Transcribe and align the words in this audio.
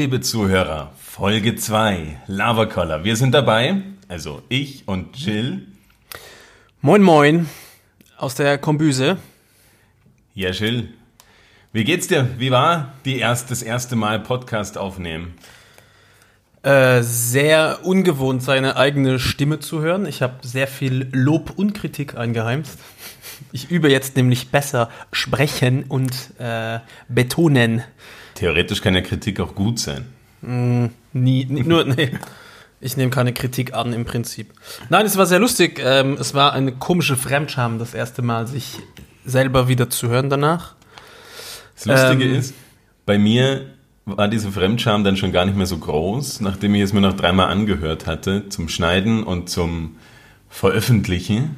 Liebe 0.00 0.22
Zuhörer. 0.22 0.94
Folge 0.98 1.56
2, 1.56 2.22
Lavacollar. 2.26 3.04
Wir 3.04 3.16
sind 3.16 3.32
dabei, 3.32 3.82
also 4.08 4.42
ich 4.48 4.88
und 4.88 5.14
Jill. 5.18 5.66
Moin, 6.80 7.02
moin, 7.02 7.50
aus 8.16 8.34
der 8.34 8.56
Kombüse. 8.56 9.18
Ja, 10.32 10.52
Jill. 10.52 10.88
Wie 11.74 11.84
geht's 11.84 12.08
dir? 12.08 12.30
Wie 12.38 12.50
war 12.50 12.94
die 13.04 13.18
erst, 13.18 13.50
das 13.50 13.60
erste 13.60 13.94
Mal 13.94 14.20
Podcast 14.20 14.78
aufnehmen? 14.78 15.34
Äh, 16.62 17.02
sehr 17.02 17.80
ungewohnt, 17.82 18.42
seine 18.42 18.76
eigene 18.76 19.18
Stimme 19.18 19.60
zu 19.60 19.82
hören. 19.82 20.06
Ich 20.06 20.22
habe 20.22 20.36
sehr 20.40 20.66
viel 20.66 21.10
Lob 21.12 21.52
und 21.58 21.74
Kritik 21.74 22.16
eingeheimst. 22.16 22.78
Ich 23.52 23.70
übe 23.70 23.90
jetzt 23.90 24.16
nämlich 24.16 24.48
besser 24.48 24.88
sprechen 25.12 25.84
und 25.84 26.10
äh, 26.38 26.78
betonen. 27.10 27.82
Theoretisch 28.40 28.80
kann 28.80 28.94
ja 28.94 29.02
Kritik 29.02 29.38
auch 29.38 29.54
gut 29.54 29.78
sein. 29.78 30.06
Mm, 30.40 30.86
nie, 31.12 31.44
nie, 31.44 31.62
nur, 31.62 31.84
nee. 31.84 32.12
Ich 32.80 32.96
nehme 32.96 33.10
keine 33.10 33.34
Kritik 33.34 33.74
an 33.74 33.92
im 33.92 34.06
Prinzip. 34.06 34.54
Nein, 34.88 35.04
es 35.04 35.18
war 35.18 35.26
sehr 35.26 35.38
lustig. 35.38 35.78
Ähm, 35.84 36.16
es 36.18 36.32
war 36.32 36.54
eine 36.54 36.72
komische 36.72 37.18
Fremdscham, 37.18 37.78
das 37.78 37.92
erste 37.92 38.22
Mal 38.22 38.46
sich 38.46 38.78
selber 39.26 39.68
wieder 39.68 39.90
zu 39.90 40.08
hören 40.08 40.30
danach. 40.30 40.74
Das 41.74 41.84
Lustige 41.84 42.24
ähm, 42.24 42.38
ist, 42.38 42.54
bei 43.04 43.18
mir 43.18 43.66
war 44.06 44.26
diese 44.26 44.50
Fremdscham 44.50 45.04
dann 45.04 45.18
schon 45.18 45.32
gar 45.32 45.44
nicht 45.44 45.58
mehr 45.58 45.66
so 45.66 45.76
groß, 45.76 46.40
nachdem 46.40 46.74
ich 46.74 46.80
es 46.80 46.94
mir 46.94 47.02
noch 47.02 47.16
dreimal 47.18 47.48
angehört 47.48 48.06
hatte 48.06 48.48
zum 48.48 48.70
Schneiden 48.70 49.22
und 49.22 49.50
zum 49.50 49.96
Veröffentlichen. 50.48 51.56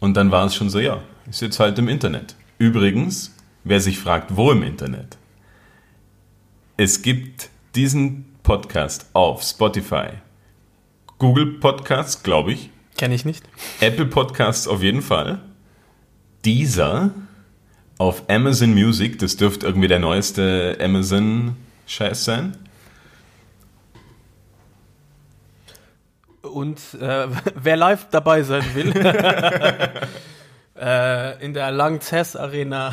Und 0.00 0.18
dann 0.18 0.30
war 0.30 0.44
es 0.44 0.54
schon 0.54 0.68
so, 0.68 0.80
ja, 0.80 1.00
ist 1.30 1.40
jetzt 1.40 1.58
halt 1.58 1.78
im 1.78 1.88
Internet. 1.88 2.34
Übrigens, 2.58 3.34
wer 3.64 3.80
sich 3.80 3.98
fragt, 3.98 4.36
wo 4.36 4.52
im 4.52 4.62
Internet? 4.62 5.16
Es 6.80 7.02
gibt 7.02 7.50
diesen 7.74 8.36
Podcast 8.44 9.10
auf 9.12 9.42
Spotify, 9.42 10.10
Google 11.18 11.58
Podcasts, 11.58 12.22
glaube 12.22 12.52
ich. 12.52 12.70
Kenne 12.96 13.16
ich 13.16 13.24
nicht. 13.24 13.42
Apple 13.80 14.06
Podcasts 14.06 14.68
auf 14.68 14.80
jeden 14.80 15.02
Fall. 15.02 15.40
Dieser 16.44 17.10
auf 17.98 18.30
Amazon 18.30 18.74
Music, 18.74 19.18
das 19.18 19.36
dürfte 19.36 19.66
irgendwie 19.66 19.88
der 19.88 19.98
neueste 19.98 20.78
Amazon-Scheiß 20.80 22.24
sein. 22.24 22.56
Und 26.42 26.78
äh, 27.00 27.26
wer 27.56 27.76
live 27.76 28.06
dabei 28.12 28.44
sein 28.44 28.64
will, 28.74 28.92
äh, 30.80 31.44
in 31.44 31.54
der 31.54 31.72
Langzess 31.72 32.36
Arena 32.36 32.92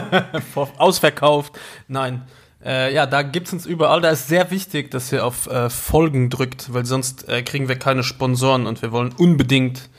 ausverkauft. 0.76 1.58
Nein. 1.88 2.26
Äh, 2.64 2.94
ja, 2.94 3.06
da 3.06 3.22
gibt 3.22 3.48
es 3.48 3.52
uns 3.52 3.66
überall. 3.66 4.00
Da 4.00 4.10
ist 4.10 4.28
sehr 4.28 4.50
wichtig, 4.50 4.90
dass 4.90 5.12
ihr 5.12 5.24
auf 5.24 5.46
äh, 5.46 5.68
Folgen 5.68 6.30
drückt, 6.30 6.72
weil 6.72 6.86
sonst 6.86 7.28
äh, 7.28 7.42
kriegen 7.42 7.68
wir 7.68 7.76
keine 7.76 8.02
Sponsoren 8.02 8.66
und 8.66 8.80
wir 8.82 8.90
wollen 8.92 9.12
unbedingt 9.16 9.90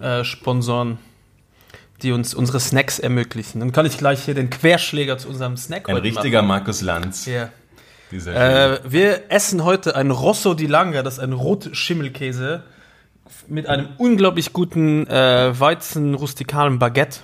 äh, 0.00 0.24
Sponsoren 0.24 0.98
die 2.02 2.12
uns 2.12 2.34
unsere 2.34 2.60
Snacks 2.60 2.98
ermöglichen. 2.98 3.60
Dann 3.60 3.72
kann 3.72 3.86
ich 3.86 3.98
gleich 3.98 4.24
hier 4.24 4.34
den 4.34 4.50
Querschläger 4.50 5.18
zu 5.18 5.28
unserem 5.28 5.56
Snack 5.56 5.88
Ein 5.88 5.96
richtiger 5.96 6.42
machen. 6.42 6.48
Markus 6.48 6.80
Lanz. 6.80 7.26
Ja. 7.26 7.50
Äh, 8.10 8.78
wir 8.84 9.30
essen 9.30 9.64
heute 9.64 9.94
ein 9.94 10.10
Rosso 10.10 10.54
di 10.54 10.66
Langa, 10.66 11.02
das 11.02 11.14
ist 11.14 11.20
ein 11.20 11.32
Rotschimmelkäse 11.32 12.62
mit 13.48 13.66
einem 13.66 13.88
unglaublich 13.98 14.54
guten 14.54 15.06
äh, 15.08 15.58
Weizen-rustikalen 15.58 16.78
Baguette 16.78 17.20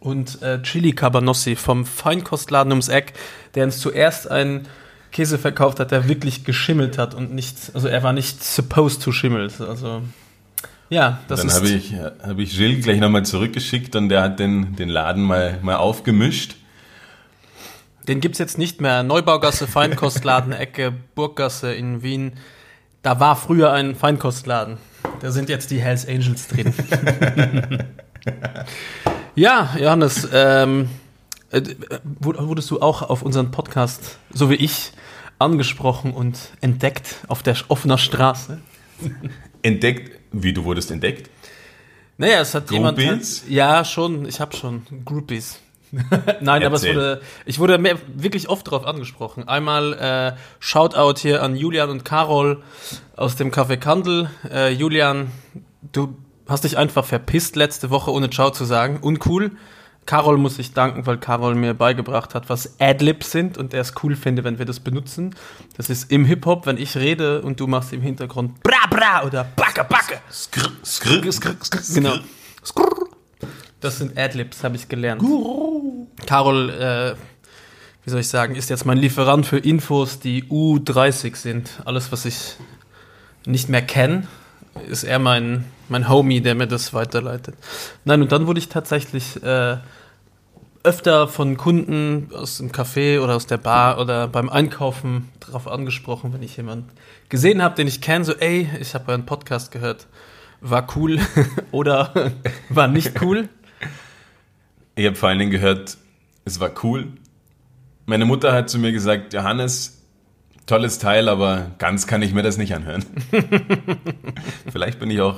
und 0.00 0.42
äh, 0.42 0.62
Chili 0.62 0.92
Cabanossi 0.92 1.56
vom 1.56 1.84
Feinkostladen 1.84 2.72
ums 2.72 2.88
Eck, 2.88 3.14
der 3.54 3.64
uns 3.64 3.78
zuerst 3.78 4.30
einen 4.30 4.66
Käse 5.12 5.38
verkauft 5.38 5.80
hat, 5.80 5.90
der 5.90 6.08
wirklich 6.08 6.44
geschimmelt 6.44 6.98
hat 6.98 7.14
und 7.14 7.34
nicht, 7.34 7.56
also 7.74 7.88
er 7.88 8.02
war 8.02 8.12
nicht 8.12 8.44
supposed 8.44 9.02
to 9.02 9.12
schimmel. 9.12 9.50
Also 9.58 10.02
ja, 10.90 11.20
das 11.28 11.40
dann 11.40 11.48
ist. 11.48 11.56
Dann 11.56 11.64
habe 11.64 11.74
ich, 11.74 11.94
hab 11.94 12.38
ich 12.38 12.56
Gilles 12.56 12.84
gleich 12.84 13.00
nochmal 13.00 13.24
zurückgeschickt 13.24 13.96
und 13.96 14.08
der 14.08 14.22
hat 14.22 14.38
den, 14.38 14.76
den 14.76 14.88
Laden 14.88 15.22
mal, 15.22 15.58
mal 15.62 15.76
aufgemischt. 15.76 16.56
Den 18.06 18.20
gibt 18.20 18.36
es 18.36 18.38
jetzt 18.38 18.58
nicht 18.58 18.80
mehr. 18.80 19.02
Neubaugasse, 19.02 19.66
Feinkostladen, 19.66 20.52
Ecke, 20.52 20.92
Burggasse 21.14 21.72
in 21.72 22.02
Wien. 22.02 22.34
Da 23.02 23.18
war 23.18 23.36
früher 23.36 23.72
ein 23.72 23.94
Feinkostladen. 23.94 24.78
Da 25.20 25.32
sind 25.32 25.48
jetzt 25.48 25.70
die 25.70 25.80
Hells 25.80 26.06
Angels 26.06 26.48
drin. 26.48 26.74
ja, 29.36 29.76
Johannes, 29.78 30.28
ähm, 30.32 30.88
äh, 31.50 31.62
wurdest 32.02 32.70
du 32.70 32.80
auch 32.80 33.02
auf 33.02 33.22
unseren 33.22 33.50
Podcast, 33.50 34.18
so 34.32 34.50
wie 34.50 34.56
ich, 34.56 34.92
angesprochen 35.38 36.12
und 36.12 36.38
entdeckt 36.60 37.18
auf 37.28 37.42
der 37.42 37.56
offener 37.68 37.98
Straße? 37.98 38.60
entdeckt 39.62 40.16
wie, 40.32 40.52
du 40.52 40.64
wurdest 40.64 40.90
entdeckt? 40.90 41.30
Naja, 42.18 42.40
es 42.40 42.54
hat 42.54 42.68
Groupies? 42.68 43.02
jemand. 43.04 43.22
Hat, 43.42 43.50
ja, 43.50 43.84
schon, 43.84 44.26
ich 44.26 44.40
habe 44.40 44.56
schon. 44.56 44.82
Groupies. 45.04 45.60
Nein, 46.40 46.62
Erzähl. 46.62 46.66
aber 46.66 46.76
es 46.76 46.84
wurde, 46.84 47.20
ich 47.44 47.58
wurde 47.58 47.78
mehr, 47.78 47.96
wirklich 48.14 48.48
oft 48.48 48.66
darauf 48.66 48.86
angesprochen. 48.86 49.48
Einmal 49.48 49.92
äh, 49.94 50.36
Shoutout 50.58 51.20
hier 51.20 51.42
an 51.42 51.56
Julian 51.56 51.90
und 51.90 52.04
Carol 52.04 52.62
aus 53.16 53.36
dem 53.36 53.50
Café 53.50 53.76
Kandel. 53.76 54.30
Äh, 54.50 54.72
Julian, 54.72 55.30
du 55.92 56.16
hast 56.48 56.64
dich 56.64 56.78
einfach 56.78 57.04
verpisst 57.04 57.56
letzte 57.56 57.90
Woche, 57.90 58.12
ohne 58.12 58.30
Ciao 58.30 58.50
zu 58.50 58.64
sagen. 58.64 58.98
Uncool. 59.00 59.52
Carol 60.06 60.38
muss 60.38 60.58
ich 60.60 60.72
danken, 60.72 61.04
weil 61.06 61.18
Carol 61.18 61.56
mir 61.56 61.74
beigebracht 61.74 62.34
hat, 62.36 62.48
was 62.48 62.78
Adlibs 62.78 63.32
sind 63.32 63.58
und 63.58 63.74
er 63.74 63.80
es 63.80 63.92
cool 64.04 64.14
finde, 64.14 64.44
wenn 64.44 64.56
wir 64.58 64.64
das 64.64 64.78
benutzen. 64.78 65.34
Das 65.76 65.90
ist 65.90 66.12
im 66.12 66.24
Hip-Hop, 66.24 66.64
wenn 66.64 66.78
ich 66.78 66.96
rede 66.96 67.42
und 67.42 67.58
du 67.58 67.66
machst 67.66 67.92
im 67.92 68.02
Hintergrund 68.02 68.62
bra 68.62 68.86
bra 68.88 69.24
oder 69.26 69.42
backe 69.56 69.84
backe. 69.84 70.20
Skr, 70.32 70.70
skr, 70.84 71.32
skr, 71.32 71.56
skr, 71.60 71.94
Genau. 71.94 72.14
Skr. 72.64 73.06
Das 73.80 73.98
sind 73.98 74.16
Adlibs, 74.16 74.62
habe 74.62 74.76
ich 74.76 74.88
gelernt. 74.88 75.22
Carol, 76.24 76.70
äh, 76.70 77.14
wie 78.04 78.10
soll 78.10 78.20
ich 78.20 78.28
sagen, 78.28 78.54
ist 78.54 78.70
jetzt 78.70 78.86
mein 78.86 78.98
Lieferant 78.98 79.44
für 79.44 79.58
Infos, 79.58 80.20
die 80.20 80.44
U30 80.44 81.34
sind. 81.34 81.70
Alles, 81.84 82.12
was 82.12 82.24
ich 82.24 82.56
nicht 83.44 83.68
mehr 83.68 83.82
kenne, 83.82 84.28
ist 84.88 85.02
er 85.02 85.18
mein, 85.18 85.64
mein 85.88 86.08
Homie, 86.08 86.40
der 86.40 86.54
mir 86.54 86.66
das 86.66 86.94
weiterleitet. 86.94 87.54
Nein, 88.04 88.22
und 88.22 88.32
dann 88.32 88.46
wurde 88.46 88.58
ich 88.58 88.68
tatsächlich 88.68 89.42
äh, 89.42 89.76
öfter 90.86 91.26
von 91.26 91.56
Kunden 91.56 92.30
aus 92.32 92.58
dem 92.58 92.70
Café 92.70 93.20
oder 93.20 93.34
aus 93.34 93.46
der 93.46 93.58
Bar 93.58 93.98
oder 93.98 94.28
beim 94.28 94.48
Einkaufen 94.48 95.28
darauf 95.40 95.66
angesprochen, 95.66 96.32
wenn 96.32 96.42
ich 96.42 96.56
jemanden 96.56 96.88
gesehen 97.28 97.62
habe, 97.62 97.74
den 97.74 97.88
ich 97.88 98.00
kenne, 98.00 98.24
so, 98.24 98.32
ey, 98.34 98.68
ich 98.80 98.94
habe 98.94 99.10
euren 99.10 99.26
Podcast 99.26 99.72
gehört, 99.72 100.06
war 100.60 100.86
cool 100.96 101.18
oder 101.72 102.32
war 102.68 102.88
nicht 102.88 103.20
cool. 103.20 103.48
Ich 104.94 105.06
habe 105.06 105.16
vor 105.16 105.28
allen 105.28 105.40
Dingen 105.40 105.50
gehört, 105.50 105.98
es 106.44 106.60
war 106.60 106.70
cool. 106.84 107.08
Meine 108.06 108.24
Mutter 108.24 108.52
hat 108.52 108.70
zu 108.70 108.78
mir 108.78 108.92
gesagt, 108.92 109.34
Johannes, 109.34 110.04
tolles 110.66 110.98
Teil, 110.98 111.28
aber 111.28 111.72
ganz 111.78 112.06
kann 112.06 112.22
ich 112.22 112.32
mir 112.32 112.42
das 112.42 112.56
nicht 112.56 112.74
anhören. 112.74 113.04
Vielleicht 114.70 115.00
bin 115.00 115.10
ich 115.10 115.20
auch 115.20 115.36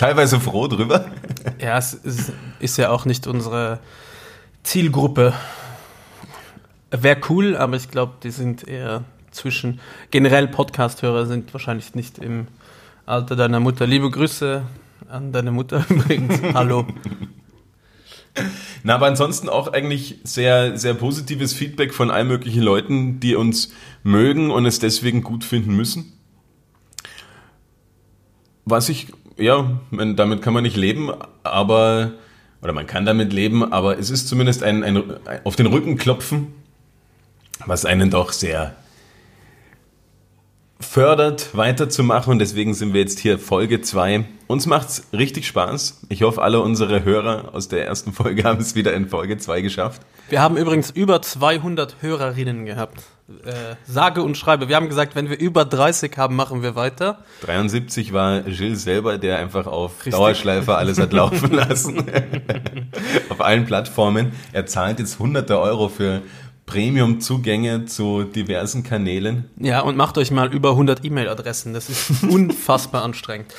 teilweise 0.00 0.40
froh 0.40 0.66
drüber. 0.66 1.10
Ja, 1.60 1.78
es 1.78 2.00
ist 2.58 2.78
ja 2.78 2.90
auch 2.90 3.04
nicht 3.04 3.26
unsere 3.26 3.80
Zielgruppe 4.62 5.34
wäre 6.90 7.20
cool, 7.28 7.56
aber 7.56 7.76
ich 7.76 7.90
glaube, 7.90 8.14
die 8.22 8.30
sind 8.30 8.66
eher 8.66 9.04
zwischen. 9.30 9.80
Generell 10.10 10.48
Podcast-Hörer 10.48 11.26
sind 11.26 11.52
wahrscheinlich 11.52 11.94
nicht 11.94 12.18
im 12.18 12.48
Alter 13.06 13.36
deiner 13.36 13.60
Mutter. 13.60 13.86
Liebe 13.86 14.10
Grüße 14.10 14.62
an 15.08 15.32
deine 15.32 15.52
Mutter 15.52 15.84
übrigens. 15.90 16.40
Hallo. 16.54 16.86
Na, 18.82 18.94
aber 18.94 19.06
ansonsten 19.06 19.48
auch 19.48 19.72
eigentlich 19.72 20.18
sehr, 20.24 20.78
sehr 20.78 20.94
positives 20.94 21.52
Feedback 21.52 21.92
von 21.92 22.10
allen 22.10 22.28
möglichen 22.28 22.62
Leuten, 22.62 23.20
die 23.20 23.34
uns 23.34 23.72
mögen 24.02 24.50
und 24.50 24.66
es 24.66 24.78
deswegen 24.78 25.22
gut 25.22 25.44
finden 25.44 25.76
müssen. 25.76 26.12
Was 28.64 28.88
ich, 28.88 29.08
ja, 29.40 29.80
damit 29.90 30.42
kann 30.42 30.54
man 30.54 30.62
nicht 30.62 30.76
leben, 30.76 31.10
aber 31.42 32.12
oder 32.62 32.72
man 32.72 32.86
kann 32.86 33.06
damit 33.06 33.32
leben, 33.32 33.72
aber 33.72 33.98
es 33.98 34.10
ist 34.10 34.28
zumindest 34.28 34.62
ein, 34.62 34.84
ein, 34.84 35.02
auf 35.44 35.56
den 35.56 35.66
Rücken 35.66 35.96
klopfen, 35.96 36.48
was 37.64 37.84
einen 37.84 38.10
doch 38.10 38.32
sehr 38.32 38.74
fördert, 40.80 41.56
weiterzumachen. 41.56 42.32
Und 42.32 42.38
deswegen 42.38 42.74
sind 42.74 42.92
wir 42.92 43.00
jetzt 43.00 43.20
hier 43.20 43.38
Folge 43.38 43.80
2. 43.80 44.24
Uns 44.46 44.66
macht's 44.66 45.04
richtig 45.12 45.46
Spaß. 45.46 46.00
Ich 46.08 46.22
hoffe, 46.22 46.42
alle 46.42 46.60
unsere 46.60 47.04
Hörer 47.04 47.54
aus 47.54 47.68
der 47.68 47.86
ersten 47.86 48.12
Folge 48.12 48.44
haben 48.44 48.60
es 48.60 48.74
wieder 48.74 48.92
in 48.94 49.08
Folge 49.08 49.38
2 49.38 49.60
geschafft. 49.60 50.02
Wir 50.28 50.40
haben 50.40 50.56
übrigens 50.56 50.90
über 50.90 51.22
200 51.22 51.96
Hörerinnen 52.00 52.64
gehabt. 52.64 53.02
Äh, 53.44 53.76
sage 53.86 54.22
und 54.22 54.36
schreibe. 54.36 54.68
Wir 54.68 54.74
haben 54.74 54.88
gesagt, 54.88 55.14
wenn 55.14 55.30
wir 55.30 55.38
über 55.38 55.64
30 55.64 56.16
haben, 56.16 56.34
machen 56.34 56.62
wir 56.62 56.74
weiter. 56.74 57.18
73 57.42 58.12
war 58.12 58.40
Gilles 58.40 58.82
selber, 58.82 59.18
der 59.18 59.38
einfach 59.38 59.68
auf 59.68 59.98
Richtig. 59.98 60.14
Dauerschleife 60.14 60.74
alles 60.74 60.98
hat 60.98 61.12
laufen 61.12 61.52
lassen. 61.52 62.04
auf 63.28 63.40
allen 63.40 63.66
Plattformen. 63.66 64.32
Er 64.52 64.66
zahlt 64.66 64.98
jetzt 64.98 65.20
hunderte 65.20 65.60
Euro 65.60 65.88
für 65.88 66.22
Premium-Zugänge 66.70 67.86
zu 67.86 68.22
diversen 68.22 68.84
Kanälen. 68.84 69.50
Ja, 69.58 69.80
und 69.80 69.96
macht 69.96 70.16
euch 70.18 70.30
mal 70.30 70.54
über 70.54 70.70
100 70.70 71.04
E-Mail-Adressen. 71.04 71.74
Das 71.74 71.90
ist 71.90 72.22
unfassbar 72.28 73.02
anstrengend. 73.02 73.52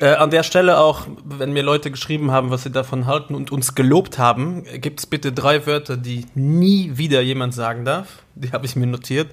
Äh, 0.00 0.14
an 0.14 0.30
der 0.30 0.42
Stelle 0.42 0.78
auch, 0.78 1.06
wenn 1.24 1.52
mir 1.52 1.62
Leute 1.62 1.90
geschrieben 1.90 2.30
haben, 2.30 2.50
was 2.50 2.62
sie 2.62 2.70
davon 2.70 3.04
halten 3.04 3.34
und 3.34 3.52
uns 3.52 3.74
gelobt 3.74 4.18
haben, 4.18 4.64
gibt 4.80 5.00
es 5.00 5.06
bitte 5.06 5.30
drei 5.32 5.66
Wörter, 5.66 5.98
die 5.98 6.24
nie 6.34 6.96
wieder 6.96 7.20
jemand 7.20 7.52
sagen 7.52 7.84
darf. 7.84 8.22
Die 8.34 8.50
habe 8.52 8.64
ich 8.64 8.76
mir 8.76 8.86
notiert. 8.86 9.28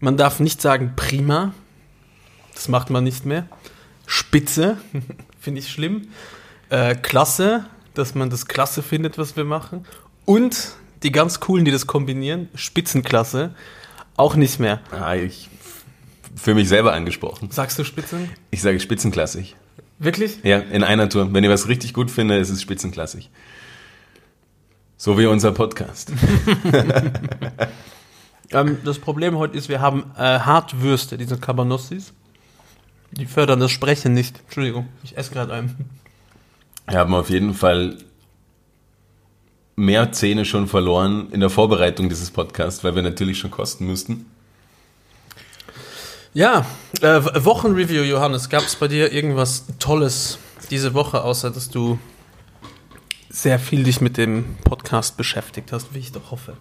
Man 0.00 0.16
darf 0.16 0.40
nicht 0.40 0.62
sagen 0.62 0.94
prima. 0.96 1.52
Das 2.54 2.68
macht 2.68 2.88
man 2.88 3.04
nicht 3.04 3.26
mehr. 3.26 3.46
Spitze, 4.06 4.78
finde 5.40 5.60
ich 5.60 5.68
schlimm. 5.68 6.08
Äh, 6.70 6.94
klasse, 6.94 7.66
dass 7.92 8.14
man 8.14 8.30
das 8.30 8.46
klasse 8.46 8.82
findet, 8.82 9.18
was 9.18 9.36
wir 9.36 9.44
machen. 9.44 9.84
Und 10.24 10.74
die 11.02 11.12
ganz 11.12 11.40
coolen, 11.40 11.64
die 11.64 11.70
das 11.70 11.86
kombinieren, 11.86 12.48
Spitzenklasse, 12.54 13.54
auch 14.16 14.36
nicht 14.36 14.58
mehr. 14.58 14.80
Ah, 14.90 15.14
ich 15.14 15.48
für 16.36 16.54
mich 16.54 16.68
selber 16.68 16.92
angesprochen. 16.92 17.50
Sagst 17.50 17.78
du 17.78 17.84
Spitzen? 17.84 18.30
Ich 18.50 18.62
sage 18.62 18.78
spitzenklassig. 18.78 19.56
Wirklich? 19.98 20.38
Ja, 20.42 20.58
in 20.58 20.84
einer 20.84 21.08
Tour. 21.08 21.32
Wenn 21.32 21.42
ihr 21.42 21.50
was 21.50 21.68
richtig 21.68 21.94
gut 21.94 22.10
findet, 22.10 22.42
ist 22.42 22.50
es 22.50 22.60
spitzenklassig. 22.60 23.30
So 24.98 25.18
wie 25.18 25.26
unser 25.26 25.52
Podcast. 25.52 26.10
ähm, 28.50 28.78
das 28.84 28.98
Problem 28.98 29.38
heute 29.38 29.56
ist, 29.56 29.68
wir 29.68 29.80
haben 29.80 30.12
äh, 30.16 30.40
Hartwürste, 30.40 31.16
diese 31.16 31.38
Cabanossis. 31.38 32.12
Die 33.12 33.26
fördern 33.26 33.60
das 33.60 33.70
Sprechen 33.70 34.12
nicht. 34.12 34.40
Entschuldigung, 34.44 34.88
ich 35.02 35.16
esse 35.16 35.32
gerade 35.32 35.54
einen. 35.54 35.88
Wir 36.88 36.98
haben 36.98 37.14
auf 37.14 37.30
jeden 37.30 37.54
Fall 37.54 37.98
mehr 39.76 40.10
Zähne 40.12 40.44
schon 40.44 40.66
verloren 40.66 41.28
in 41.30 41.40
der 41.40 41.50
Vorbereitung 41.50 42.08
dieses 42.08 42.30
Podcasts, 42.30 42.82
weil 42.82 42.94
wir 42.94 43.02
natürlich 43.02 43.38
schon 43.38 43.50
kosten 43.50 43.86
müssten. 43.86 44.26
Ja, 46.32 46.66
äh, 47.00 47.22
Wochenreview, 47.44 48.02
Johannes. 48.02 48.48
Gab 48.48 48.62
es 48.62 48.76
bei 48.76 48.88
dir 48.88 49.12
irgendwas 49.12 49.64
Tolles 49.78 50.38
diese 50.70 50.94
Woche, 50.94 51.22
außer 51.22 51.50
dass 51.50 51.70
du 51.70 51.98
sehr 53.28 53.58
viel 53.58 53.84
dich 53.84 54.00
mit 54.00 54.16
dem 54.16 54.56
Podcast 54.64 55.16
beschäftigt 55.16 55.72
hast, 55.72 55.94
wie 55.94 55.98
ich 55.98 56.12
doch 56.12 56.30
hoffe? 56.30 56.56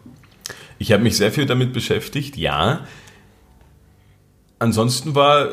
Ich 0.78 0.92
habe 0.92 1.04
mich 1.04 1.18
sehr 1.18 1.32
viel 1.32 1.46
damit 1.46 1.74
beschäftigt, 1.74 2.36
ja. 2.36 2.86
Ansonsten 4.60 5.16
war 5.16 5.48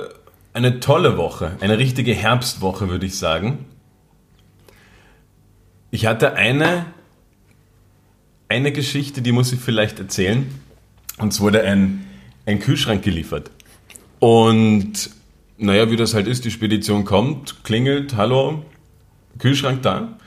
eine 0.52 0.80
tolle 0.80 1.16
Woche, 1.16 1.56
eine 1.60 1.78
richtige 1.78 2.12
Herbstwoche, 2.12 2.88
würde 2.88 3.06
ich 3.06 3.16
sagen. 3.16 3.66
Ich 5.90 6.06
hatte 6.06 6.34
eine, 6.34 6.86
eine 8.52 8.70
Geschichte, 8.70 9.22
die 9.22 9.32
muss 9.32 9.50
ich 9.50 9.60
vielleicht 9.60 9.98
erzählen. 9.98 10.46
Uns 11.16 11.40
wurde 11.40 11.62
ein, 11.62 12.04
ein 12.44 12.58
Kühlschrank 12.58 13.02
geliefert. 13.02 13.50
Und 14.18 15.10
naja, 15.56 15.90
wie 15.90 15.96
das 15.96 16.12
halt 16.12 16.26
ist, 16.26 16.44
die 16.44 16.50
Spedition 16.50 17.06
kommt, 17.06 17.64
klingelt, 17.64 18.14
hallo, 18.14 18.62
Kühlschrank 19.38 19.80
da. 19.82 20.18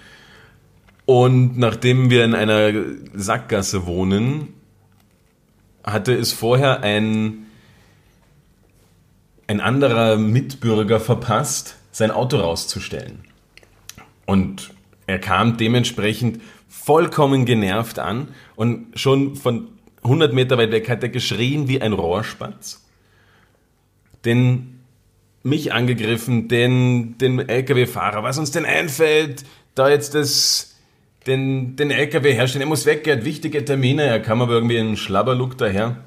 Und 1.06 1.56
nachdem 1.60 2.10
wir 2.10 2.26
in 2.26 2.34
einer 2.34 2.72
Sackgasse 3.14 3.86
wohnen, 3.86 4.48
hatte 5.84 6.16
es 6.16 6.34
vorher 6.34 6.82
ein, 6.82 7.46
ein 9.46 9.62
anderer 9.62 10.18
Mitbürger 10.18 11.00
verpasst, 11.00 11.76
sein 11.92 12.10
Auto 12.10 12.38
rauszustellen. 12.38 13.20
Und 14.26 14.72
er 15.06 15.20
kam 15.20 15.58
dementsprechend 15.58 16.42
vollkommen 16.84 17.46
genervt 17.46 18.00
an 18.00 18.28
und 18.56 19.00
schon 19.00 19.36
von 19.36 19.70
100 20.04 20.34
Meter 20.34 20.58
weit 20.58 20.72
weg 20.72 20.88
hat 20.90 21.02
er 21.02 21.10
geschrien 21.10 21.68
wie 21.68 21.82
ein 21.82 21.94
Rohrspatz. 21.94 22.86
Den 24.24 24.80
mich 25.42 25.74
angegriffen, 25.74 26.48
den, 26.48 27.18
den 27.18 27.40
LKW-Fahrer, 27.40 28.24
was 28.24 28.38
uns 28.38 28.52
denn 28.52 28.66
einfällt, 28.66 29.46
da 29.74 29.90
jetzt 29.90 30.16
das, 30.16 30.76
den, 31.28 31.76
den 31.76 31.92
LKW 31.92 32.34
herstellen, 32.34 32.64
er 32.64 32.68
muss 32.68 32.86
weg, 32.86 33.08
er 33.08 33.18
hat 33.18 33.26
wichtige 33.26 33.64
Termine, 33.64 34.04
er 34.04 34.20
kam 34.20 34.42
aber 34.42 34.54
irgendwie 34.54 34.78
in 34.78 34.98
Schlabberlook 34.98 35.58
daher 35.58 35.98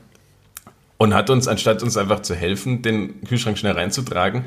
und 0.96 1.14
hat 1.14 1.30
uns, 1.30 1.48
anstatt 1.48 1.82
uns 1.82 1.96
einfach 1.96 2.20
zu 2.20 2.34
helfen, 2.34 2.82
den 2.82 3.22
Kühlschrank 3.24 3.58
schnell 3.58 3.72
reinzutragen, 3.72 4.44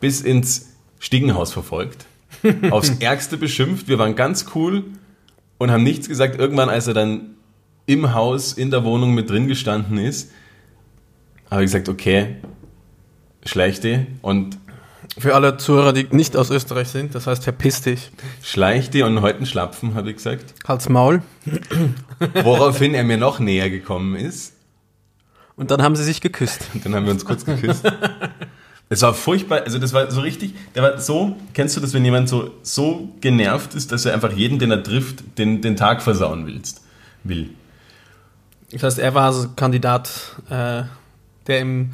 bis 0.00 0.20
ins 0.20 0.74
Stiegenhaus 0.98 1.52
verfolgt, 1.52 2.06
aufs 2.70 2.90
Ärgste 3.00 3.36
beschimpft, 3.36 3.88
wir 3.88 3.98
waren 3.98 4.16
ganz 4.16 4.46
cool 4.54 4.84
und 5.60 5.70
haben 5.70 5.82
nichts 5.82 6.08
gesagt. 6.08 6.38
Irgendwann, 6.38 6.70
als 6.70 6.86
er 6.86 6.94
dann 6.94 7.36
im 7.84 8.14
Haus, 8.14 8.54
in 8.54 8.70
der 8.70 8.82
Wohnung 8.82 9.14
mit 9.14 9.28
drin 9.28 9.46
gestanden 9.46 9.98
ist, 9.98 10.30
habe 11.50 11.62
ich 11.62 11.66
gesagt, 11.66 11.90
okay, 11.90 12.36
schleich 13.44 13.78
die 13.78 14.06
und 14.22 14.58
für 15.18 15.34
alle 15.34 15.58
Zuhörer, 15.58 15.92
die 15.92 16.06
nicht 16.12 16.34
aus 16.34 16.50
Österreich 16.50 16.88
sind, 16.88 17.14
das 17.14 17.26
heißt 17.26 17.44
verpiss 17.44 17.82
dich. 17.82 18.10
Schleich 18.42 18.88
die 18.88 19.02
und 19.02 19.20
heute 19.20 19.44
schlapfen, 19.44 19.94
habe 19.94 20.08
ich 20.08 20.16
gesagt. 20.16 20.54
Halt's 20.66 20.88
Maul. 20.88 21.22
Woraufhin 22.42 22.94
er 22.94 23.04
mir 23.04 23.18
noch 23.18 23.38
näher 23.38 23.68
gekommen 23.68 24.16
ist. 24.16 24.54
Und 25.56 25.70
dann 25.70 25.82
haben 25.82 25.94
sie 25.94 26.04
sich 26.04 26.22
geküsst. 26.22 26.68
Und 26.72 26.86
dann 26.86 26.94
haben 26.94 27.04
wir 27.04 27.12
uns 27.12 27.26
kurz 27.26 27.44
geküsst. 27.44 27.84
Es 28.90 29.02
war 29.02 29.14
furchtbar, 29.14 29.62
also 29.64 29.78
das 29.78 29.92
war 29.92 30.10
so 30.10 30.20
richtig, 30.20 30.54
der 30.74 30.82
war 30.82 30.98
so, 30.98 31.36
kennst 31.54 31.76
du 31.76 31.80
das, 31.80 31.94
wenn 31.94 32.04
jemand 32.04 32.28
so, 32.28 32.50
so 32.62 33.08
genervt 33.20 33.74
ist, 33.74 33.92
dass 33.92 34.04
er 34.04 34.12
einfach 34.12 34.32
jeden, 34.32 34.58
den 34.58 34.70
er 34.70 34.82
trifft, 34.82 35.38
den, 35.38 35.62
den 35.62 35.76
Tag 35.76 36.02
versauen 36.02 36.46
willst, 36.46 36.82
will. 37.24 37.50
Das 38.72 38.82
heißt, 38.82 38.98
er 38.98 39.14
war 39.14 39.32
Kandidat, 39.56 40.36
äh, 40.50 40.82
der 41.46 41.60
im 41.60 41.90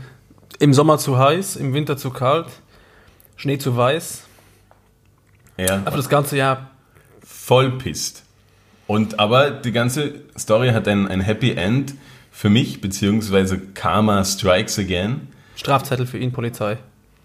im 0.58 0.74
Sommer 0.74 0.98
zu 0.98 1.18
heiß, 1.18 1.56
im 1.56 1.74
Winter 1.74 1.96
zu 1.96 2.10
kalt, 2.10 2.46
Schnee 3.36 3.58
zu 3.58 3.76
weiß. 3.76 4.22
Ja. 5.58 5.82
Aber 5.84 5.96
das 5.96 6.08
ganze 6.08 6.36
Jahr 6.36 6.70
voll 7.22 7.72
pisst. 7.72 8.24
Und 8.86 9.18
aber 9.18 9.50
die 9.50 9.72
ganze 9.72 10.20
Story 10.38 10.70
hat 10.70 10.86
ein, 10.88 11.08
ein 11.08 11.20
Happy 11.20 11.52
End 11.52 11.94
für 12.30 12.50
mich, 12.50 12.80
beziehungsweise 12.80 13.58
Karma 13.58 14.24
Strikes 14.24 14.78
Again. 14.78 15.28
Strafzettel 15.56 16.06
für 16.06 16.18
ihn, 16.18 16.32
Polizei. 16.32 16.78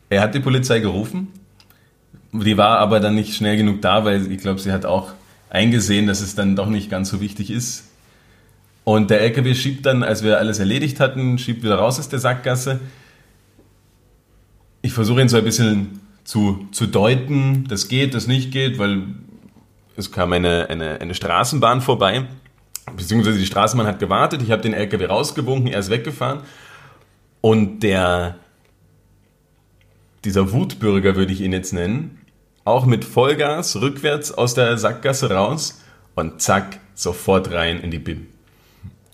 Er 0.09 0.21
hat 0.21 0.33
die 0.33 0.39
Polizei 0.39 0.79
gerufen. 0.79 1.27
Die 2.33 2.57
war 2.57 2.79
aber 2.79 3.00
dann 3.00 3.13
nicht 3.13 3.35
schnell 3.35 3.57
genug 3.57 3.81
da, 3.81 4.03
weil 4.03 4.31
ich 4.31 4.41
glaube, 4.41 4.59
sie 4.59 4.71
hat 4.71 4.85
auch 4.85 5.11
eingesehen, 5.50 6.07
dass 6.07 6.21
es 6.21 6.33
dann 6.33 6.55
doch 6.55 6.67
nicht 6.67 6.89
ganz 6.89 7.09
so 7.09 7.21
wichtig 7.21 7.51
ist. 7.51 7.85
Und 8.83 9.11
der 9.11 9.21
LKW 9.21 9.53
schiebt 9.53 9.85
dann, 9.85 10.01
als 10.01 10.23
wir 10.23 10.39
alles 10.39 10.57
erledigt 10.57 11.00
hatten, 11.00 11.38
schiebt 11.38 11.61
wieder 11.61 11.75
raus 11.75 12.00
aus 12.00 12.09
der 12.09 12.19
Sackgasse 12.19 12.79
ich 14.81 14.93
versuche 14.93 15.21
ihn 15.21 15.29
so 15.29 15.38
ein 15.38 15.43
bisschen 15.43 16.00
zu, 16.23 16.67
zu 16.71 16.88
deuten, 16.88 17.65
das 17.67 17.88
geht, 17.88 18.13
das 18.13 18.27
nicht 18.27 18.51
geht, 18.51 18.79
weil 18.79 19.03
es 19.95 20.11
kam 20.11 20.33
eine, 20.33 20.69
eine, 20.69 21.01
eine 21.01 21.13
Straßenbahn 21.13 21.81
vorbei, 21.81 22.25
beziehungsweise 22.95 23.38
die 23.38 23.45
Straßenbahn 23.45 23.88
hat 23.88 24.00
gewartet, 24.00 24.41
ich 24.41 24.51
habe 24.51 24.61
den 24.61 24.73
LKW 24.73 25.05
rausgewunken, 25.05 25.67
er 25.67 25.79
ist 25.79 25.89
weggefahren 25.89 26.39
und 27.41 27.81
der, 27.81 28.36
dieser 30.24 30.51
Wutbürger 30.51 31.15
würde 31.15 31.33
ich 31.33 31.41
ihn 31.41 31.53
jetzt 31.53 31.74
nennen, 31.74 32.21
auch 32.63 32.86
mit 32.86 33.03
Vollgas 33.03 33.75
rückwärts 33.81 34.31
aus 34.31 34.53
der 34.53 34.77
Sackgasse 34.77 35.31
raus 35.31 35.81
und 36.15 36.41
zack, 36.41 36.79
sofort 36.93 37.51
rein 37.51 37.79
in 37.79 37.91
die 37.91 38.00
BIM. 38.00 38.27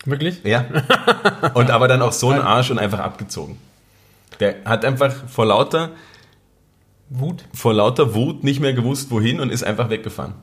Wirklich? 0.06 0.42
Ja. 0.44 0.66
Und 1.54 1.70
aber 1.70 1.90
dann 1.90 2.02
auch 2.02 2.14
so 2.14 2.30
ein 2.30 2.40
Arsch 2.40 2.72
und 2.72 2.80
einfach 2.80 3.00
abgezogen. 3.00 3.58
Der 4.40 4.56
hat 4.64 4.86
einfach 4.86 5.14
vor 5.28 5.46
lauter 5.46 5.92
Wut, 7.10 7.44
vor 7.54 7.74
lauter 7.74 8.14
Wut 8.16 8.42
nicht 8.44 8.62
mehr 8.62 8.74
gewusst, 8.74 9.12
wohin 9.12 9.42
und 9.42 9.52
ist 9.52 9.64
einfach 9.64 9.90
weggefahren. 9.90 10.36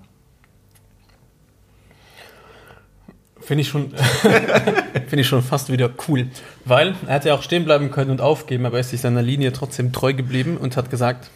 Finde 3.41 3.63
ich 3.63 3.69
schon, 3.69 3.93
finde 5.15 5.23
ich 5.23 5.29
schon 5.29 5.43
fast 5.45 5.71
wieder 5.71 5.91
cool. 6.09 6.27
Weil 6.65 6.97
er 7.07 7.15
hätte 7.15 7.29
ja 7.29 7.35
auch 7.37 7.43
stehen 7.43 7.65
bleiben 7.65 7.93
können 7.93 8.11
und 8.11 8.21
aufgeben, 8.21 8.67
aber 8.67 8.79
er 8.79 8.81
ist 8.81 8.91
sich 8.91 9.01
seiner 9.01 9.23
Linie 9.23 9.53
trotzdem 9.53 9.93
treu 9.93 10.13
geblieben 10.13 10.57
und 10.57 10.77
hat 10.77 10.91
gesagt. 10.91 11.31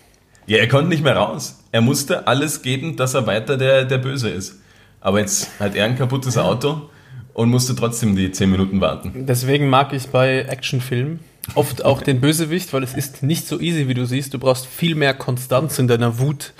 Ja, 0.48 0.58
er 0.58 0.66
konnte 0.66 0.88
nicht 0.88 1.04
mehr 1.04 1.14
raus. 1.14 1.60
Er 1.70 1.80
musste 1.80 2.26
alles 2.26 2.62
geben, 2.62 2.96
dass 2.96 3.14
er 3.14 3.28
weiter 3.28 3.56
der, 3.56 3.84
der 3.84 3.98
Böse 3.98 4.30
ist. 4.30 4.58
Aber 5.00 5.20
jetzt 5.20 5.60
hat 5.60 5.76
er 5.76 5.84
ein 5.84 5.96
kaputtes 5.96 6.36
Auto 6.36 6.90
und 7.34 7.50
musste 7.50 7.76
trotzdem 7.76 8.16
die 8.16 8.32
10 8.32 8.50
Minuten 8.50 8.80
warten. 8.80 9.26
Deswegen 9.26 9.68
mag 9.68 9.92
ich 9.92 10.08
bei 10.08 10.40
Actionfilmen 10.40 11.20
oft 11.54 11.84
auch 11.84 12.02
den 12.02 12.20
Bösewicht, 12.20 12.72
weil 12.72 12.82
es 12.82 12.94
ist 12.94 13.22
nicht 13.22 13.46
so 13.46 13.60
easy, 13.60 13.86
wie 13.86 13.94
du 13.94 14.06
siehst. 14.06 14.34
Du 14.34 14.40
brauchst 14.40 14.66
viel 14.66 14.96
mehr 14.96 15.14
Konstanz 15.14 15.78
in 15.78 15.86
deiner 15.86 16.18
Wut. 16.18 16.52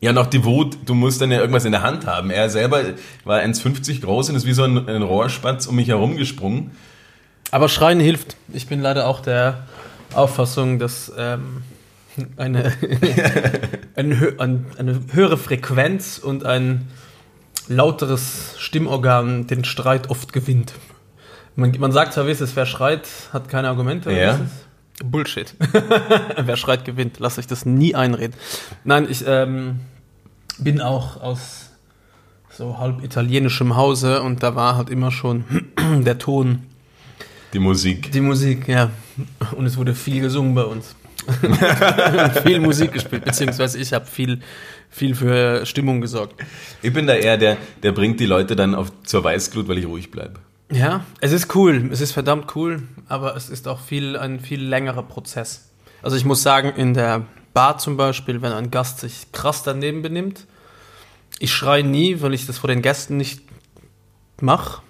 Ja, 0.00 0.12
noch 0.12 0.26
die 0.26 0.44
Wut, 0.44 0.76
du 0.84 0.94
musst 0.94 1.20
dann 1.20 1.30
ja 1.30 1.40
irgendwas 1.40 1.64
in 1.64 1.72
der 1.72 1.82
Hand 1.82 2.06
haben. 2.06 2.30
Er 2.30 2.50
selber 2.50 2.82
war 3.24 3.40
1,50 3.40 4.02
groß 4.02 4.30
und 4.30 4.36
ist 4.36 4.46
wie 4.46 4.52
so 4.52 4.62
ein, 4.62 4.88
ein 4.88 5.02
Rohrspatz 5.02 5.66
um 5.66 5.76
mich 5.76 5.88
herum 5.88 6.16
gesprungen. 6.16 6.72
Aber 7.50 7.68
Schreien 7.68 8.00
hilft. 8.00 8.36
Ich 8.52 8.66
bin 8.66 8.80
leider 8.80 9.06
auch 9.06 9.20
der 9.20 9.66
Auffassung, 10.12 10.78
dass 10.78 11.10
ähm, 11.16 11.62
eine, 12.36 12.72
eine, 13.96 14.34
eine 14.38 15.00
höhere 15.12 15.38
Frequenz 15.38 16.18
und 16.18 16.44
ein 16.44 16.88
lauteres 17.68 18.54
Stimmorgan 18.58 19.46
den 19.46 19.64
Streit 19.64 20.10
oft 20.10 20.32
gewinnt. 20.32 20.74
Man, 21.54 21.74
man 21.78 21.92
sagt 21.92 22.12
zwar, 22.12 22.26
wer 22.26 22.66
schreit, 22.66 23.08
hat 23.32 23.48
keine 23.48 23.68
Argumente. 23.68 24.12
Ja. 24.12 24.40
Bullshit. 25.04 25.54
wer 26.36 26.56
schreit, 26.56 26.84
gewinnt. 26.84 27.18
Lass 27.18 27.38
euch 27.38 27.46
das 27.46 27.66
nie 27.66 27.94
einreden. 27.94 28.34
Nein, 28.84 29.06
ich 29.10 29.24
ähm, 29.26 29.80
bin 30.58 30.80
auch 30.80 31.20
aus 31.20 31.70
so 32.50 32.78
halb 32.78 33.04
italienischem 33.04 33.76
Hause 33.76 34.22
und 34.22 34.42
da 34.42 34.54
war 34.54 34.76
halt 34.76 34.88
immer 34.88 35.10
schon 35.10 35.44
der 36.04 36.18
Ton. 36.18 36.62
Die 37.52 37.58
Musik. 37.58 38.10
Die 38.12 38.20
Musik, 38.20 38.68
ja. 38.68 38.90
Und 39.52 39.66
es 39.66 39.76
wurde 39.76 39.94
viel 39.94 40.20
gesungen 40.20 40.54
bei 40.54 40.64
uns. 40.64 40.96
viel 42.44 42.60
Musik 42.60 42.92
gespielt, 42.92 43.24
beziehungsweise 43.24 43.78
ich 43.78 43.92
habe 43.92 44.06
viel, 44.06 44.40
viel 44.90 45.14
für 45.14 45.66
Stimmung 45.66 46.00
gesorgt. 46.00 46.40
Ich 46.82 46.92
bin 46.92 47.06
da 47.06 47.14
eher 47.14 47.36
der, 47.36 47.56
der 47.82 47.92
bringt 47.92 48.20
die 48.20 48.26
Leute 48.26 48.56
dann 48.56 48.74
auf, 48.74 48.92
zur 49.02 49.24
Weißglut, 49.24 49.68
weil 49.68 49.78
ich 49.78 49.86
ruhig 49.86 50.10
bleibe. 50.10 50.40
Ja, 50.70 51.04
es 51.20 51.32
ist 51.32 51.54
cool, 51.54 51.90
es 51.92 52.00
ist 52.00 52.12
verdammt 52.12 52.56
cool, 52.56 52.82
aber 53.08 53.36
es 53.36 53.50
ist 53.50 53.68
auch 53.68 53.80
viel, 53.80 54.16
ein 54.16 54.40
viel 54.40 54.62
längerer 54.62 55.04
Prozess. 55.04 55.70
Also 56.02 56.16
ich 56.16 56.24
muss 56.24 56.42
sagen, 56.42 56.72
in 56.76 56.94
der 56.94 57.26
Bar 57.54 57.78
zum 57.78 57.96
Beispiel, 57.96 58.42
wenn 58.42 58.52
ein 58.52 58.70
Gast 58.70 59.00
sich 59.00 59.32
krass 59.32 59.62
daneben 59.62 60.02
benimmt, 60.02 60.46
ich 61.38 61.54
schreie 61.54 61.84
nie, 61.84 62.20
weil 62.20 62.34
ich 62.34 62.46
das 62.46 62.58
vor 62.58 62.68
den 62.68 62.82
Gästen 62.82 63.16
nicht 63.16 63.42
mache. 64.40 64.82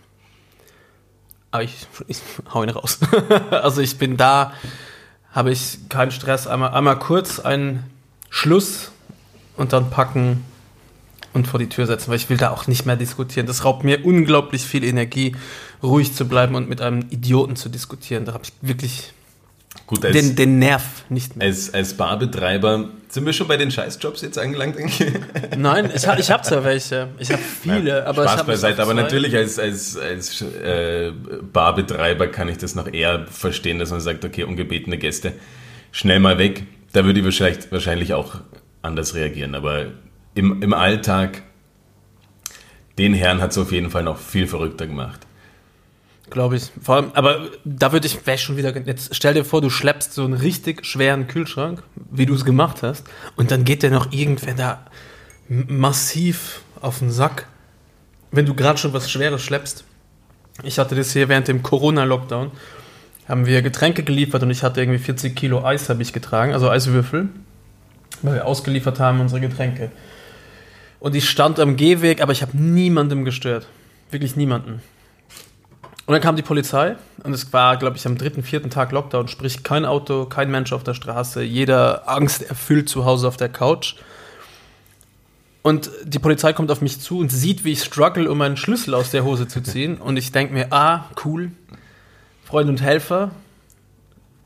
Aber 1.51 1.63
ich, 1.63 1.87
ich 2.07 2.21
hau 2.53 2.63
ihn 2.63 2.71
raus. 2.71 2.99
also 3.51 3.81
ich 3.83 3.99
bin 3.99 4.17
da, 4.17 4.53
habe 5.33 5.51
ich 5.51 5.89
keinen 5.89 6.11
Stress. 6.11 6.47
Einmal, 6.47 6.71
einmal 6.71 6.99
kurz 6.99 7.41
einen 7.41 7.85
Schluss 8.31 8.93
und 9.57 9.73
dann 9.73 9.91
packen 9.91 10.45
und 11.33 11.47
vor 11.47 11.61
die 11.61 11.69
Tür 11.69 11.87
setzen, 11.87 12.09
weil 12.09 12.17
ich 12.17 12.31
will 12.31 12.37
da 12.37 12.51
auch 12.51 12.67
nicht 12.67 12.87
mehr 12.87 12.97
diskutieren. 12.97 13.47
Das 13.47 13.65
raubt 13.65 13.85
mir 13.85 14.05
unglaublich 14.05 14.63
viel 14.63 14.83
Energie, 14.83 15.37
ruhig 15.83 16.15
zu 16.15 16.27
bleiben 16.27 16.55
und 16.55 16.69
mit 16.69 16.81
einem 16.81 17.07
Idioten 17.11 17.57
zu 17.57 17.69
diskutieren. 17.69 18.25
Da 18.25 18.33
habe 18.35 18.45
ich 18.45 18.53
wirklich 18.61 19.13
Gut, 19.87 20.05
als, 20.05 20.17
den, 20.17 20.35
den 20.35 20.59
Nerv 20.59 21.05
nicht 21.09 21.37
mehr. 21.37 21.47
Als, 21.47 21.73
als 21.73 21.95
Barbetreiber 21.95 22.89
sind 23.09 23.25
wir 23.25 23.33
schon 23.33 23.47
bei 23.47 23.57
den 23.57 23.71
Scheißjobs 23.71 24.23
jetzt 24.23 24.39
angelangt, 24.39 24.77
denke 24.79 24.93
ich. 25.05 25.57
Nein, 25.57 25.91
ich, 25.95 26.07
ich 26.07 26.31
habe 26.31 26.43
zwar 26.43 26.65
welche. 26.65 27.09
Ich 27.19 27.31
habe 27.31 27.43
viele, 27.43 27.91
ja, 27.91 28.05
aber 28.05 28.29
Spaß 28.29 28.47
beiseite. 28.47 28.83
Aber 28.83 28.95
natürlich 28.95 29.37
als, 29.37 29.59
als, 29.59 29.97
als 29.97 30.43
äh, 30.43 31.13
Barbetreiber 31.53 32.27
kann 32.29 32.49
ich 32.49 32.59
das 32.59 32.75
noch 32.75 32.93
eher 32.93 33.27
verstehen, 33.29 33.79
dass 33.79 33.91
man 33.91 34.01
sagt, 34.01 34.25
okay, 34.25 34.45
ungebetene 34.45 34.99
Gäste, 34.99 35.35
schnell 35.93 36.19
mal 36.19 36.39
weg. 36.39 36.65
Da 36.93 37.05
würde 37.05 37.21
ich 37.21 37.25
wahrscheinlich, 37.25 37.71
wahrscheinlich 37.71 38.15
auch 38.15 38.37
anders 38.83 39.15
reagieren. 39.15 39.55
Aber 39.55 39.87
im, 40.35 40.63
im 40.63 40.73
Alltag, 40.73 41.43
den 42.99 43.15
Herrn 43.15 43.41
hat 43.41 43.53
es 43.53 43.59
auf 43.59 43.71
jeden 43.71 43.91
Fall 43.91 44.03
noch 44.03 44.19
viel 44.19 44.47
verrückter 44.47 44.87
gemacht. 44.87 45.26
Glaube 46.31 46.57
ich. 46.57 46.73
Vor 46.83 46.97
allem, 46.97 47.13
aber 47.15 47.51
da 47.65 47.93
würde 47.93 48.07
ich, 48.07 48.27
wäre 48.27 48.39
schon 48.39 48.57
wieder, 48.57 48.77
jetzt 48.77 49.15
stell 49.15 49.35
dir 49.35 49.45
vor, 49.45 49.61
du 49.61 49.71
schleppst 49.71 50.13
so 50.13 50.25
einen 50.25 50.35
richtig 50.35 50.85
schweren 50.85 51.29
Kühlschrank, 51.29 51.83
wie 52.11 52.27
du 52.27 52.35
es 52.35 52.45
gemacht 52.45 52.83
hast, 52.83 53.05
und 53.37 53.51
dann 53.51 53.65
geht 53.65 53.83
der 53.83 53.91
noch 53.91 54.13
irgendwer 54.13 54.55
da 54.55 54.87
massiv 55.49 56.63
auf 56.81 56.99
den 56.99 57.11
Sack, 57.11 57.47
wenn 58.33 58.47
du 58.47 58.55
gerade 58.55 58.79
schon 58.79 58.93
was 58.93 59.11
Schweres 59.11 59.43
schleppst. 59.43 59.85
Ich 60.63 60.79
hatte 60.79 60.95
das 60.97 61.13
hier 61.13 61.29
während 61.29 61.49
dem 61.49 61.63
Corona-Lockdown, 61.63 62.51
haben 63.29 63.47
wir 63.47 63.63
Getränke 63.63 64.03
geliefert 64.03 64.43
und 64.43 64.51
ich 64.51 64.63
hatte 64.63 64.81
irgendwie 64.81 64.99
40 64.99 65.37
Kilo 65.37 65.65
Eis 65.65 65.89
habe 65.89 66.03
ich 66.03 66.13
getragen, 66.13 66.53
also 66.53 66.69
Eiswürfel, 66.69 67.29
weil 68.23 68.35
wir 68.35 68.47
ausgeliefert 68.47 68.99
haben 68.99 69.21
unsere 69.21 69.41
Getränke. 69.41 69.91
Und 70.99 71.15
ich 71.15 71.29
stand 71.29 71.61
am 71.61 71.77
Gehweg, 71.77 72.21
aber 72.21 72.33
ich 72.33 72.43
habe 72.43 72.57
niemandem 72.57 73.25
gestört. 73.25 73.67
Wirklich 74.11 74.35
niemanden. 74.35 74.81
Und 76.07 76.13
dann 76.13 76.23
kam 76.23 76.37
die 76.37 76.43
Polizei 76.43 76.95
und 77.25 77.33
es 77.33 77.53
war, 77.53 77.77
glaube 77.77 77.97
ich, 77.97 78.07
am 78.07 78.17
dritten, 78.17 78.45
vierten 78.45 78.71
Tag 78.71 78.93
Lockdown, 78.93 79.27
sprich 79.27 79.65
kein 79.65 79.85
Auto, 79.85 80.27
kein 80.27 80.53
Mensch 80.53 80.73
auf 80.73 80.85
der 80.85 80.95
Straße, 80.95 81.43
jeder 81.43 82.09
Angst 82.09 82.43
erfüllt 82.43 82.89
zu 82.89 83.05
Hause 83.05 83.27
auf 83.27 83.37
der 83.37 83.49
Couch. 83.49 83.97
Und 85.63 85.91
die 86.05 86.21
Polizei 86.21 86.53
kommt 86.53 86.71
auf 86.71 86.81
mich 86.81 87.01
zu 87.01 87.19
und 87.19 87.33
sieht, 87.33 87.65
wie 87.65 87.73
ich 87.73 87.83
struggle, 87.83 88.31
um 88.31 88.39
meinen 88.39 88.57
Schlüssel 88.57 88.95
aus 88.95 89.11
der 89.11 89.25
Hose 89.25 89.49
zu 89.49 89.61
ziehen. 89.61 89.97
Und 90.01 90.17
ich 90.17 90.31
denke 90.31 90.55
mir, 90.55 90.73
ah, 90.73 91.07
cool, 91.25 91.51
Freund 92.45 92.69
und 92.69 92.81
Helfer, 92.81 93.33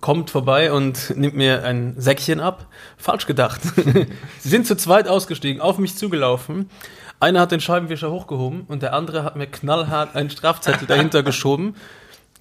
kommt 0.01 0.31
vorbei 0.31 0.73
und 0.73 1.11
nimmt 1.17 1.37
mir 1.37 1.63
ein 1.65 1.95
Säckchen 1.99 2.41
ab. 2.41 2.67
Falsch 2.97 3.27
gedacht. 3.27 3.61
Sie 4.39 4.49
sind 4.49 4.67
zu 4.67 4.79
zweit 4.79 5.09
ausgestiegen, 5.09 5.61
auf 5.61 5.77
mich 5.77 5.95
zugelaufen. 5.95 6.71
Einer 7.21 7.41
hat 7.41 7.53
den 7.53 7.61
Scheibenwischer 7.61 8.11
hochgehoben 8.11 8.63
und 8.63 8.83
der 8.83 8.95
andere 8.95 9.25
hat 9.25 9.37
mir 9.37 9.47
knallhart 9.47 10.17
einen 10.17 10.31
Strafzettel 10.31 10.87
dahinter 10.89 11.23
geschoben. 11.23 11.77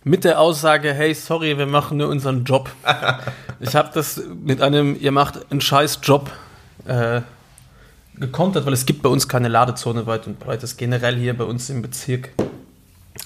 Mit 0.05 0.23
der 0.23 0.39
Aussage, 0.39 0.93
hey, 0.93 1.13
sorry, 1.13 1.57
wir 1.57 1.65
machen 1.65 1.97
nur 1.97 2.07
unseren 2.07 2.45
Job. 2.45 2.69
Ich 3.59 3.75
habe 3.75 3.89
das 3.93 4.21
mit 4.41 4.61
einem, 4.61 4.97
ihr 4.97 5.11
macht 5.11 5.51
einen 5.51 5.59
scheiß 5.59 5.99
Job 6.01 6.31
äh, 6.85 7.19
gekontert, 8.15 8.65
weil 8.65 8.71
es 8.71 8.85
gibt 8.85 9.01
bei 9.01 9.09
uns 9.09 9.27
keine 9.27 9.49
Ladezone 9.49 10.07
weit 10.07 10.27
und 10.27 10.39
breit. 10.39 10.63
Das 10.63 10.71
ist 10.71 10.77
generell 10.77 11.17
hier 11.17 11.37
bei 11.37 11.43
uns 11.43 11.69
im 11.69 11.81
Bezirk 11.81 12.29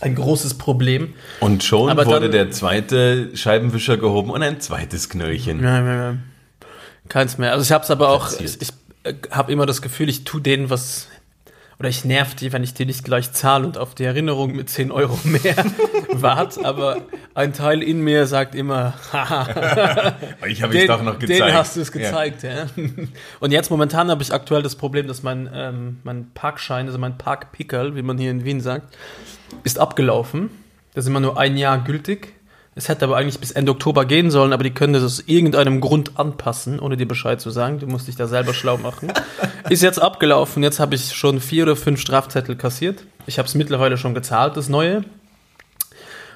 ein 0.02 0.16
großes 0.16 0.56
Problem. 0.56 1.14
Und 1.40 1.64
schon 1.64 1.92
Aber 1.92 2.08
wurde 2.08 2.22
dann, 2.22 2.32
der 2.32 2.52
zweite 2.52 3.38
Scheibenwischer 3.38 3.98
gehoben 3.98 4.32
und 4.32 4.42
ein 4.42 4.60
zweites 4.60 5.08
Knöllchen. 5.08 5.62
Nein, 5.62 5.86
nein, 5.86 5.98
nein. 5.98 6.24
Keins 7.10 7.38
mehr. 7.38 7.52
Also 7.52 7.64
ich 7.64 7.72
habe 7.72 7.84
es 7.84 7.92
aber 7.92 8.10
auch, 8.10 8.32
ich, 8.40 8.60
ich 8.60 8.70
äh, 9.04 9.14
habe 9.30 9.52
immer 9.52 9.68
das 9.68 9.84
Gefühl, 9.84 10.10
ich 10.10 10.24
tue 10.24 10.42
denen 10.42 10.72
was 10.72 11.10
oder 11.80 11.90
ich 11.90 12.06
nerv 12.06 12.36
die, 12.36 12.54
wenn 12.54 12.64
ich 12.64 12.74
dir 12.74 12.86
nicht 12.86 13.04
gleich 13.04 13.32
zahle 13.32 13.66
und 13.66 13.78
auf 13.78 13.96
die 13.96 14.04
Erinnerung 14.04 14.56
mit 14.56 14.70
10 14.70 14.92
Euro 14.92 15.18
mehr 15.24 15.66
wart, 16.12 16.64
aber 16.64 17.02
ein 17.34 17.54
Teil 17.54 17.82
in 17.82 18.02
mir 18.02 18.28
sagt 18.28 18.56
immer, 18.56 18.94
haha, 19.12 20.16
ich 20.48 20.62
habe 20.62 20.78
es 20.78 20.88
doch 20.88 21.02
noch 21.02 21.20
gezeigt. 21.20 21.40
Den 21.40 21.54
hast 21.54 21.76
du 21.76 21.82
es 21.82 21.92
gezeigt, 21.92 22.44
ja. 22.44 22.66
ja. 22.66 22.68
Und 23.40 23.52
jetzt 23.52 23.70
momentan 23.72 24.10
habe 24.10 24.22
ich 24.24 24.34
aktuell 24.34 24.62
das 24.62 24.76
Problem, 24.76 25.08
dass 25.08 25.24
mein, 25.24 25.50
ähm, 25.54 26.00
mein 26.04 26.32
Parkschein, 26.34 26.88
also 26.88 27.00
mein 27.00 27.18
Parkpickel, 27.18 27.96
wie 27.96 28.02
man 28.02 28.18
hier 28.18 28.32
in 28.32 28.46
Wien 28.46 28.62
sagt, 28.62 28.96
ist 29.64 29.80
abgelaufen. 29.80 30.50
Das 30.94 31.06
ist 31.06 31.10
immer 31.10 31.20
nur 31.20 31.40
ein 31.40 31.58
Jahr 31.58 31.84
gültig. 31.84 32.34
Es 32.76 32.90
hätte 32.90 33.06
aber 33.06 33.18
eigentlich 33.18 33.40
bis 33.40 33.52
Ende 33.52 33.72
Oktober 33.72 34.06
gehen 34.06 34.32
sollen, 34.32 34.52
aber 34.52 34.64
die 34.64 34.72
können 34.72 34.94
das 34.94 35.04
aus 35.04 35.24
irgendeinem 35.28 35.80
Grund 35.80 36.18
anpassen, 36.20 36.80
ohne 36.80 36.98
dir 36.98 37.08
Bescheid 37.08 37.40
zu 37.40 37.52
sagen. 37.52 37.80
Du 37.80 37.88
musst 37.88 38.08
dich 38.08 38.16
da 38.16 38.28
selber 38.28 38.54
schlau 38.54 38.78
machen. 38.78 39.14
Ist 39.70 39.84
jetzt 39.84 40.02
abgelaufen. 40.02 40.64
Jetzt 40.64 40.80
habe 40.80 40.96
ich 40.96 41.14
schon 41.14 41.40
vier 41.40 41.64
oder 41.64 41.76
fünf 41.76 42.00
Strafzettel 42.00 42.56
kassiert. 42.56 43.04
Ich 43.28 43.38
habe 43.38 43.48
es 43.48 43.56
mittlerweile 43.56 43.98
schon 43.98 44.16
gezahlt, 44.16 44.58
das 44.58 44.70
neue. 44.70 45.04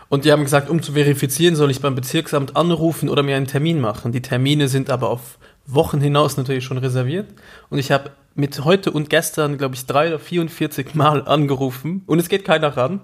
Und 0.09 0.25
die 0.25 0.31
haben 0.31 0.43
gesagt, 0.43 0.69
um 0.69 0.81
zu 0.81 0.93
verifizieren, 0.93 1.55
soll 1.55 1.71
ich 1.71 1.81
beim 1.81 1.95
Bezirksamt 1.95 2.55
anrufen 2.55 3.09
oder 3.09 3.23
mir 3.23 3.35
einen 3.35 3.47
Termin 3.47 3.81
machen. 3.81 4.11
Die 4.11 4.21
Termine 4.21 4.67
sind 4.67 4.89
aber 4.89 5.09
auf 5.09 5.37
Wochen 5.65 5.99
hinaus 5.99 6.37
natürlich 6.37 6.63
schon 6.63 6.77
reserviert. 6.77 7.27
Und 7.69 7.79
ich 7.79 7.91
habe 7.91 8.11
mit 8.35 8.63
heute 8.63 8.91
und 8.91 9.09
gestern, 9.09 9.57
glaube 9.57 9.75
ich, 9.75 9.85
drei 9.85 10.07
oder 10.07 10.19
44 10.19 10.95
Mal 10.95 11.27
angerufen 11.27 12.03
und 12.05 12.19
es 12.19 12.29
geht 12.29 12.45
keiner 12.45 12.77
ran. 12.77 13.01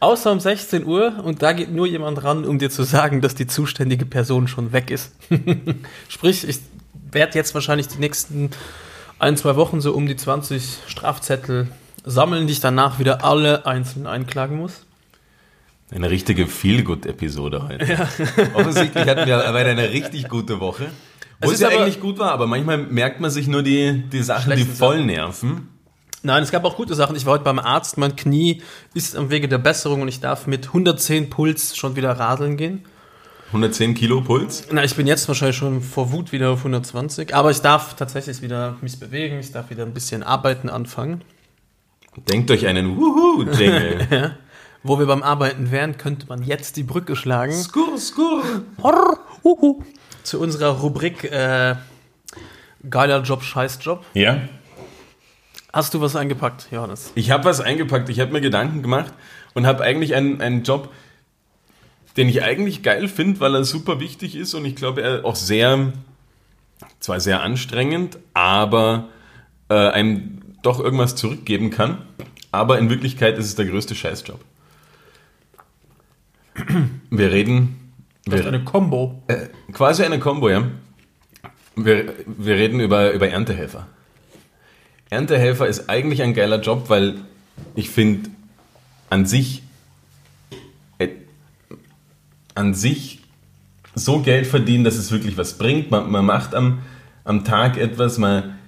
Außer 0.00 0.32
um 0.32 0.40
16 0.40 0.84
Uhr 0.84 1.22
und 1.24 1.42
da 1.42 1.52
geht 1.52 1.70
nur 1.72 1.86
jemand 1.86 2.22
ran, 2.24 2.44
um 2.44 2.58
dir 2.58 2.70
zu 2.70 2.82
sagen, 2.82 3.20
dass 3.20 3.34
die 3.34 3.46
zuständige 3.46 4.04
Person 4.04 4.48
schon 4.48 4.72
weg 4.72 4.90
ist. 4.90 5.12
Sprich, 6.08 6.46
ich 6.46 6.58
werde 7.10 7.38
jetzt 7.38 7.54
wahrscheinlich 7.54 7.88
die 7.88 7.98
nächsten 7.98 8.50
ein, 9.18 9.36
zwei 9.36 9.56
Wochen 9.56 9.80
so 9.80 9.94
um 9.94 10.06
die 10.06 10.16
20 10.16 10.78
Strafzettel 10.86 11.68
sammeln, 12.04 12.46
die 12.46 12.52
ich 12.52 12.60
danach 12.60 12.98
wieder 12.98 13.24
alle 13.24 13.66
einzeln 13.66 14.06
einklagen 14.06 14.58
muss. 14.58 14.84
Eine 15.90 16.10
richtige 16.10 16.46
Feelgood-Episode 16.46 17.68
heute. 17.68 17.84
Ja. 17.84 18.08
Offensichtlich 18.54 19.06
hatten 19.06 19.26
wir 19.26 19.46
aber 19.46 19.58
eine 19.60 19.90
richtig 19.90 20.28
gute 20.28 20.58
Woche. 20.58 20.90
Wo 21.40 21.48
es, 21.48 21.54
es 21.54 21.60
ja 21.60 21.68
eigentlich 21.68 22.00
gut 22.00 22.18
war, 22.18 22.32
aber 22.32 22.46
manchmal 22.46 22.78
merkt 22.78 23.20
man 23.20 23.30
sich 23.30 23.46
nur 23.46 23.62
die, 23.62 24.02
die 24.12 24.22
Sachen, 24.22 24.56
die 24.56 24.64
voll 24.64 25.04
nerven. 25.04 25.68
Nein, 26.24 26.42
es 26.42 26.50
gab 26.50 26.64
auch 26.64 26.76
gute 26.76 26.94
Sachen. 26.94 27.16
Ich 27.16 27.26
war 27.26 27.34
heute 27.34 27.44
beim 27.44 27.58
Arzt, 27.58 27.98
mein 27.98 28.16
Knie 28.16 28.62
ist 28.94 29.14
am 29.14 29.28
Wege 29.28 29.46
der 29.46 29.58
Besserung 29.58 30.00
und 30.00 30.08
ich 30.08 30.20
darf 30.20 30.46
mit 30.46 30.68
110 30.68 31.28
Puls 31.28 31.76
schon 31.76 31.96
wieder 31.96 32.12
radeln 32.12 32.56
gehen. 32.56 32.82
110 33.48 33.94
Kilo 33.94 34.22
Puls? 34.22 34.66
Na, 34.72 34.82
ich 34.82 34.96
bin 34.96 35.06
jetzt 35.06 35.28
wahrscheinlich 35.28 35.58
schon 35.58 35.82
vor 35.82 36.12
Wut 36.12 36.32
wieder 36.32 36.48
auf 36.48 36.60
120, 36.60 37.34
aber 37.34 37.50
ich 37.50 37.60
darf 37.60 37.94
tatsächlich 37.94 38.40
wieder 38.40 38.78
mich 38.80 38.98
bewegen, 38.98 39.38
ich 39.38 39.52
darf 39.52 39.68
wieder 39.68 39.84
ein 39.84 39.92
bisschen 39.92 40.22
arbeiten 40.22 40.70
anfangen. 40.70 41.22
Denkt 42.16 42.50
euch 42.50 42.66
einen 42.66 42.96
Wuhu-Jingle. 42.96 44.06
ja. 44.10 44.30
Wo 44.82 44.98
wir 44.98 45.06
beim 45.06 45.22
Arbeiten 45.22 45.70
wären, 45.70 45.98
könnte 45.98 46.26
man 46.26 46.42
jetzt 46.42 46.78
die 46.78 46.84
Brücke 46.84 47.16
schlagen. 47.16 47.52
Skur, 47.52 47.98
skur. 47.98 48.42
Horr, 48.82 49.18
uhu. 49.42 49.82
Zu 50.22 50.40
unserer 50.40 50.80
Rubrik 50.80 51.24
äh, 51.24 51.74
Geiler 52.88 53.22
Job, 53.22 53.42
Scheiß 53.42 53.78
Job. 53.82 54.06
Ja. 54.14 54.40
Hast 55.74 55.92
du 55.92 56.00
was 56.00 56.14
eingepackt, 56.14 56.68
Johannes? 56.70 57.10
Ich 57.16 57.32
habe 57.32 57.46
was 57.46 57.60
eingepackt. 57.60 58.08
Ich 58.08 58.20
habe 58.20 58.30
mir 58.30 58.40
Gedanken 58.40 58.80
gemacht 58.80 59.12
und 59.54 59.66
habe 59.66 59.82
eigentlich 59.82 60.14
einen, 60.14 60.40
einen 60.40 60.62
Job, 60.62 60.92
den 62.16 62.28
ich 62.28 62.44
eigentlich 62.44 62.84
geil 62.84 63.08
finde, 63.08 63.40
weil 63.40 63.56
er 63.56 63.64
super 63.64 63.98
wichtig 63.98 64.36
ist 64.36 64.54
und 64.54 64.64
ich 64.66 64.76
glaube, 64.76 65.02
er 65.02 65.24
auch 65.24 65.34
sehr, 65.34 65.92
zwar 67.00 67.18
sehr 67.18 67.42
anstrengend, 67.42 68.18
aber 68.34 69.08
äh, 69.68 69.74
einem 69.74 70.42
doch 70.62 70.78
irgendwas 70.78 71.16
zurückgeben 71.16 71.70
kann. 71.70 72.02
Aber 72.52 72.78
in 72.78 72.88
Wirklichkeit 72.88 73.36
ist 73.36 73.46
es 73.46 73.56
der 73.56 73.64
größte 73.64 73.96
Scheißjob. 73.96 74.38
Wir 77.10 77.32
reden. 77.32 77.92
Das 78.26 78.38
ist 78.38 78.46
eine 78.46 78.62
Combo. 78.62 79.24
Äh, 79.26 79.48
quasi 79.72 80.04
eine 80.04 80.20
Combo, 80.20 80.50
ja. 80.50 80.68
Wir, 81.74 82.14
wir 82.28 82.54
reden 82.54 82.78
über, 82.78 83.10
über 83.10 83.28
Erntehelfer. 83.28 83.88
Erntehelfer 85.10 85.66
ist 85.66 85.88
eigentlich 85.88 86.22
ein 86.22 86.34
geiler 86.34 86.60
Job, 86.60 86.88
weil 86.88 87.16
ich 87.74 87.90
finde, 87.90 88.30
an 89.10 89.26
sich, 89.26 89.62
äh, 90.98 91.08
an 92.54 92.74
sich 92.74 93.20
so 93.94 94.20
Geld 94.20 94.46
verdienen, 94.46 94.84
dass 94.84 94.96
es 94.96 95.12
wirklich 95.12 95.36
was 95.36 95.56
bringt. 95.56 95.90
Man, 95.90 96.10
man 96.10 96.24
macht 96.24 96.54
am, 96.54 96.80
am 97.22 97.44
Tag 97.44 97.76
etwas, 97.76 98.18
man 98.18 98.58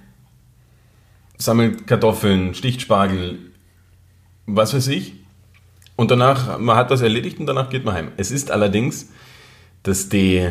sammelt 1.37 1.85
Kartoffeln, 1.85 2.55
sticht 2.55 2.81
Spargel, 2.81 3.39
was 4.45 4.73
weiß 4.73 4.87
ich. 4.87 5.13
Und 5.95 6.11
danach, 6.11 6.59
man 6.59 6.75
hat 6.75 6.89
was 6.91 7.01
erledigt 7.01 7.39
und 7.39 7.47
danach 7.47 7.69
geht 7.69 7.83
man 7.83 7.95
heim. 7.95 8.11
Es 8.17 8.31
ist 8.31 8.51
allerdings, 8.51 9.09
dass 9.83 10.09
die, 10.09 10.49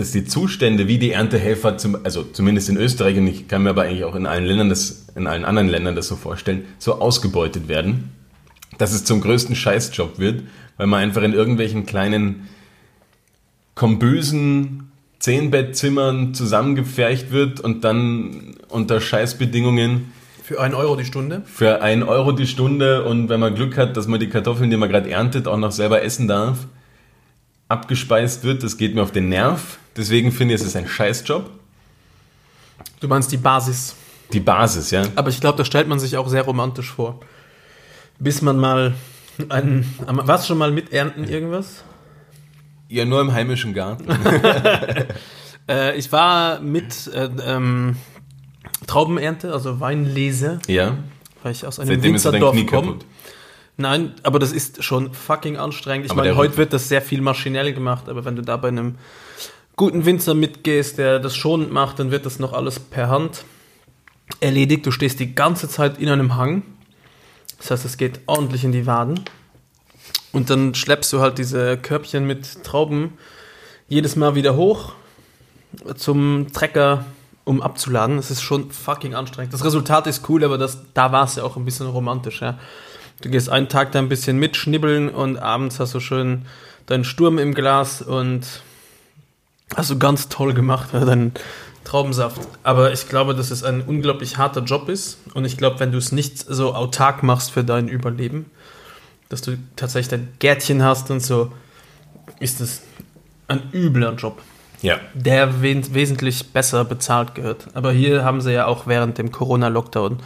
dass 0.00 0.12
die 0.12 0.24
Zustände 0.24 0.88
wie 0.88 0.96
die 0.96 1.12
Erntehelfer, 1.12 1.76
zum, 1.76 1.98
also 2.04 2.22
zumindest 2.22 2.70
in 2.70 2.78
Österreich, 2.78 3.18
und 3.18 3.26
ich 3.26 3.48
kann 3.48 3.62
mir 3.62 3.70
aber 3.70 3.82
eigentlich 3.82 4.04
auch 4.04 4.14
in 4.14 4.24
allen 4.24 4.46
Ländern 4.46 4.70
das, 4.70 5.04
in 5.14 5.26
allen 5.26 5.44
anderen 5.44 5.68
Ländern 5.68 5.94
das 5.94 6.08
so 6.08 6.16
vorstellen, 6.16 6.64
so 6.78 7.00
ausgebeutet 7.00 7.68
werden, 7.68 8.10
dass 8.78 8.92
es 8.94 9.04
zum 9.04 9.20
größten 9.20 9.54
Scheißjob 9.54 10.18
wird, 10.18 10.44
weil 10.78 10.86
man 10.86 11.00
einfach 11.00 11.22
in 11.22 11.34
irgendwelchen 11.34 11.84
kleinen 11.84 12.48
kombösen 13.74 14.90
Zehnbettzimmern 15.18 16.32
zusammengepfercht 16.32 17.30
wird 17.30 17.60
und 17.60 17.84
dann 17.84 18.56
unter 18.70 19.02
Scheißbedingungen 19.02 20.12
für 20.42 20.62
einen 20.62 20.74
Euro 20.74 20.96
die 20.96 21.04
Stunde? 21.04 21.42
Für 21.44 21.82
einen 21.82 22.04
Euro 22.04 22.32
die 22.32 22.46
Stunde 22.46 23.04
und 23.04 23.28
wenn 23.28 23.38
man 23.38 23.54
Glück 23.54 23.76
hat, 23.76 23.98
dass 23.98 24.06
man 24.06 24.18
die 24.18 24.30
Kartoffeln, 24.30 24.70
die 24.70 24.78
man 24.78 24.88
gerade 24.88 25.10
erntet, 25.10 25.46
auch 25.46 25.58
noch 25.58 25.72
selber 25.72 26.02
essen 26.02 26.26
darf, 26.26 26.66
abgespeist 27.68 28.44
wird, 28.44 28.62
das 28.62 28.78
geht 28.78 28.94
mir 28.94 29.02
auf 29.02 29.12
den 29.12 29.28
Nerv. 29.28 29.78
Deswegen 29.96 30.32
finde 30.32 30.54
ich, 30.54 30.60
es 30.60 30.66
ist 30.66 30.76
ein 30.76 30.88
Scheißjob. 30.88 31.50
Du 33.00 33.08
meinst 33.08 33.32
die 33.32 33.36
Basis? 33.36 33.96
Die 34.32 34.40
Basis, 34.40 34.90
ja. 34.90 35.02
Aber 35.16 35.28
ich 35.28 35.40
glaube, 35.40 35.58
das 35.58 35.66
stellt 35.66 35.88
man 35.88 35.98
sich 35.98 36.16
auch 36.16 36.28
sehr 36.28 36.42
romantisch 36.42 36.90
vor. 36.90 37.20
Bis 38.18 38.42
man 38.42 38.58
mal 38.58 38.94
einen. 39.48 39.94
Warst 40.06 40.44
du 40.44 40.48
schon 40.48 40.58
mal 40.58 40.70
mit 40.70 40.92
Ernten 40.92 41.24
irgendwas? 41.24 41.84
Ja, 42.88 43.04
nur 43.04 43.20
im 43.20 43.32
heimischen 43.32 43.72
Garten. 43.72 44.06
äh, 45.68 45.96
ich 45.96 46.10
war 46.12 46.60
mit 46.60 47.06
äh, 47.08 47.30
ähm, 47.46 47.96
Traubenernte, 48.86 49.52
also 49.52 49.80
Weinlese. 49.80 50.58
Ja. 50.66 50.98
Weil 51.42 51.52
ich 51.52 51.66
aus 51.66 51.78
einem 51.78 51.88
Seitdem 51.88 52.14
Winzerdorf 52.14 52.66
komme. 52.66 52.98
Nein, 53.76 54.12
aber 54.22 54.38
das 54.38 54.52
ist 54.52 54.84
schon 54.84 55.14
fucking 55.14 55.56
anstrengend. 55.56 56.06
Ich 56.06 56.14
meine, 56.14 56.36
heute 56.36 56.58
wird 56.58 56.72
das 56.72 56.88
sehr 56.88 57.00
viel 57.00 57.22
maschinell 57.22 57.72
gemacht, 57.72 58.08
aber 58.08 58.24
wenn 58.26 58.36
du 58.36 58.42
da 58.42 58.58
bei 58.58 58.68
einem 58.68 58.96
guten 59.80 60.04
Winzer 60.04 60.34
mitgehst, 60.34 60.98
der 60.98 61.20
das 61.20 61.34
schonend 61.34 61.72
macht, 61.72 61.98
dann 61.98 62.10
wird 62.10 62.26
das 62.26 62.38
noch 62.38 62.52
alles 62.52 62.78
per 62.78 63.08
Hand 63.08 63.44
erledigt. 64.38 64.84
Du 64.84 64.90
stehst 64.90 65.18
die 65.20 65.34
ganze 65.34 65.70
Zeit 65.70 65.96
in 65.98 66.10
einem 66.10 66.36
Hang. 66.36 66.64
Das 67.56 67.70
heißt, 67.70 67.86
es 67.86 67.96
geht 67.96 68.20
ordentlich 68.26 68.62
in 68.62 68.72
die 68.72 68.84
Waden. 68.84 69.20
Und 70.32 70.50
dann 70.50 70.74
schleppst 70.74 71.10
du 71.14 71.20
halt 71.20 71.38
diese 71.38 71.78
Körbchen 71.78 72.26
mit 72.26 72.62
Trauben 72.62 73.14
jedes 73.88 74.16
Mal 74.16 74.34
wieder 74.34 74.54
hoch 74.54 74.92
zum 75.96 76.48
Trecker, 76.52 77.06
um 77.44 77.62
abzuladen. 77.62 78.18
Das 78.18 78.30
ist 78.30 78.42
schon 78.42 78.70
fucking 78.70 79.14
anstrengend. 79.14 79.54
Das 79.54 79.64
Resultat 79.64 80.06
ist 80.06 80.28
cool, 80.28 80.44
aber 80.44 80.58
das, 80.58 80.82
da 80.92 81.10
war 81.10 81.24
es 81.24 81.36
ja 81.36 81.42
auch 81.42 81.56
ein 81.56 81.64
bisschen 81.64 81.86
romantisch. 81.86 82.42
Ja. 82.42 82.58
Du 83.22 83.30
gehst 83.30 83.48
einen 83.48 83.70
Tag 83.70 83.92
da 83.92 83.98
ein 83.98 84.10
bisschen 84.10 84.36
mitschnibbeln 84.36 85.08
und 85.08 85.38
abends 85.38 85.80
hast 85.80 85.94
du 85.94 86.00
schön 86.00 86.44
deinen 86.84 87.04
Sturm 87.04 87.38
im 87.38 87.54
Glas 87.54 88.02
und 88.02 88.44
hast 89.76 89.90
du 89.90 89.98
ganz 89.98 90.28
toll 90.28 90.54
gemacht, 90.54 90.90
deinen 90.92 91.32
Traubensaft. 91.84 92.40
Aber 92.62 92.92
ich 92.92 93.08
glaube, 93.08 93.34
dass 93.34 93.50
es 93.50 93.64
ein 93.64 93.82
unglaublich 93.82 94.36
harter 94.36 94.62
Job 94.62 94.88
ist 94.88 95.18
und 95.34 95.44
ich 95.44 95.56
glaube, 95.56 95.80
wenn 95.80 95.92
du 95.92 95.98
es 95.98 96.12
nicht 96.12 96.38
so 96.38 96.74
autark 96.74 97.22
machst 97.22 97.50
für 97.50 97.64
dein 97.64 97.88
Überleben, 97.88 98.46
dass 99.28 99.42
du 99.42 99.58
tatsächlich 99.76 100.08
dein 100.08 100.28
Gärtchen 100.38 100.82
hast 100.82 101.10
und 101.10 101.20
so, 101.20 101.52
ist 102.40 102.60
es 102.60 102.82
ein 103.48 103.62
übler 103.72 104.14
Job. 104.14 104.40
Ja. 104.82 104.98
Der 105.14 105.62
wesentlich 105.62 106.52
besser 106.52 106.84
bezahlt 106.84 107.34
gehört. 107.34 107.66
Aber 107.74 107.92
hier 107.92 108.24
haben 108.24 108.40
sie 108.40 108.52
ja 108.52 108.66
auch 108.66 108.86
während 108.86 109.18
dem 109.18 109.30
Corona-Lockdown 109.30 110.18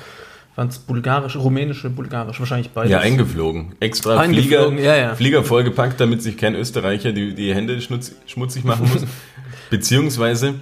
waren 0.57 0.69
es 0.69 0.79
bulgarische, 0.79 1.39
rumänische, 1.39 1.91
bulgarische, 1.91 2.41
wahrscheinlich 2.41 2.71
beide. 2.71 2.91
Ja, 2.91 3.01
eingeflogen. 3.01 3.75
Extra 3.81 4.19
eingeflogen, 4.19 4.79
Flieger, 4.79 4.97
ja, 4.97 4.97
ja. 4.97 5.15
Flieger 5.15 5.43
vollgepackt, 5.43 6.01
damit 6.01 6.23
sich 6.23 6.37
kein 6.37 6.55
Österreicher 6.55 7.13
die, 7.13 7.35
die 7.35 7.55
Hände 7.55 7.81
schmutzig 7.81 8.65
machen 8.65 8.89
muss. 8.93 9.05
Beziehungsweise. 9.71 10.55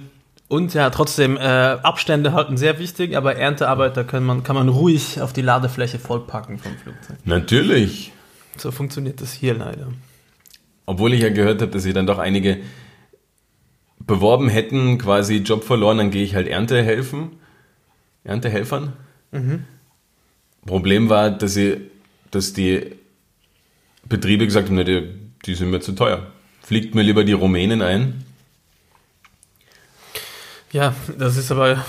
Und 0.47 0.73
ja, 0.73 0.89
trotzdem, 0.89 1.37
äh, 1.37 1.41
Abstände 1.41 2.33
halten 2.33 2.57
sehr 2.57 2.79
wichtig, 2.79 3.15
aber 3.15 3.35
Erntearbeiter 3.35 4.03
kann 4.03 4.23
man, 4.23 4.43
kann 4.43 4.55
man 4.55 4.69
ruhig 4.69 5.21
auf 5.21 5.33
die 5.33 5.41
Ladefläche 5.41 5.99
vollpacken 5.99 6.59
vom 6.59 6.75
Flugzeug. 6.77 7.17
Natürlich. 7.25 8.11
So 8.57 8.71
funktioniert 8.71 9.21
das 9.21 9.33
hier 9.33 9.55
leider. 9.55 9.87
Obwohl 10.85 11.13
ich 11.13 11.21
ja 11.21 11.29
gehört 11.29 11.61
habe, 11.61 11.71
dass 11.71 11.83
sie 11.83 11.93
dann 11.93 12.05
doch 12.05 12.19
einige 12.19 12.59
beworben 13.99 14.49
hätten, 14.49 14.97
quasi 14.97 15.37
Job 15.37 15.63
verloren, 15.63 15.97
dann 15.97 16.11
gehe 16.11 16.23
ich 16.23 16.35
halt 16.35 16.47
Ernte 16.47 16.83
helfen. 16.83 17.31
Erntehelfern. 18.23 18.93
Mhm. 19.31 19.63
Problem 20.65 21.09
war, 21.09 21.31
dass 21.31 21.53
sie, 21.53 21.77
dass 22.31 22.53
die 22.53 22.95
Betriebe 24.07 24.45
gesagt 24.45 24.69
haben, 24.69 24.85
die, 24.85 25.09
die 25.45 25.55
sind 25.55 25.69
mir 25.69 25.79
zu 25.79 25.93
teuer. 25.93 26.27
Fliegt 26.61 26.95
mir 26.95 27.01
lieber 27.01 27.23
die 27.23 27.33
Rumänen 27.33 27.81
ein. 27.81 28.23
Ja, 30.71 30.95
das 31.19 31.37
ist 31.37 31.51
aber 31.51 31.85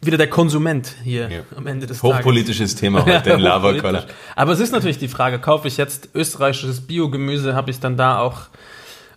wieder 0.00 0.16
der 0.16 0.30
Konsument 0.30 0.94
hier 1.02 1.28
ja. 1.28 1.40
am 1.56 1.66
Ende 1.66 1.86
des 1.86 2.02
Hochpolitisches 2.02 2.74
Tages. 2.74 2.80
Thema 2.80 3.04
heute 3.06 3.30
in 3.30 3.40
Lava 3.40 3.72
Collar. 3.74 4.06
Aber 4.36 4.52
es 4.52 4.60
ist 4.60 4.70
natürlich 4.70 4.98
die 4.98 5.08
Frage, 5.08 5.40
kaufe 5.40 5.66
ich 5.66 5.76
jetzt 5.76 6.10
österreichisches 6.14 6.82
Biogemüse, 6.82 7.54
habe 7.54 7.70
ich 7.70 7.80
dann 7.80 7.96
da 7.96 8.20
auch, 8.20 8.42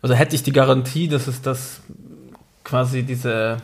also 0.02 0.16
hätte 0.16 0.36
ich 0.36 0.42
die 0.42 0.52
Garantie, 0.52 1.08
dass 1.08 1.28
es 1.28 1.42
das 1.42 1.82
quasi 2.64 3.04
diese, 3.04 3.58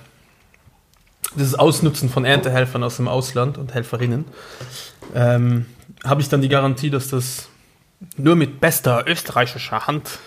dieses 1.38 1.56
Ausnutzen 1.56 2.10
von 2.10 2.26
Erntehelfern 2.26 2.84
aus 2.84 2.98
dem 2.98 3.08
Ausland 3.08 3.58
und 3.58 3.74
Helferinnen, 3.74 4.26
ähm, 5.16 5.66
habe 6.04 6.22
ich 6.22 6.30
dann 6.30 6.42
die 6.42 6.50
Garantie, 6.50 6.90
dass 6.90 7.10
das 7.10 7.50
nur 8.18 8.36
mit 8.36 8.60
bester 8.60 9.06
österreichischer 9.08 9.88
Hand 9.88 10.20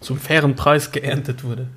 zum 0.00 0.18
fairen 0.18 0.56
Preis 0.56 0.92
geerntet 0.92 1.44
wurde. 1.44 1.68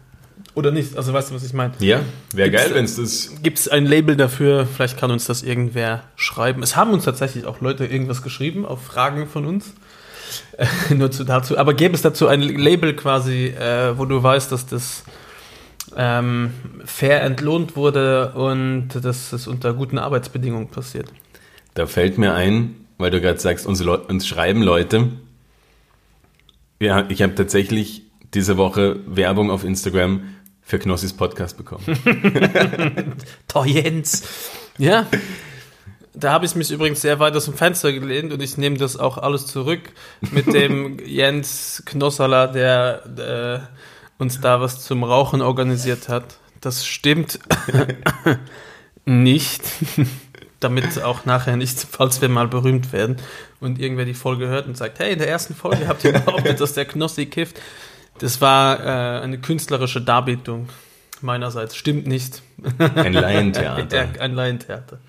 Oder 0.54 0.72
nicht? 0.72 0.98
Also 0.98 1.14
weißt 1.14 1.30
du, 1.30 1.36
was 1.36 1.44
ich 1.44 1.54
meine? 1.54 1.74
Ja, 1.80 2.02
wäre 2.34 2.50
geil, 2.50 2.72
wenn 2.74 2.86
es 2.86 2.96
das. 2.96 3.32
Gibt 3.44 3.60
es 3.60 3.68
ein 3.68 3.86
Label 3.86 4.16
dafür? 4.16 4.66
Vielleicht 4.66 4.98
kann 4.98 5.12
uns 5.12 5.26
das 5.26 5.44
irgendwer 5.44 6.04
schreiben. 6.16 6.64
Es 6.64 6.76
haben 6.76 6.94
uns 6.94 7.06
tatsächlich 7.06 7.46
auch 7.46 7.62
Leute 7.62 7.86
irgendwas 7.86 8.24
geschrieben 8.24 8.66
auf 8.66 8.84
Fragen 8.84 9.28
von 9.28 9.46
uns. 9.46 9.74
Äh, 10.58 10.66
nur 10.96 11.12
zu, 11.12 11.24
dazu. 11.26 11.58
Aber 11.58 11.76
gäbe 11.76 11.94
es 11.94 12.02
dazu 12.02 12.28
ein 12.28 12.42
Label 12.42 12.96
quasi, 12.96 13.48
äh, 13.48 13.98
wo 13.98 14.06
du 14.06 14.22
weißt, 14.22 14.52
dass 14.52 14.66
das 14.66 15.04
ähm, 15.98 16.54
fair 16.86 17.24
entlohnt 17.24 17.76
wurde 17.76 18.34
und 18.34 18.90
dass 18.90 19.34
es 19.34 19.48
unter 19.48 19.74
guten 19.74 19.98
Arbeitsbedingungen 19.98 20.70
passiert? 20.70 21.12
Da 21.74 21.88
fällt 21.88 22.18
mir 22.18 22.34
ein, 22.34 22.76
weil 22.98 23.12
du 23.12 23.20
gerade 23.20 23.40
sagst, 23.40 23.66
uns, 23.66 23.82
uns 23.82 24.28
schreiben 24.28 24.62
Leute. 24.62 25.10
Ja, 26.80 27.10
ich 27.10 27.24
habe 27.24 27.34
tatsächlich 27.34 28.04
diese 28.34 28.58
Woche 28.58 29.00
Werbung 29.08 29.50
auf 29.50 29.64
Instagram 29.64 30.22
für 30.62 30.78
Knossis 30.80 31.14
Podcast 31.14 31.58
bekommen. 31.58 31.84
Toll, 33.48 33.68
Jens. 33.68 34.24
Ja. 34.78 35.08
Da 36.14 36.32
habe 36.32 36.46
ich 36.46 36.56
mich 36.56 36.72
übrigens 36.72 37.02
sehr 37.02 37.20
weit 37.20 37.36
aus 37.36 37.46
dem 37.46 37.54
Fenster 37.54 37.94
gelehnt 37.94 38.34
und 38.34 38.42
ich 38.42 38.58
nehme 38.58 38.78
das 38.78 38.98
auch 38.98 39.18
alles 39.18 39.48
zurück 39.48 39.92
mit 40.32 40.52
dem 40.54 41.00
Jens 41.06 41.84
Knossala, 41.86 42.48
der, 42.48 43.08
der 43.08 43.70
uns 44.18 44.42
da 44.42 44.62
was 44.62 44.84
zum 44.84 45.04
Rauchen 45.04 45.42
organisiert 45.42 46.10
hat. 46.10 46.38
Das 46.62 46.86
stimmt 46.86 47.40
nicht. 49.06 49.62
Damit 50.60 51.04
auch 51.04 51.26
nachher 51.26 51.56
nicht, 51.56 51.80
falls 51.80 52.20
wir 52.20 52.30
mal 52.30 52.48
berühmt 52.48 52.92
werden 52.92 53.18
und 53.60 53.80
irgendwer 53.80 54.06
die 54.06 54.16
Folge 54.16 54.48
hört 54.48 54.66
und 54.66 54.76
sagt, 54.76 54.98
hey, 54.98 55.14
in 55.14 55.20
der 55.20 55.30
ersten 55.30 55.54
Folge 55.54 55.88
habt 55.88 56.04
ihr 56.04 56.14
behauptet, 56.14 56.60
dass 56.60 56.74
der 56.74 56.86
Knossi 56.86 57.28
kifft. 57.28 57.62
Das 58.18 58.42
war 58.42 58.80
äh, 58.80 59.22
eine 59.22 59.38
künstlerische 59.38 60.02
Darbietung 60.02 60.70
meinerseits. 61.22 61.76
Stimmt 61.76 62.08
nicht. 62.08 62.42
Ein 62.80 63.14
Laientheater. 63.14 64.08
ein 64.20 64.34
Laientheater. 64.34 65.00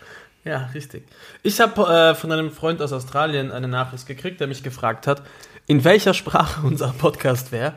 Ja, 0.44 0.70
richtig. 0.74 1.04
Ich 1.42 1.60
habe 1.60 1.82
äh, 1.82 2.14
von 2.14 2.30
einem 2.32 2.50
Freund 2.50 2.80
aus 2.82 2.92
Australien 2.92 3.50
eine 3.50 3.68
Nachricht 3.68 4.06
gekriegt, 4.06 4.40
der 4.40 4.46
mich 4.46 4.62
gefragt 4.62 5.06
hat, 5.06 5.22
in 5.66 5.84
welcher 5.84 6.14
Sprache 6.14 6.66
unser 6.66 6.88
Podcast 6.88 7.52
wäre. 7.52 7.74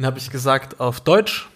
Dann 0.00 0.06
habe 0.06 0.18
ich 0.18 0.30
gesagt, 0.30 0.80
auf 0.80 1.02
Deutsch. 1.02 1.46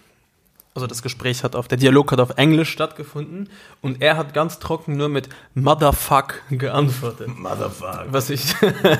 Also 0.75 0.85
das 0.85 1.01
Gespräch 1.01 1.43
hat 1.43 1.55
auf, 1.55 1.67
der 1.67 1.79
Dialog 1.79 2.11
hat 2.11 2.19
auf 2.19 2.37
Englisch 2.37 2.69
stattgefunden 2.69 3.49
und 3.81 4.03
er 4.03 4.17
hat 4.17 4.35
ganz 4.35 4.59
trocken 4.59 4.97
nur 4.97 5.09
mit 5.09 5.29
Motherfuck 5.55 6.43
geantwortet. 6.51 7.27
Motherfuck. 7.27 8.05
Was 8.09 8.29
ich 8.29 8.53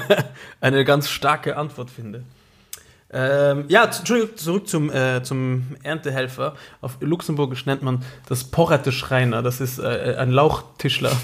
eine 0.61 0.83
ganz 0.83 1.11
starke 1.11 1.57
Antwort 1.57 1.91
finde. 1.91 2.23
Ähm, 3.13 3.65
ja, 3.67 3.91
zurück 3.91 4.67
zum, 4.67 4.89
äh, 4.89 5.21
zum 5.21 5.75
Erntehelfer. 5.83 6.55
Auf 6.81 6.97
Luxemburgisch 7.01 7.67
nennt 7.67 7.83
man 7.83 8.03
das 8.27 8.45
Porrette 8.45 8.91
Schreiner. 8.91 9.43
Das 9.43 9.61
ist 9.61 9.77
äh, 9.77 10.15
ein 10.17 10.31
Lauchtischler. 10.31 11.11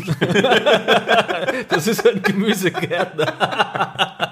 das 1.70 1.88
ist 1.88 2.08
ein 2.08 2.22
Gemüsegärtner. 2.22 4.31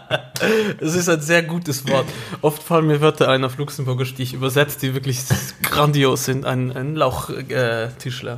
Das 0.80 0.96
ist 0.96 1.10
ein 1.10 1.22
sehr 1.22 1.44
gutes 1.44 1.88
Wort. 1.88 2.06
Oft 2.42 2.64
fallen 2.64 2.88
mir 2.88 3.02
Wörter 3.02 3.30
ein 3.30 3.44
auf 3.44 3.58
Luxemburgisch, 3.58 4.14
die 4.16 4.24
ich 4.24 4.34
übersetze, 4.34 4.80
die 4.80 4.94
wirklich 4.94 5.20
grandios 5.62 6.26
sind. 6.26 6.46
Ein, 6.46 6.72
ein 6.72 6.96
Lauchtischler. 6.96 8.34
Äh, 8.34 8.38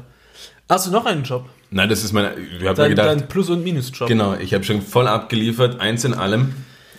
Hast 0.69 0.87
du 0.87 0.91
noch 0.91 1.05
einen 1.05 1.23
Job? 1.23 1.49
Nein, 1.69 1.89
das 1.89 2.03
ist 2.03 2.13
mein. 2.13 2.31
Ich 2.37 2.63
dein, 2.63 2.89
gedacht, 2.89 3.07
dein 3.07 3.27
Plus- 3.27 3.49
und 3.49 3.63
Minus-Job. 3.63 4.07
Genau, 4.07 4.35
ich 4.35 4.53
habe 4.53 4.63
schon 4.63 4.81
voll 4.81 5.07
abgeliefert, 5.07 5.79
eins 5.81 6.05
in 6.05 6.13
allem. 6.13 6.53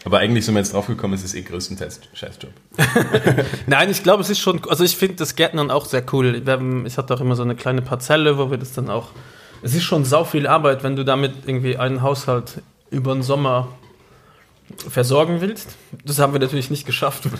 Aber 0.05 0.19
eigentlich 0.19 0.45
sind 0.45 0.55
wir 0.55 0.61
jetzt 0.61 0.75
draufgekommen, 0.75 1.15
es 1.17 1.25
ist 1.25 1.35
eh 1.35 1.43
größtenteils 1.43 2.01
Scheißjob. 2.13 2.51
Nein, 3.67 3.91
ich 3.91 4.03
glaube, 4.03 4.23
es 4.23 4.31
ist 4.31 4.41
schon, 4.41 4.61
also 4.69 4.83
ich 4.83 4.97
finde 4.97 5.17
das 5.17 5.37
Gärtnern 5.37 5.71
auch 5.71 5.85
sehr 5.87 6.05
cool. 6.13 6.43
Haben, 6.47 6.87
ich 6.87 6.99
hatte 6.99 7.15
auch 7.15 7.21
immer 7.21 7.37
so 7.37 7.43
eine 7.43 7.55
kleine 7.55 7.83
Parzelle, 7.83 8.37
wo 8.37 8.51
wir 8.51 8.59
das 8.59 8.73
dann 8.73 8.91
auch, 8.91 9.11
es 9.63 9.75
ist 9.75 9.85
schon 9.85 10.05
sau 10.05 10.25
viel 10.25 10.47
Arbeit, 10.47 10.83
wenn 10.83 10.97
du 10.97 11.05
damit 11.05 11.33
irgendwie 11.47 11.77
einen 11.77 12.03
Haushalt 12.03 12.63
über 12.91 13.15
den 13.15 13.23
Sommer 13.23 13.69
versorgen 14.89 15.41
willst. 15.41 15.77
Das 16.05 16.19
haben 16.19 16.33
wir 16.33 16.41
natürlich 16.41 16.71
nicht 16.71 16.87
geschafft. 16.87 17.25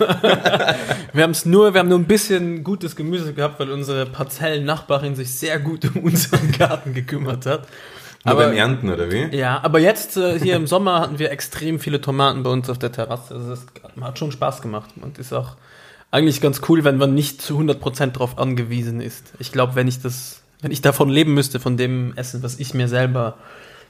wir 1.13 1.23
haben 1.23 1.31
es 1.31 1.45
nur, 1.45 1.75
wir 1.75 1.81
haben 1.81 1.89
nur 1.89 1.99
ein 1.99 2.07
bisschen 2.07 2.65
gutes 2.65 2.97
Gemüse 2.97 3.35
gehabt, 3.35 3.59
weil 3.61 3.71
unsere 3.71 4.07
Parzellennachbarin 4.07 5.15
sich 5.15 5.35
sehr 5.35 5.59
gut 5.59 5.85
um 5.95 6.05
unseren 6.05 6.53
Garten 6.53 6.95
gekümmert 6.95 7.47
hat. 7.47 7.69
Nur 8.25 8.35
aber, 8.35 8.47
beim 8.47 8.57
Ernten, 8.57 8.91
oder 8.91 9.11
wie? 9.11 9.37
Ja, 9.37 9.61
aber 9.63 9.81
jetzt 9.81 10.17
äh, 10.17 10.39
hier 10.39 10.55
im 10.55 10.67
Sommer 10.67 11.01
hatten 11.01 11.19
wir 11.19 11.33
extrem 11.33 11.81
viele 11.81 12.01
Tomaten 12.01 12.45
bei 12.45 12.51
uns 12.51 12.71
auf 12.71 12.79
der 12.79 12.93
Terrasse. 12.93 13.35
Also 13.35 13.51
das 13.51 13.67
hat 14.01 14.19
schon 14.19 14.31
Spaß 14.31 14.63
gemacht 14.63 14.91
und 15.01 15.19
ist 15.19 15.33
auch 15.33 15.57
eigentlich 16.13 16.41
ganz 16.41 16.61
cool, 16.69 16.85
wenn 16.85 16.99
man 16.99 17.15
nicht 17.15 17.43
zu 17.43 17.59
100% 17.59 18.13
darauf 18.13 18.39
angewiesen 18.39 19.01
ist. 19.01 19.33
Ich 19.39 19.51
glaube, 19.51 19.75
wenn 19.75 19.89
ich 19.89 20.01
das, 20.01 20.43
wenn 20.61 20.71
ich 20.71 20.83
davon 20.83 21.09
leben 21.09 21.35
müsste, 21.35 21.59
von 21.59 21.77
dem 21.77 22.13
Essen, 22.15 22.43
was 22.43 22.61
ich 22.61 22.75
mir 22.75 22.87
selber 22.87 23.39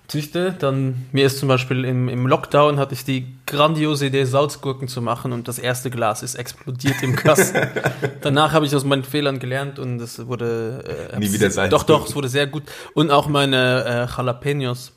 züchte, 0.08 0.54
dann 0.58 1.06
mir 1.12 1.26
ist 1.26 1.38
zum 1.38 1.48
Beispiel 1.48 1.84
im, 1.84 2.08
im 2.08 2.26
Lockdown 2.26 2.78
hatte 2.78 2.94
ich 2.94 3.04
die 3.04 3.26
grandiose 3.46 4.06
Idee, 4.06 4.24
Salzgurken 4.24 4.88
zu 4.88 5.00
machen 5.00 5.32
und 5.32 5.48
das 5.48 5.58
erste 5.58 5.90
Glas 5.90 6.22
ist 6.22 6.34
explodiert 6.34 7.02
im 7.02 7.16
Kasten. 7.16 7.68
Danach 8.20 8.52
habe 8.52 8.66
ich 8.66 8.74
aus 8.76 8.84
meinen 8.84 9.04
Fehlern 9.04 9.38
gelernt 9.38 9.78
und 9.78 10.00
es 10.00 10.26
wurde 10.26 11.10
äh, 11.12 11.18
nie 11.18 11.32
wieder 11.32 11.50
sein. 11.50 11.70
Doch, 11.70 11.84
doch, 11.84 12.06
es 12.06 12.14
wurde 12.14 12.28
sehr 12.28 12.46
gut 12.46 12.64
und 12.94 13.10
auch 13.10 13.28
meine 13.28 14.08
äh, 14.10 14.16
Jalapenos 14.16 14.92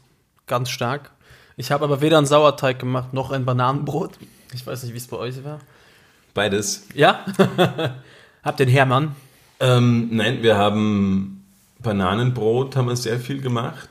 ganz 0.48 0.70
stark. 0.70 1.12
Ich 1.58 1.72
habe 1.72 1.86
aber 1.86 2.02
weder 2.02 2.18
einen 2.18 2.28
Sauerteig 2.28 2.80
gemacht 2.80 3.14
noch 3.14 3.32
ein 3.32 3.46
Bananenbrot. 3.46 4.18
Ich 4.54 4.68
weiß 4.68 4.84
nicht, 4.84 4.94
wie 4.94 4.98
es 4.98 5.08
bei 5.08 5.18
euch 5.18 5.44
war. 5.44 5.60
Beides. 6.34 6.88
Ja? 6.94 7.26
Habt 8.44 8.60
den 8.60 8.70
Hermann? 8.70 9.16
Ähm, 9.60 10.10
nein, 10.12 10.44
wir 10.44 10.58
haben 10.58 11.46
Bananenbrot, 11.80 12.76
haben 12.76 12.90
wir 12.90 12.96
sehr 12.98 13.20
viel 13.20 13.42
gemacht. 13.42 13.90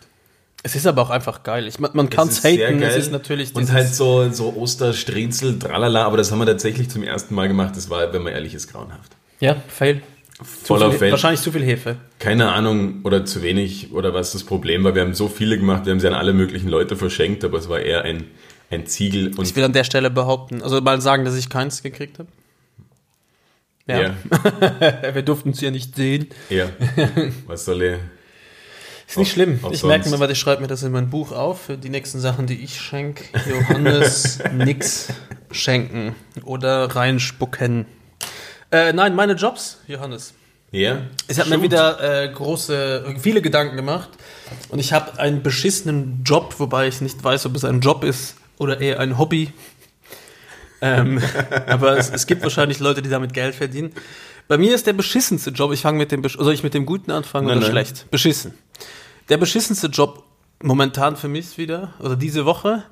Es 0.66 0.74
ist 0.74 0.86
aber 0.86 1.02
auch 1.02 1.10
einfach 1.10 1.42
geil. 1.42 1.68
Ich, 1.68 1.78
man 1.78 1.90
man 1.92 2.08
kann 2.08 2.28
es 2.28 2.42
haten, 2.42 2.82
es 2.82 2.96
ist 2.96 3.12
natürlich. 3.12 3.54
Und 3.54 3.70
halt 3.70 3.94
so, 3.94 4.30
so 4.32 4.56
Osterstriezel, 4.56 5.58
tralala, 5.58 6.06
aber 6.06 6.16
das 6.16 6.32
haben 6.32 6.38
wir 6.38 6.46
tatsächlich 6.46 6.88
zum 6.88 7.02
ersten 7.02 7.34
Mal 7.34 7.48
gemacht. 7.48 7.76
Das 7.76 7.90
war, 7.90 8.10
wenn 8.14 8.22
man 8.22 8.32
ehrlich 8.32 8.54
ist, 8.54 8.72
grauenhaft. 8.72 9.12
Ja, 9.40 9.56
fail. 9.68 10.00
Voller 10.42 10.90
Fail. 10.90 11.10
Wahrscheinlich 11.10 11.42
zu 11.42 11.52
viel 11.52 11.62
Hefe. 11.62 11.96
Keine 12.18 12.50
Ahnung 12.50 13.00
oder 13.04 13.26
zu 13.26 13.42
wenig 13.42 13.92
oder 13.92 14.14
was 14.14 14.32
das 14.32 14.44
Problem 14.44 14.84
war. 14.84 14.94
Wir 14.94 15.02
haben 15.02 15.12
so 15.12 15.28
viele 15.28 15.58
gemacht, 15.58 15.84
wir 15.84 15.92
haben 15.92 16.00
sie 16.00 16.08
an 16.08 16.14
alle 16.14 16.32
möglichen 16.32 16.68
Leute 16.68 16.96
verschenkt, 16.96 17.44
aber 17.44 17.58
es 17.58 17.68
war 17.68 17.80
eher 17.80 18.02
ein, 18.02 18.24
ein 18.70 18.86
Ziegel. 18.86 19.34
Und 19.36 19.46
ich 19.46 19.54
will 19.54 19.64
an 19.64 19.74
der 19.74 19.84
Stelle 19.84 20.10
behaupten, 20.10 20.62
also 20.62 20.80
mal 20.80 21.00
sagen, 21.02 21.26
dass 21.26 21.36
ich 21.36 21.50
keins 21.50 21.82
gekriegt 21.82 22.18
habe. 22.18 22.28
Ja. 23.86 24.00
ja. 24.00 24.14
wir 25.14 25.22
durften 25.22 25.50
es 25.50 25.60
ja 25.60 25.70
nicht 25.70 25.94
sehen. 25.94 26.28
Ja. 26.48 26.70
Was 27.46 27.66
soll 27.66 27.82
er? 27.82 27.98
Ist 29.14 29.18
nicht 29.18 29.32
schlimm. 29.32 29.60
ich 29.70 29.84
merke 29.84 30.08
mir, 30.08 30.18
weil 30.18 30.32
ich 30.32 30.40
schreibe 30.40 30.60
mir 30.60 30.66
das 30.66 30.82
in 30.82 30.90
mein 30.90 31.08
Buch 31.08 31.30
auf 31.30 31.62
für 31.66 31.76
die 31.76 31.88
nächsten 31.88 32.18
Sachen, 32.18 32.48
die 32.48 32.64
ich 32.64 32.80
schenke. 32.80 33.22
Johannes 33.48 34.40
nix 34.52 35.06
schenken 35.52 36.16
oder 36.42 36.96
reinspucken. 36.96 37.86
Äh, 38.72 38.92
nein, 38.92 39.14
meine 39.14 39.34
Jobs, 39.34 39.78
Johannes. 39.86 40.34
Ja. 40.72 41.02
Ich 41.28 41.38
habe 41.38 41.48
mir 41.50 41.62
wieder 41.62 42.24
äh, 42.24 42.28
große, 42.28 43.14
viele 43.20 43.40
Gedanken 43.40 43.76
gemacht 43.76 44.08
und 44.70 44.80
ich 44.80 44.92
habe 44.92 45.20
einen 45.20 45.44
beschissenen 45.44 46.24
Job, 46.24 46.56
wobei 46.58 46.88
ich 46.88 47.00
nicht 47.00 47.22
weiß, 47.22 47.46
ob 47.46 47.54
es 47.54 47.64
ein 47.64 47.80
Job 47.82 48.02
ist 48.02 48.34
oder 48.58 48.80
eher 48.80 48.98
ein 48.98 49.16
Hobby. 49.16 49.52
ähm, 50.80 51.22
aber 51.68 51.96
es, 51.98 52.10
es, 52.10 52.26
gibt 52.26 52.42
wahrscheinlich 52.42 52.80
Leute, 52.80 53.00
die 53.00 53.10
damit 53.10 53.32
Geld 53.32 53.54
verdienen. 53.54 53.92
Bei 54.48 54.58
mir 54.58 54.74
ist 54.74 54.88
der 54.88 54.92
beschissenste 54.92 55.50
Job, 55.50 55.72
ich 55.72 55.82
fange 55.82 55.98
mit 55.98 56.10
dem, 56.10 56.28
soll 56.28 56.52
ich 56.52 56.64
mit 56.64 56.74
dem 56.74 56.84
Guten 56.84 57.12
anfangen 57.12 57.46
nein, 57.46 57.58
oder 57.58 57.66
nein. 57.66 57.72
schlecht? 57.72 58.10
Beschissen. 58.10 58.54
Der 59.30 59.38
beschissenste 59.38 59.86
Job 59.86 60.22
momentan 60.62 61.16
für 61.16 61.28
mich 61.28 61.56
wieder, 61.56 61.94
oder 61.98 62.14
diese 62.14 62.44
Woche, 62.44 62.84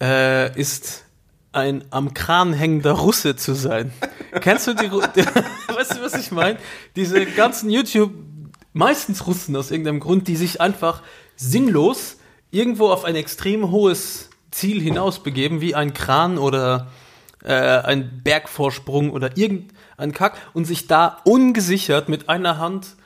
äh, 0.00 0.58
ist 0.58 1.04
ein 1.52 1.84
am 1.90 2.14
Kran 2.14 2.54
hängender 2.54 2.92
Russe 2.92 3.36
zu 3.36 3.54
sein. 3.54 3.92
Kennst 4.40 4.66
du 4.66 4.74
die, 4.74 4.90
weißt 4.90 5.96
du, 5.96 6.02
was 6.02 6.14
ich 6.14 6.30
meine? 6.30 6.58
Diese 6.96 7.26
ganzen 7.26 7.68
YouTube, 7.68 8.12
meistens 8.72 9.26
Russen 9.26 9.54
aus 9.54 9.70
irgendeinem 9.70 10.00
Grund, 10.00 10.28
die 10.28 10.36
sich 10.36 10.62
einfach 10.62 11.02
sinnlos 11.36 12.16
irgendwo 12.50 12.88
auf 12.88 13.04
ein 13.04 13.14
extrem 13.14 13.70
hohes 13.70 14.30
Ziel 14.50 14.80
hinausbegeben, 14.80 15.60
wie 15.60 15.74
ein 15.74 15.92
Kran 15.92 16.38
oder 16.38 16.88
äh, 17.44 17.52
ein 17.52 18.22
Bergvorsprung 18.24 19.10
oder 19.10 19.36
irgendein 19.36 20.12
Kack 20.12 20.38
und 20.54 20.64
sich 20.64 20.86
da 20.86 21.18
ungesichert 21.24 22.08
mit 22.08 22.30
einer 22.30 22.56
Hand 22.56 22.96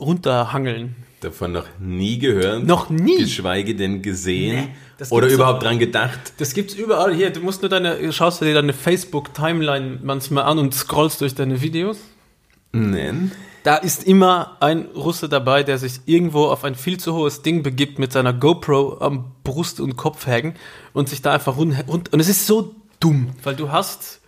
runterhangeln 0.00 0.96
davon 1.24 1.52
noch 1.52 1.66
nie 1.80 2.18
gehört. 2.18 2.64
Noch 2.64 2.90
nie. 2.90 3.16
Geschweige 3.16 3.74
denn 3.74 4.02
gesehen. 4.02 4.68
Nee, 5.00 5.06
oder 5.10 5.28
überhaupt 5.28 5.62
dran 5.62 5.78
gedacht. 5.78 6.34
Das 6.38 6.54
gibt's 6.54 6.74
überall. 6.74 7.14
Hier, 7.14 7.30
du 7.30 7.40
musst 7.40 7.62
nur 7.62 7.68
deine, 7.68 8.12
schaust 8.12 8.40
du 8.40 8.44
dir 8.44 8.54
deine 8.54 8.72
Facebook-Timeline 8.72 10.00
manchmal 10.02 10.44
an 10.44 10.58
und 10.58 10.74
scrollst 10.74 11.20
durch 11.20 11.34
deine 11.34 11.60
Videos. 11.60 11.98
Nein. 12.72 13.32
Da 13.62 13.76
ist 13.76 14.04
immer 14.04 14.58
ein 14.60 14.88
Russe 14.94 15.28
dabei, 15.28 15.62
der 15.62 15.78
sich 15.78 16.00
irgendwo 16.04 16.44
auf 16.44 16.64
ein 16.64 16.74
viel 16.74 16.98
zu 16.98 17.14
hohes 17.14 17.40
Ding 17.40 17.62
begibt 17.62 17.98
mit 17.98 18.12
seiner 18.12 18.34
GoPro 18.34 18.98
am 19.00 19.32
Brust- 19.42 19.80
und 19.80 19.96
Kopf 19.96 20.26
hängen 20.26 20.54
und 20.92 21.08
sich 21.08 21.22
da 21.22 21.32
einfach 21.32 21.56
rund, 21.56 21.74
rund 21.88 22.12
und 22.12 22.20
es 22.20 22.28
ist 22.28 22.46
so 22.46 22.74
dumm, 23.00 23.30
weil 23.42 23.56
du 23.56 23.72
hast 23.72 24.20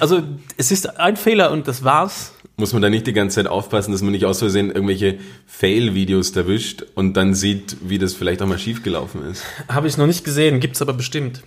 also 0.00 0.22
es 0.56 0.70
ist 0.70 0.98
ein 0.98 1.16
Fehler 1.16 1.50
und 1.50 1.68
das 1.68 1.84
war's 1.84 2.33
muss 2.56 2.72
man 2.72 2.82
da 2.82 2.90
nicht 2.90 3.06
die 3.06 3.12
ganze 3.12 3.36
Zeit 3.36 3.46
aufpassen, 3.46 3.92
dass 3.92 4.02
man 4.02 4.12
nicht 4.12 4.24
aus 4.24 4.38
Versehen 4.38 4.70
irgendwelche 4.70 5.18
Fail-Videos 5.46 6.30
erwischt 6.36 6.84
und 6.94 7.14
dann 7.14 7.34
sieht, 7.34 7.76
wie 7.82 7.98
das 7.98 8.14
vielleicht 8.14 8.42
auch 8.42 8.46
mal 8.46 8.58
schiefgelaufen 8.58 9.28
ist? 9.30 9.42
Habe 9.68 9.88
ich 9.88 9.96
noch 9.96 10.06
nicht 10.06 10.24
gesehen, 10.24 10.60
gibt's 10.60 10.80
aber 10.80 10.92
bestimmt. 10.92 11.42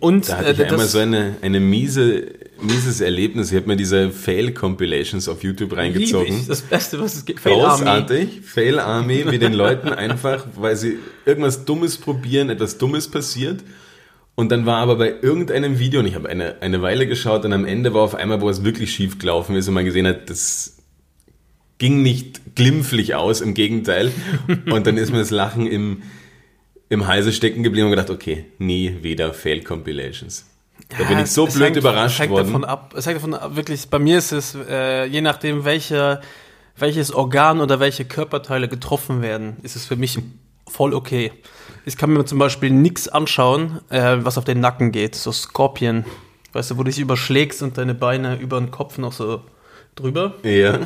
Und 0.00 0.28
da 0.28 0.36
hatte 0.36 0.52
ich 0.52 0.58
äh, 0.58 0.64
einmal 0.64 0.86
so 0.86 0.98
eine, 0.98 1.36
eine 1.40 1.58
miese, 1.58 2.26
mieses 2.60 3.00
Erlebnis. 3.00 3.50
Ich 3.50 3.56
habe 3.56 3.68
mir 3.68 3.76
diese 3.76 4.10
Fail-Compilations 4.10 5.28
auf 5.28 5.42
YouTube 5.42 5.74
reingezogen. 5.74 6.40
Ich, 6.40 6.46
das 6.46 6.60
Beste, 6.60 7.00
was 7.00 7.14
es 7.14 7.24
gibt. 7.24 7.40
Fail 7.40 7.54
Großartig. 7.54 8.42
Fail 8.42 8.78
Army, 8.78 9.24
wie 9.30 9.38
den 9.38 9.54
Leuten 9.54 9.88
einfach, 9.88 10.46
weil 10.56 10.76
sie 10.76 10.98
irgendwas 11.24 11.64
Dummes 11.64 11.96
probieren, 11.96 12.50
etwas 12.50 12.76
Dummes 12.76 13.08
passiert 13.08 13.60
und 14.42 14.48
dann 14.48 14.66
war 14.66 14.78
aber 14.78 14.96
bei 14.96 15.14
irgendeinem 15.22 15.78
Video, 15.78 16.00
und 16.00 16.06
ich 16.06 16.16
habe 16.16 16.28
eine, 16.28 16.60
eine 16.62 16.82
Weile 16.82 17.06
geschaut, 17.06 17.44
und 17.44 17.52
am 17.52 17.64
Ende 17.64 17.94
war 17.94 18.02
auf 18.02 18.16
einmal, 18.16 18.40
wo 18.40 18.48
es 18.48 18.64
wirklich 18.64 18.92
schief 18.92 19.20
gelaufen 19.20 19.54
ist 19.54 19.68
und 19.68 19.74
man 19.74 19.84
gesehen 19.84 20.04
hat, 20.04 20.28
das 20.28 20.78
ging 21.78 22.02
nicht 22.02 22.56
glimpflich 22.56 23.14
aus, 23.14 23.40
im 23.40 23.54
Gegenteil. 23.54 24.10
Und 24.66 24.86
dann 24.86 24.96
ist 24.96 25.12
mir 25.12 25.18
das 25.18 25.30
Lachen 25.30 25.68
im, 25.68 26.02
im 26.88 27.06
Halse 27.06 27.32
stecken 27.32 27.62
geblieben 27.62 27.86
und 27.86 27.92
gedacht, 27.92 28.10
okay, 28.10 28.46
nie 28.58 28.98
wieder 29.02 29.32
Fail-Compilations. 29.32 30.44
Da 30.88 31.02
ja, 31.02 31.08
bin 31.08 31.18
ich 31.20 31.30
so 31.30 31.46
blöd 31.46 31.62
hängt, 31.62 31.76
überrascht 31.76 32.18
hängt 32.18 32.32
worden. 32.32 32.48
Davon 32.48 32.64
ab, 32.64 32.94
es 32.96 33.06
hängt 33.06 33.16
davon 33.18 33.34
ab, 33.34 33.54
wirklich, 33.54 33.88
bei 33.88 34.00
mir 34.00 34.18
ist 34.18 34.32
es, 34.32 34.56
äh, 34.68 35.06
je 35.06 35.20
nachdem, 35.20 35.64
welche, 35.64 36.20
welches 36.76 37.12
Organ 37.12 37.60
oder 37.60 37.78
welche 37.78 38.04
Körperteile 38.04 38.66
getroffen 38.68 39.22
werden, 39.22 39.56
ist 39.62 39.76
es 39.76 39.86
für 39.86 39.96
mich 39.96 40.18
voll 40.66 40.94
okay. 40.94 41.30
Ich 41.84 41.96
kann 41.96 42.12
mir 42.12 42.24
zum 42.24 42.38
Beispiel 42.38 42.70
nichts 42.70 43.08
anschauen, 43.08 43.80
äh, 43.90 44.18
was 44.20 44.38
auf 44.38 44.44
den 44.44 44.60
Nacken 44.60 44.92
geht. 44.92 45.14
So 45.14 45.32
Scorpion. 45.32 46.04
Weißt 46.52 46.70
du, 46.70 46.76
wo 46.76 46.82
du 46.82 46.90
dich 46.90 47.00
überschlägst 47.00 47.62
und 47.62 47.78
deine 47.78 47.94
Beine 47.94 48.36
über 48.36 48.60
den 48.60 48.70
Kopf 48.70 48.98
noch 48.98 49.12
so 49.12 49.40
drüber. 49.94 50.34
Ja. 50.42 50.80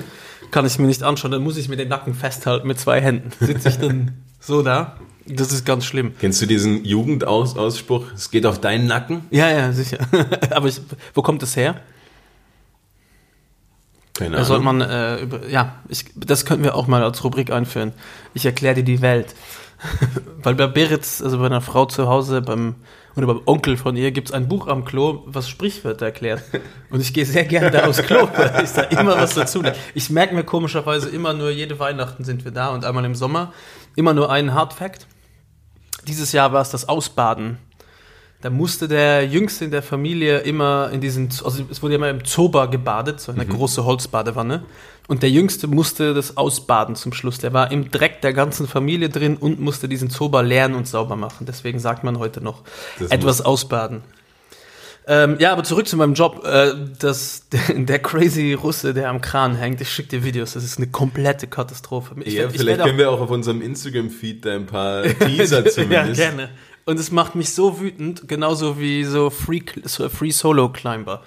Kann 0.50 0.64
ich 0.64 0.78
mir 0.78 0.86
nicht 0.86 1.02
anschauen. 1.02 1.32
Dann 1.32 1.42
muss 1.42 1.56
ich 1.56 1.68
mir 1.68 1.76
den 1.76 1.88
Nacken 1.88 2.14
festhalten 2.14 2.66
mit 2.66 2.78
zwei 2.78 3.00
Händen. 3.00 3.30
Sitze 3.44 3.68
ich 3.68 3.78
dann 3.78 4.14
so 4.40 4.62
da. 4.62 4.96
Das 5.26 5.52
ist 5.52 5.66
ganz 5.66 5.84
schlimm. 5.84 6.14
Kennst 6.20 6.40
du 6.40 6.46
diesen 6.46 6.84
Jugendausspruch? 6.84 8.06
Es 8.14 8.30
geht 8.30 8.46
auf 8.46 8.60
deinen 8.60 8.86
Nacken? 8.86 9.22
Ja, 9.30 9.50
ja, 9.50 9.72
sicher. 9.72 9.98
Aber 10.50 10.68
ich, 10.68 10.80
wo 11.14 11.22
kommt 11.22 11.42
das 11.42 11.56
her? 11.56 11.80
Keine 14.14 14.36
Ahnung. 14.36 14.46
sollte 14.46 14.64
man, 14.64 14.80
äh, 14.80 15.20
über, 15.20 15.46
ja, 15.48 15.80
ich, 15.88 16.06
das 16.14 16.46
könnten 16.46 16.64
wir 16.64 16.74
auch 16.74 16.86
mal 16.86 17.02
als 17.02 17.22
Rubrik 17.22 17.50
einführen. 17.50 17.92
Ich 18.34 18.46
erkläre 18.46 18.76
dir 18.76 18.84
die 18.84 19.02
Welt. 19.02 19.34
Weil 20.42 20.54
bei 20.54 20.66
Beritz, 20.66 21.20
also 21.22 21.38
bei 21.38 21.46
einer 21.46 21.60
Frau 21.60 21.86
zu 21.86 22.08
Hause, 22.08 22.42
beim 22.42 22.76
oder 23.16 23.26
beim 23.26 23.40
Onkel 23.46 23.78
von 23.78 23.96
ihr 23.96 24.12
gibt 24.12 24.28
es 24.28 24.34
ein 24.34 24.46
Buch 24.46 24.68
am 24.68 24.84
Klo, 24.84 25.22
was 25.26 25.48
Sprichwörter 25.48 26.06
erklärt. 26.06 26.42
Und 26.90 27.00
ich 27.00 27.14
gehe 27.14 27.24
sehr 27.24 27.44
gerne 27.44 27.70
da 27.70 27.86
aufs 27.86 28.02
Klo, 28.02 28.28
weil 28.36 28.62
ich 28.62 28.70
da 28.72 28.82
immer 28.82 29.16
was 29.16 29.34
dazu 29.34 29.62
lerne. 29.62 29.76
Ich 29.94 30.10
merke 30.10 30.34
mir 30.34 30.44
komischerweise 30.44 31.08
immer 31.08 31.32
nur, 31.32 31.50
jede 31.50 31.78
Weihnachten 31.78 32.24
sind 32.24 32.44
wir 32.44 32.52
da 32.52 32.68
und 32.68 32.84
einmal 32.84 33.06
im 33.06 33.14
Sommer, 33.14 33.54
immer 33.96 34.12
nur 34.12 34.30
einen 34.30 34.52
Hard 34.52 34.74
Fact. 34.74 35.06
Dieses 36.06 36.32
Jahr 36.32 36.52
war 36.52 36.60
es 36.60 36.70
das 36.70 36.88
Ausbaden. 36.88 37.56
Da 38.42 38.50
musste 38.50 38.86
der 38.86 39.26
Jüngste 39.26 39.64
in 39.64 39.70
der 39.70 39.82
Familie 39.82 40.38
immer 40.40 40.90
in 40.92 41.00
diesen, 41.00 41.30
also 41.44 41.64
es 41.70 41.82
wurde 41.82 41.94
immer 41.94 42.10
im 42.10 42.24
Zoba 42.24 42.66
gebadet, 42.66 43.20
so 43.20 43.32
eine 43.32 43.44
mhm. 43.44 43.50
große 43.50 43.84
Holzbadewanne. 43.84 44.64
Und 45.08 45.22
der 45.22 45.30
Jüngste 45.30 45.68
musste 45.68 46.14
das 46.14 46.36
ausbaden 46.36 46.96
zum 46.96 47.12
Schluss. 47.12 47.38
Der 47.38 47.52
war 47.52 47.70
im 47.70 47.90
Dreck 47.90 48.20
der 48.22 48.32
ganzen 48.32 48.66
Familie 48.66 49.08
drin 49.08 49.36
und 49.36 49.60
musste 49.60 49.88
diesen 49.88 50.10
Zoba 50.10 50.40
lernen 50.40 50.74
und 50.74 50.88
sauber 50.88 51.16
machen. 51.16 51.46
Deswegen 51.46 51.78
sagt 51.78 52.04
man 52.04 52.18
heute 52.18 52.40
noch 52.40 52.62
das 52.98 53.10
etwas 53.10 53.40
ausbaden. 53.40 54.02
Ähm, 55.08 55.36
ja, 55.38 55.52
aber 55.52 55.62
zurück 55.62 55.86
zu 55.86 55.96
meinem 55.96 56.14
Job. 56.14 56.44
Äh, 56.44 56.72
das, 56.98 57.46
der, 57.68 57.98
crazy 58.00 58.54
Russe, 58.54 58.92
der 58.92 59.08
am 59.08 59.20
Kran 59.20 59.54
hängt, 59.54 59.80
ich 59.80 59.88
schicke 59.88 60.08
dir 60.08 60.24
Videos, 60.24 60.54
das 60.54 60.64
ist 60.64 60.78
eine 60.78 60.88
komplette 60.88 61.46
Katastrophe. 61.46 62.16
Ich, 62.24 62.34
ja, 62.34 62.48
ich, 62.48 62.56
vielleicht 62.56 62.82
können 62.82 62.98
wir 62.98 63.10
auch 63.10 63.20
auf 63.20 63.30
unserem 63.30 63.62
Instagram-Feed 63.62 64.44
da 64.44 64.54
ein 64.54 64.66
paar 64.66 65.02
Teaser 65.20 65.64
zumindest. 65.66 66.20
ja, 66.20 66.30
gerne. 66.30 66.50
Und 66.86 67.00
es 67.00 67.10
macht 67.10 67.34
mich 67.34 67.52
so 67.52 67.80
wütend, 67.80 68.28
genauso 68.28 68.78
wie 68.78 69.02
so 69.04 69.28
Free, 69.28 69.60
Free 69.86 70.30
Solo 70.30 70.70
Climber. 70.70 71.22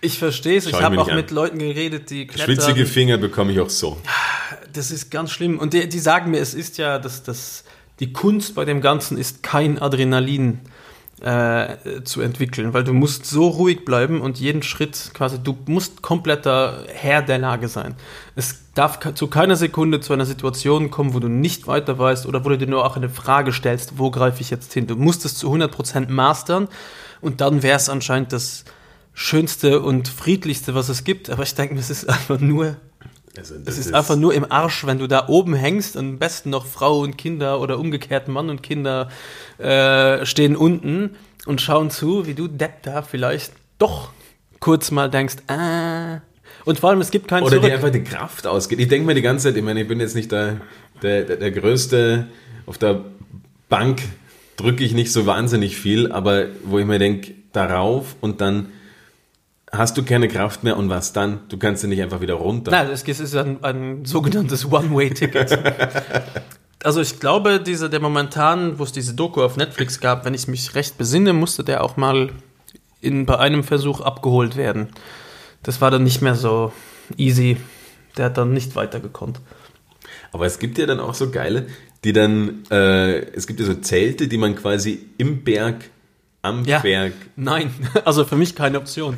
Ich 0.00 0.18
verstehe 0.18 0.56
es. 0.56 0.66
Ich 0.66 0.80
habe 0.82 0.98
auch 0.98 1.08
an. 1.08 1.16
mit 1.16 1.30
Leuten 1.30 1.58
geredet, 1.58 2.08
die 2.08 2.26
klettern. 2.26 2.54
Schwitzige 2.54 2.86
Finger 2.86 3.18
bekomme 3.18 3.52
ich 3.52 3.60
auch 3.60 3.68
so. 3.68 3.98
Das 4.72 4.90
ist 4.90 5.10
ganz 5.10 5.30
schlimm. 5.30 5.58
Und 5.58 5.74
die, 5.74 5.88
die 5.88 5.98
sagen 5.98 6.30
mir, 6.30 6.40
es 6.40 6.54
ist 6.54 6.78
ja, 6.78 6.98
dass 6.98 7.22
das, 7.22 7.64
die 8.00 8.14
Kunst 8.14 8.54
bei 8.54 8.64
dem 8.64 8.80
Ganzen 8.80 9.18
ist 9.18 9.42
kein 9.42 9.78
Adrenalin 9.78 10.60
äh, 11.24 12.02
zu 12.04 12.20
entwickeln, 12.20 12.74
weil 12.74 12.84
du 12.84 12.92
musst 12.92 13.24
so 13.24 13.48
ruhig 13.48 13.86
bleiben 13.86 14.20
und 14.20 14.38
jeden 14.38 14.62
Schritt 14.62 15.12
quasi, 15.14 15.38
du 15.42 15.56
musst 15.66 16.02
kompletter 16.02 16.84
Herr 16.92 17.22
der 17.22 17.38
Lage 17.38 17.68
sein. 17.68 17.94
Es 18.36 18.60
darf 18.74 18.98
zu 19.14 19.28
keiner 19.28 19.56
Sekunde 19.56 20.00
zu 20.00 20.12
einer 20.12 20.26
Situation 20.26 20.90
kommen, 20.90 21.14
wo 21.14 21.20
du 21.20 21.28
nicht 21.28 21.66
weiter 21.66 21.98
weißt 21.98 22.26
oder 22.26 22.44
wo 22.44 22.50
du 22.50 22.58
dir 22.58 22.66
nur 22.66 22.84
auch 22.84 22.96
eine 22.96 23.08
Frage 23.08 23.54
stellst, 23.54 23.98
wo 23.98 24.10
greife 24.10 24.42
ich 24.42 24.50
jetzt 24.50 24.74
hin? 24.74 24.86
Du 24.86 24.96
musst 24.96 25.24
es 25.24 25.34
zu 25.34 25.50
100% 25.50 26.10
mastern 26.10 26.68
und 27.22 27.40
dann 27.40 27.62
wäre 27.62 27.76
es 27.76 27.88
anscheinend 27.88 28.34
das 28.34 28.64
Schönste 29.14 29.80
und 29.80 30.08
Friedlichste, 30.08 30.74
was 30.74 30.90
es 30.90 31.04
gibt. 31.04 31.30
Aber 31.30 31.44
ich 31.44 31.54
denke, 31.54 31.76
es 31.76 31.88
ist 31.88 32.06
einfach 32.08 32.38
nur. 32.38 32.76
Also, 33.36 33.54
es 33.64 33.78
ist, 33.78 33.86
ist, 33.86 33.94
einfach 33.94 34.16
nur 34.16 34.32
im 34.32 34.50
Arsch, 34.50 34.86
wenn 34.86 34.98
du 34.98 35.08
da 35.08 35.28
oben 35.28 35.54
hängst 35.54 35.96
und 35.96 36.04
am 36.04 36.18
besten 36.18 36.50
noch 36.50 36.66
Frau 36.66 37.00
und 37.00 37.18
Kinder 37.18 37.60
oder 37.60 37.78
umgekehrt 37.78 38.28
Mann 38.28 38.48
und 38.48 38.62
Kinder 38.62 39.08
äh, 39.58 40.24
stehen 40.24 40.54
unten 40.54 41.16
und 41.46 41.60
schauen 41.60 41.90
zu, 41.90 42.26
wie 42.26 42.34
du 42.34 42.46
Depp 42.46 42.82
da 42.82 43.02
vielleicht 43.02 43.52
doch 43.78 44.10
kurz 44.60 44.90
mal 44.90 45.10
denkst, 45.10 45.36
ah. 45.48 46.20
Und 46.64 46.80
vor 46.80 46.90
allem, 46.90 47.00
es 47.00 47.10
gibt 47.10 47.28
keinen 47.28 47.42
Oder 47.42 47.56
Zurück. 47.56 47.68
dir 47.68 47.74
einfach 47.74 47.90
die 47.90 48.04
Kraft 48.04 48.46
ausgeht. 48.46 48.78
Ich 48.78 48.88
denke 48.88 49.06
mir 49.06 49.14
die 49.14 49.22
ganze 49.22 49.48
Zeit, 49.48 49.56
ich 49.56 49.62
meine, 49.62 49.82
ich 49.82 49.88
bin 49.88 50.00
jetzt 50.00 50.14
nicht 50.14 50.32
der, 50.32 50.60
der, 51.02 51.24
der, 51.24 51.36
der 51.36 51.50
Größte 51.50 52.28
auf 52.64 52.78
der 52.78 53.04
Bank, 53.68 54.00
drücke 54.56 54.84
ich 54.84 54.94
nicht 54.94 55.12
so 55.12 55.26
wahnsinnig 55.26 55.76
viel, 55.76 56.12
aber 56.12 56.46
wo 56.64 56.78
ich 56.78 56.86
mir 56.86 56.98
denke, 56.98 57.34
darauf 57.52 58.16
und 58.20 58.40
dann 58.40 58.68
hast 59.76 59.96
du 59.96 60.04
keine 60.04 60.28
Kraft 60.28 60.64
mehr 60.64 60.76
und 60.76 60.88
was 60.88 61.12
dann? 61.12 61.40
Du 61.48 61.58
kannst 61.58 61.82
ja 61.82 61.88
nicht 61.88 62.02
einfach 62.02 62.20
wieder 62.20 62.34
runter. 62.34 62.70
Nein, 62.70 62.88
es 62.90 63.02
ist 63.02 63.36
ein, 63.36 63.62
ein 63.62 64.04
sogenanntes 64.04 64.70
One-Way-Ticket. 64.70 65.58
also 66.84 67.00
ich 67.00 67.20
glaube, 67.20 67.60
diese, 67.60 67.90
der 67.90 68.00
momentan, 68.00 68.78
wo 68.78 68.84
es 68.84 68.92
diese 68.92 69.14
Doku 69.14 69.42
auf 69.42 69.56
Netflix 69.56 70.00
gab, 70.00 70.24
wenn 70.24 70.34
ich 70.34 70.48
mich 70.48 70.74
recht 70.74 70.98
besinne, 70.98 71.32
musste 71.32 71.64
der 71.64 71.82
auch 71.82 71.96
mal 71.96 72.30
in, 73.00 73.26
bei 73.26 73.38
einem 73.38 73.64
Versuch 73.64 74.00
abgeholt 74.00 74.56
werden. 74.56 74.88
Das 75.62 75.80
war 75.80 75.90
dann 75.90 76.04
nicht 76.04 76.22
mehr 76.22 76.34
so 76.34 76.72
easy. 77.16 77.56
Der 78.16 78.26
hat 78.26 78.38
dann 78.38 78.52
nicht 78.52 78.76
weitergekonnt. 78.76 79.40
Aber 80.32 80.46
es 80.46 80.58
gibt 80.58 80.78
ja 80.78 80.86
dann 80.86 81.00
auch 81.00 81.14
so 81.14 81.30
geile, 81.30 81.66
die 82.04 82.12
dann, 82.12 82.64
äh, 82.70 83.20
es 83.32 83.46
gibt 83.46 83.60
ja 83.60 83.66
so 83.66 83.74
Zelte, 83.74 84.28
die 84.28 84.36
man 84.36 84.56
quasi 84.56 85.06
im 85.16 85.44
Berg 85.44 85.90
am 86.44 86.64
ja, 86.64 86.78
Berg. 86.80 87.14
Nein, 87.36 87.72
also 88.04 88.24
für 88.24 88.36
mich 88.36 88.54
keine 88.54 88.78
Option. 88.78 89.16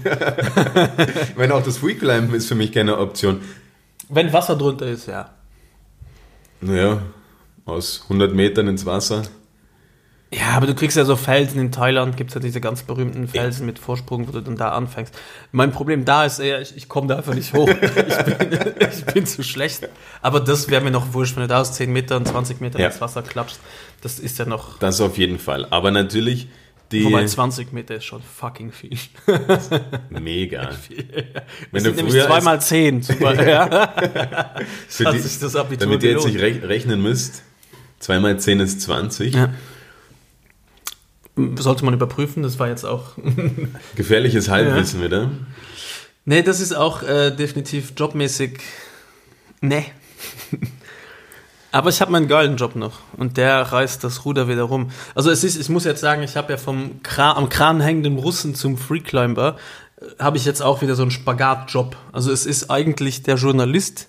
meine, 1.37 1.55
auch 1.55 1.63
das 1.63 1.79
Freeclimben 1.79 2.35
ist 2.35 2.47
für 2.47 2.55
mich 2.55 2.73
keine 2.73 2.99
Option. 2.99 3.41
Wenn 4.09 4.33
Wasser 4.33 4.57
drunter 4.57 4.87
ist, 4.87 5.07
ja. 5.07 5.31
Naja, 6.61 7.03
aus 7.65 8.03
100 8.05 8.33
Metern 8.35 8.69
ins 8.69 8.87
Wasser. 8.87 9.25
Ja, 10.33 10.51
aber 10.57 10.67
du 10.67 10.75
kriegst 10.75 10.97
ja 10.97 11.05
so 11.05 11.15
Felsen 11.15 11.61
in 11.61 11.73
Thailand, 11.73 12.17
gibt 12.17 12.31
es 12.31 12.35
ja 12.35 12.41
diese 12.41 12.61
ganz 12.61 12.83
berühmten 12.83 13.29
Felsen 13.29 13.65
mit 13.65 13.79
Vorsprung, 13.79 14.27
wo 14.27 14.33
du 14.33 14.41
dann 14.41 14.57
da 14.57 14.71
anfängst. 14.71 15.15
Mein 15.53 15.71
Problem 15.71 16.05
da 16.05 16.25
ist 16.25 16.41
eher, 16.41 16.61
ich, 16.61 16.77
ich 16.77 16.89
komme 16.89 17.07
da 17.07 17.17
einfach 17.17 17.35
nicht 17.35 17.53
hoch. 17.55 17.69
ich, 17.81 18.39
bin, 18.39 18.59
ich 18.91 19.05
bin 19.07 19.27
zu 19.27 19.43
schlecht. 19.43 19.89
Aber 20.23 20.41
das 20.41 20.69
wäre 20.69 20.83
mir 20.83 20.91
noch 20.91 21.13
wurscht, 21.13 21.37
wenn 21.37 21.43
du 21.43 21.49
da 21.49 21.61
aus 21.61 21.73
10 21.73 21.93
Metern, 21.93 22.27
20 22.27 22.61
Metern 22.61 22.81
ja. 22.81 22.89
ins 22.89 23.01
Wasser 23.01 23.23
klatschst. 23.23 23.61
Das 24.01 24.19
ist 24.19 24.39
ja 24.39 24.47
noch. 24.47 24.79
Das 24.79 25.01
auf 25.01 25.17
jeden 25.17 25.39
Fall. 25.39 25.67
Aber 25.71 25.91
natürlich 25.91 26.49
die 26.93 27.05
Wobei 27.05 27.25
20 27.25 27.73
Meter 27.73 27.97
ist 27.97 28.05
schon 28.05 28.23
fucking 28.23 28.71
viel. 28.71 28.97
Mega. 30.11 30.71
Wenn 31.73 31.85
du 31.85 31.91
nämlich 31.91 32.15
zweimal 32.23 32.61
10. 32.61 33.03
Super, 33.03 33.35
ja. 33.49 33.93
Für 34.89 35.05
die, 35.13 35.19
das 35.19 35.57
Abitur 35.57 35.87
damit 35.87 36.03
ihr 36.05 36.13
jetzt 36.13 36.27
nicht 36.27 36.41
rechnen 36.41 37.03
müsst, 37.03 37.43
zweimal 37.99 38.39
10 38.39 38.61
ist 38.61 38.81
20. 38.83 39.35
Ja. 39.35 39.53
Sollte 41.57 41.85
man 41.85 41.93
überprüfen, 41.93 42.43
das 42.43 42.59
war 42.59 42.69
jetzt 42.69 42.85
auch. 42.85 43.17
Gefährliches 43.97 44.49
Halbwissen 44.49 45.01
ja. 45.01 45.07
wieder. 45.07 45.31
Nee, 46.25 46.43
das 46.43 46.61
ist 46.61 46.73
auch 46.73 47.03
äh, 47.03 47.31
definitiv 47.31 47.93
jobmäßig. 47.97 48.61
Nee. 49.61 49.85
Aber 51.77 51.91
ich 51.91 52.01
habe 52.01 52.11
meinen 52.11 52.27
geilen 52.27 52.57
Job 52.57 52.75
noch 52.75 53.01
und 53.19 53.37
der 53.37 53.61
reißt 53.61 54.03
das 54.03 54.25
Ruder 54.25 54.49
wieder 54.49 54.63
rum. 54.63 54.91
Also 55.15 55.31
es 55.31 55.45
ist, 55.45 55.61
ich 55.61 55.69
muss 55.69 55.85
jetzt 55.85 56.01
sagen, 56.01 56.23
ich 56.23 56.35
habe 56.35 56.51
ja 56.55 56.57
vom 56.57 57.03
Kran, 57.03 57.37
am 57.37 57.51
Kran 57.51 57.83
hängenden 57.83 58.17
Russen 58.17 58.55
zum 58.55 58.79
Freeclimber 58.79 59.57
äh, 60.01 60.05
habe 60.19 60.39
ich 60.39 60.47
jetzt 60.47 60.63
auch 60.63 60.81
wieder 60.81 60.95
so 60.95 61.03
einen 61.03 61.11
Spagatjob. 61.11 61.95
Also 62.13 62.33
es 62.33 62.47
ist 62.47 62.71
eigentlich 62.71 63.25
der 63.25 63.35
Journalist, 63.35 64.09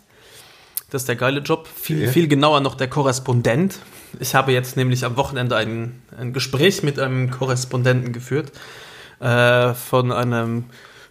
das 0.92 1.02
ist 1.02 1.10
der 1.10 1.18
geile 1.18 1.42
Job. 1.42 1.68
Viel, 1.68 2.04
ja. 2.04 2.10
viel 2.10 2.30
genauer 2.30 2.62
noch 2.62 2.76
der 2.76 2.88
Korrespondent. 2.88 3.80
Ich 4.22 4.34
habe 4.34 4.54
jetzt 4.54 4.78
nämlich 4.78 5.04
am 5.04 5.18
Wochenende 5.18 5.58
ein, 5.58 6.02
ein 6.18 6.32
Gespräch 6.32 6.84
mit 6.84 7.00
einem 7.00 7.32
Korrespondenten 7.32 8.14
geführt 8.14 8.54
äh, 9.20 9.74
von 9.74 10.14
einem 10.14 10.70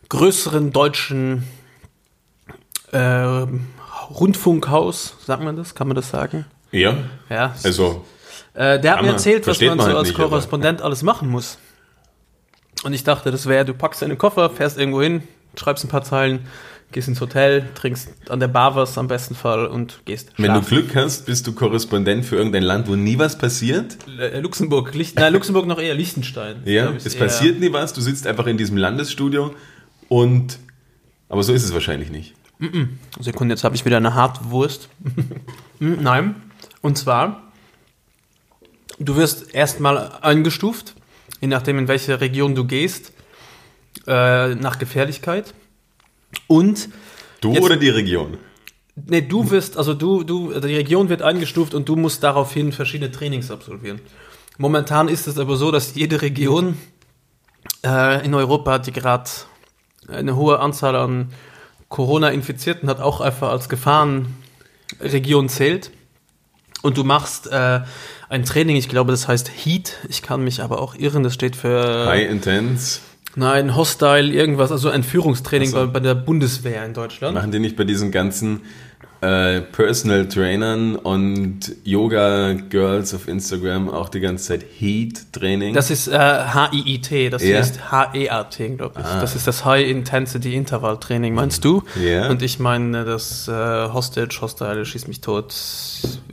größeren 0.09 0.73
deutschen 0.73 1.45
äh, 2.93 3.47
Rundfunkhaus, 4.11 5.17
sagt 5.25 5.43
man 5.43 5.57
das? 5.57 5.75
Kann 5.75 5.89
man 5.89 5.95
das 5.95 6.11
sagen? 6.11 6.47
Ja. 6.73 6.97
Ja. 7.29 7.55
Also. 7.63 8.05
Äh, 8.55 8.81
der 8.81 8.95
hat 8.97 9.03
mir 9.03 9.09
erzählt, 9.09 9.47
was 9.47 9.61
man 9.61 9.79
so 9.79 9.87
halt 9.87 9.97
als 9.97 10.09
nicht, 10.09 10.17
Korrespondent 10.17 10.81
aber. 10.81 10.87
alles 10.87 11.03
machen 11.03 11.29
muss. 11.29 11.59
Und 12.85 12.93
ich 12.93 13.05
dachte, 13.05 13.31
das 13.31 13.47
wäre, 13.47 13.65
du 13.65 13.75
packst 13.75 14.03
deine 14.03 14.17
Koffer, 14.17 14.51
fährst 14.51 14.79
irgendwo 14.79 15.03
hin, 15.03 15.23
schreibst 15.57 15.85
ein 15.85 15.89
paar 15.89 16.05
Zeilen, 16.05 16.47
gehst 16.93 17.09
ins 17.09 17.21
Hotel, 17.21 17.69
trinkst 17.75 18.31
an 18.31 18.41
der 18.41 18.49
Bar 18.49 18.77
was 18.77 18.97
am 18.97 19.09
besten 19.09 19.35
Fall 19.35 19.67
und 19.67 20.01
gehst 20.05 20.29
schlafen. 20.37 20.55
Wenn 20.55 20.61
du 20.61 20.67
Glück 20.67 20.95
hast, 20.95 21.27
bist 21.27 21.47
du 21.47 21.53
Korrespondent 21.53 22.25
für 22.25 22.37
irgendein 22.37 22.63
Land, 22.63 22.89
wo 22.89 22.95
nie 22.95 23.19
was 23.19 23.37
passiert? 23.37 23.97
Äh, 24.19 24.41
Luxemburg, 24.41 24.95
Licht, 24.95 25.17
nein, 25.17 25.33
Luxemburg 25.33 25.67
noch 25.67 25.81
eher 25.81 25.95
Liechtenstein. 25.95 26.63
Ja, 26.65 26.93
es 26.93 27.17
passiert 27.17 27.61
nie 27.61 27.73
was, 27.73 27.93
du 27.93 28.01
sitzt 28.01 28.27
einfach 28.27 28.47
in 28.47 28.57
diesem 28.57 28.77
Landesstudio 28.77 29.55
und, 30.09 30.59
aber 31.29 31.43
so 31.43 31.53
ist 31.53 31.65
es 31.65 31.75
wahrscheinlich 31.75 32.11
nicht. 32.11 32.36
Sekunde, 33.21 33.55
jetzt 33.55 33.65
habe 33.65 33.75
ich 33.75 33.85
wieder 33.85 33.97
eine 33.99 34.15
Hartwurst. 34.15 34.89
Mm, 35.79 36.03
nein. 36.03 36.37
Und 36.81 36.97
zwar, 36.97 37.53
du 38.99 39.17
wirst 39.17 39.55
erstmal 39.55 40.11
eingestuft, 40.23 40.95
je 41.43 41.49
nachdem, 41.49 41.79
in 41.79 41.87
welche 41.87 42.19
Region 42.23 42.55
du 42.55 42.65
gehst, 42.65 43.13
äh, 44.07 44.55
nach 44.55 44.79
Gefährlichkeit. 44.79 45.53
Und. 46.47 46.89
Du 47.43 47.53
jetzt, 47.53 47.63
oder 47.63 47.77
die 47.77 47.91
Region? 47.91 48.39
Nee, 48.95 49.21
du 49.21 49.51
wirst, 49.51 49.77
also 49.77 49.93
du, 49.93 50.25
du, 50.25 50.59
die 50.59 50.77
Region 50.77 51.11
wird 51.11 51.21
eingestuft 51.21 51.75
und 51.75 51.91
du 51.91 51.95
musst 51.95 52.23
daraufhin 52.23 52.73
verschiedene 52.73 53.11
Trainings 53.11 53.51
absolvieren. 53.51 54.01
Momentan 54.57 55.09
ist 55.09 55.27
es 55.27 55.39
aber 55.39 55.59
so, 55.59 55.71
dass 55.71 55.95
jede 55.95 56.23
Region 56.23 56.79
äh, 57.85 58.25
in 58.25 58.33
Europa, 58.33 58.79
die 58.79 58.93
gerade 58.93 59.29
eine 60.09 60.37
hohe 60.37 60.59
Anzahl 60.59 60.97
an 60.97 61.35
Corona-Infizierten 61.89 62.89
hat, 62.89 63.01
auch 63.01 63.21
einfach 63.21 63.51
als 63.51 63.69
Gefahrenregion 63.69 65.49
zählt. 65.49 65.91
Und 66.83 66.97
du 66.97 67.05
machst 67.05 67.47
äh, 67.49 67.81
ein 68.29 68.45
Training, 68.45 68.77
ich 68.77 68.89
glaube, 68.89 69.13
das 69.13 69.29
heißt 69.29 69.51
Heat. 69.65 69.97
Ich 70.09 70.23
kann 70.23 70.45
mich 70.45 70.63
aber 70.63 70.81
auch 70.81 70.95
irren, 70.95 71.23
das 71.23 71.35
steht 71.35 71.57
für. 71.57 72.07
High 72.07 72.31
Intense. 72.31 73.01
Nein, 73.35 73.77
Hostile, 73.77 74.33
irgendwas, 74.33 74.73
also 74.73 74.89
ein 74.89 75.03
Führungstraining 75.03 75.69
so. 75.69 75.77
bei, 75.77 75.87
bei, 75.87 76.01
der 76.01 76.15
Bundeswehr 76.15 76.85
in 76.87 76.95
Deutschland. 76.95 77.35
Machen 77.35 77.53
die 77.53 77.59
nicht 77.59 77.77
bei 77.77 77.85
diesen 77.85 78.11
ganzen 78.11 78.63
äh, 79.27 79.37
äh, 79.57 79.61
Personal 79.61 80.29
Trainern 80.29 80.97
und 80.97 81.77
Yoga 81.85 82.53
Girls 82.53 83.15
auf 83.15 83.29
Instagram 83.29 83.89
auch 83.89 84.09
die 84.09 84.21
ganze 84.21 84.49
Zeit 84.49 84.65
Heat 84.79 85.33
Training. 85.33 85.75
Das 85.75 85.91
ist 85.91 86.09
äh, 86.09 86.17
H-I-I-T, 86.17 87.31
das 87.31 87.43
ja. 87.43 87.59
heißt 87.59 87.91
H-E-A-T, 87.91 88.69
glaube 88.71 89.01
ich. 89.01 89.07
Ah. 89.07 89.21
Das 89.21 89.35
ist 89.35 89.47
das 89.47 89.65
High 89.65 89.89
Intensity 89.89 90.55
Interval 90.55 90.99
Training, 90.99 91.35
meinst 91.35 91.65
du? 91.65 91.83
Ja. 92.03 92.29
Und 92.29 92.43
ich 92.43 92.59
meine 92.59 93.05
das 93.05 93.49
äh, 93.49 93.53
Hostage, 93.53 94.39
Hostile, 94.41 94.85
schieß 94.85 95.09
mich 95.09 95.21
tot. 95.21 95.55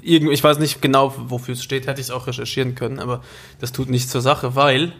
Irgend, 0.02 0.32
ich 0.32 0.44
weiß 0.44 0.60
nicht 0.60 0.82
genau, 0.82 1.14
wofür 1.28 1.54
es 1.54 1.64
steht, 1.64 1.88
hätte 1.88 2.02
ich 2.02 2.12
auch 2.12 2.28
recherchieren 2.28 2.76
können, 2.76 3.00
aber 3.00 3.22
das 3.60 3.72
tut 3.72 3.90
nichts 3.90 4.12
zur 4.12 4.22
Sache, 4.22 4.56
weil 4.56 4.94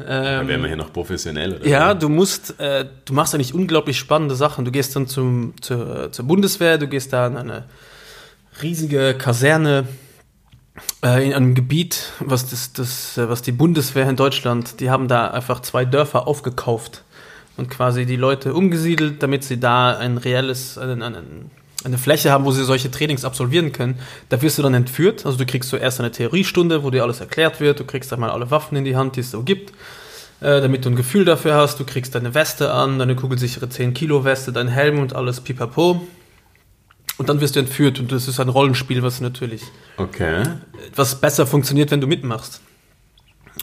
ähm, 0.00 0.06
da 0.06 0.48
wären 0.48 0.60
wir 0.62 0.68
hier 0.68 0.76
noch 0.76 0.92
professionell. 0.92 1.56
Oder 1.56 1.66
ja, 1.66 1.94
du 1.94 2.08
musst, 2.08 2.58
äh, 2.60 2.86
du 3.04 3.14
machst 3.14 3.34
eigentlich 3.34 3.54
unglaublich 3.54 3.98
spannende 3.98 4.34
Sachen. 4.34 4.64
Du 4.64 4.70
gehst 4.70 4.94
dann 4.94 5.06
zum, 5.06 5.54
zur, 5.60 6.12
zur 6.12 6.24
Bundeswehr, 6.24 6.78
du 6.78 6.86
gehst 6.86 7.12
da 7.12 7.26
in 7.26 7.36
eine 7.36 7.64
riesige 8.62 9.14
Kaserne 9.14 9.86
äh, 11.04 11.26
in 11.26 11.34
einem 11.34 11.54
Gebiet, 11.54 12.12
was, 12.20 12.48
das, 12.48 12.72
das, 12.72 13.18
äh, 13.18 13.28
was 13.28 13.42
die 13.42 13.52
Bundeswehr 13.52 14.08
in 14.08 14.16
Deutschland, 14.16 14.80
die 14.80 14.90
haben 14.90 15.08
da 15.08 15.28
einfach 15.28 15.60
zwei 15.60 15.84
Dörfer 15.84 16.26
aufgekauft 16.26 17.04
und 17.56 17.70
quasi 17.70 18.06
die 18.06 18.16
Leute 18.16 18.54
umgesiedelt, 18.54 19.22
damit 19.22 19.44
sie 19.44 19.58
da 19.58 19.96
ein 19.96 20.18
reelles, 20.18 20.78
einen, 20.78 21.02
einen, 21.02 21.50
eine 21.84 21.98
Fläche 21.98 22.30
haben, 22.30 22.44
wo 22.44 22.50
sie 22.50 22.64
solche 22.64 22.90
Trainings 22.90 23.24
absolvieren 23.24 23.72
können. 23.72 23.98
Da 24.28 24.42
wirst 24.42 24.58
du 24.58 24.62
dann 24.62 24.74
entführt. 24.74 25.24
Also 25.24 25.38
du 25.38 25.46
kriegst 25.46 25.70
zuerst 25.70 26.00
eine 26.00 26.10
Theoriestunde, 26.10 26.82
wo 26.82 26.90
dir 26.90 27.02
alles 27.02 27.20
erklärt 27.20 27.60
wird. 27.60 27.78
Du 27.78 27.84
kriegst 27.84 28.12
einmal 28.12 28.30
alle 28.30 28.50
Waffen 28.50 28.76
in 28.76 28.84
die 28.84 28.96
Hand, 28.96 29.16
die 29.16 29.20
es 29.20 29.30
so 29.30 29.42
gibt, 29.42 29.70
äh, 30.40 30.60
damit 30.60 30.84
du 30.84 30.90
ein 30.90 30.96
Gefühl 30.96 31.24
dafür 31.24 31.54
hast. 31.54 31.78
Du 31.78 31.84
kriegst 31.84 32.14
deine 32.14 32.34
Weste 32.34 32.72
an, 32.72 32.98
deine 32.98 33.14
kugelsichere 33.14 33.68
10 33.68 33.94
Kilo 33.94 34.24
Weste, 34.24 34.52
dein 34.52 34.68
Helm 34.68 34.98
und 34.98 35.14
alles 35.14 35.40
pipapo. 35.40 36.06
Und 37.16 37.28
dann 37.28 37.40
wirst 37.40 37.56
du 37.56 37.60
entführt 37.60 37.98
und 37.98 38.12
das 38.12 38.28
ist 38.28 38.38
ein 38.38 38.48
Rollenspiel, 38.48 39.02
was 39.02 39.20
natürlich 39.20 39.62
okay. 39.96 40.44
was 40.94 41.20
besser 41.20 41.48
funktioniert, 41.48 41.90
wenn 41.90 42.00
du 42.00 42.06
mitmachst. 42.06 42.60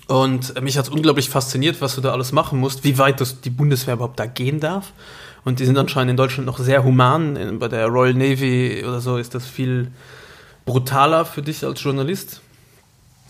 Und 0.07 0.61
mich 0.61 0.77
hat 0.77 0.85
es 0.85 0.91
unglaublich 0.91 1.29
fasziniert, 1.29 1.79
was 1.79 1.95
du 1.95 2.01
da 2.01 2.11
alles 2.11 2.33
machen 2.33 2.59
musst, 2.59 2.83
wie 2.83 2.97
weit 2.97 3.21
das 3.21 3.39
die 3.39 3.49
Bundeswehr 3.49 3.93
überhaupt 3.93 4.19
da 4.19 4.25
gehen 4.25 4.59
darf. 4.59 4.91
Und 5.45 5.59
die 5.59 5.65
sind 5.65 5.77
anscheinend 5.77 6.11
in 6.11 6.17
Deutschland 6.17 6.47
noch 6.47 6.59
sehr 6.59 6.83
human. 6.83 7.59
Bei 7.59 7.67
der 7.67 7.85
Royal 7.87 8.15
Navy 8.15 8.83
oder 8.83 8.99
so 8.99 9.17
ist 9.17 9.35
das 9.35 9.45
viel 9.45 9.91
brutaler 10.65 11.23
für 11.23 11.41
dich 11.41 11.63
als 11.63 11.81
Journalist. 11.81 12.41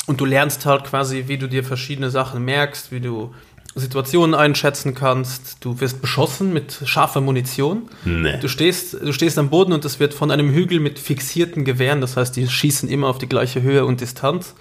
Und 0.08 0.22
du 0.22 0.26
lernst 0.26 0.66
halt 0.66 0.86
quasi, 0.86 1.26
wie 1.28 1.38
du 1.38 1.48
dir 1.48 1.64
verschiedene 1.64 2.10
Sachen 2.10 2.44
merkst, 2.46 2.92
wie 2.92 3.02
du 3.02 3.34
Situationen 3.76 4.34
einschätzen 4.34 4.96
kannst. 4.96 5.58
Du 5.60 5.82
wirst 5.82 6.02
beschossen 6.02 6.54
mit 6.54 6.80
scharfer 6.86 7.20
Munition. 7.20 7.90
Nee. 8.06 8.38
Du, 8.40 8.48
stehst, 8.48 8.94
du 8.94 9.12
stehst 9.12 9.38
am 9.38 9.50
Boden 9.50 9.74
und 9.74 9.84
es 9.84 10.00
wird 10.00 10.14
von 10.14 10.32
einem 10.32 10.54
Hügel 10.54 10.80
mit 10.80 10.98
fixierten 10.98 11.66
Gewehren, 11.66 12.00
das 12.00 12.16
heißt, 12.16 12.36
die 12.38 12.48
schießen 12.48 12.88
immer 12.88 13.08
auf 13.08 13.18
die 13.18 13.28
gleiche 13.28 13.62
Höhe 13.62 13.86
und 13.86 14.00
Distanz, 14.00 14.56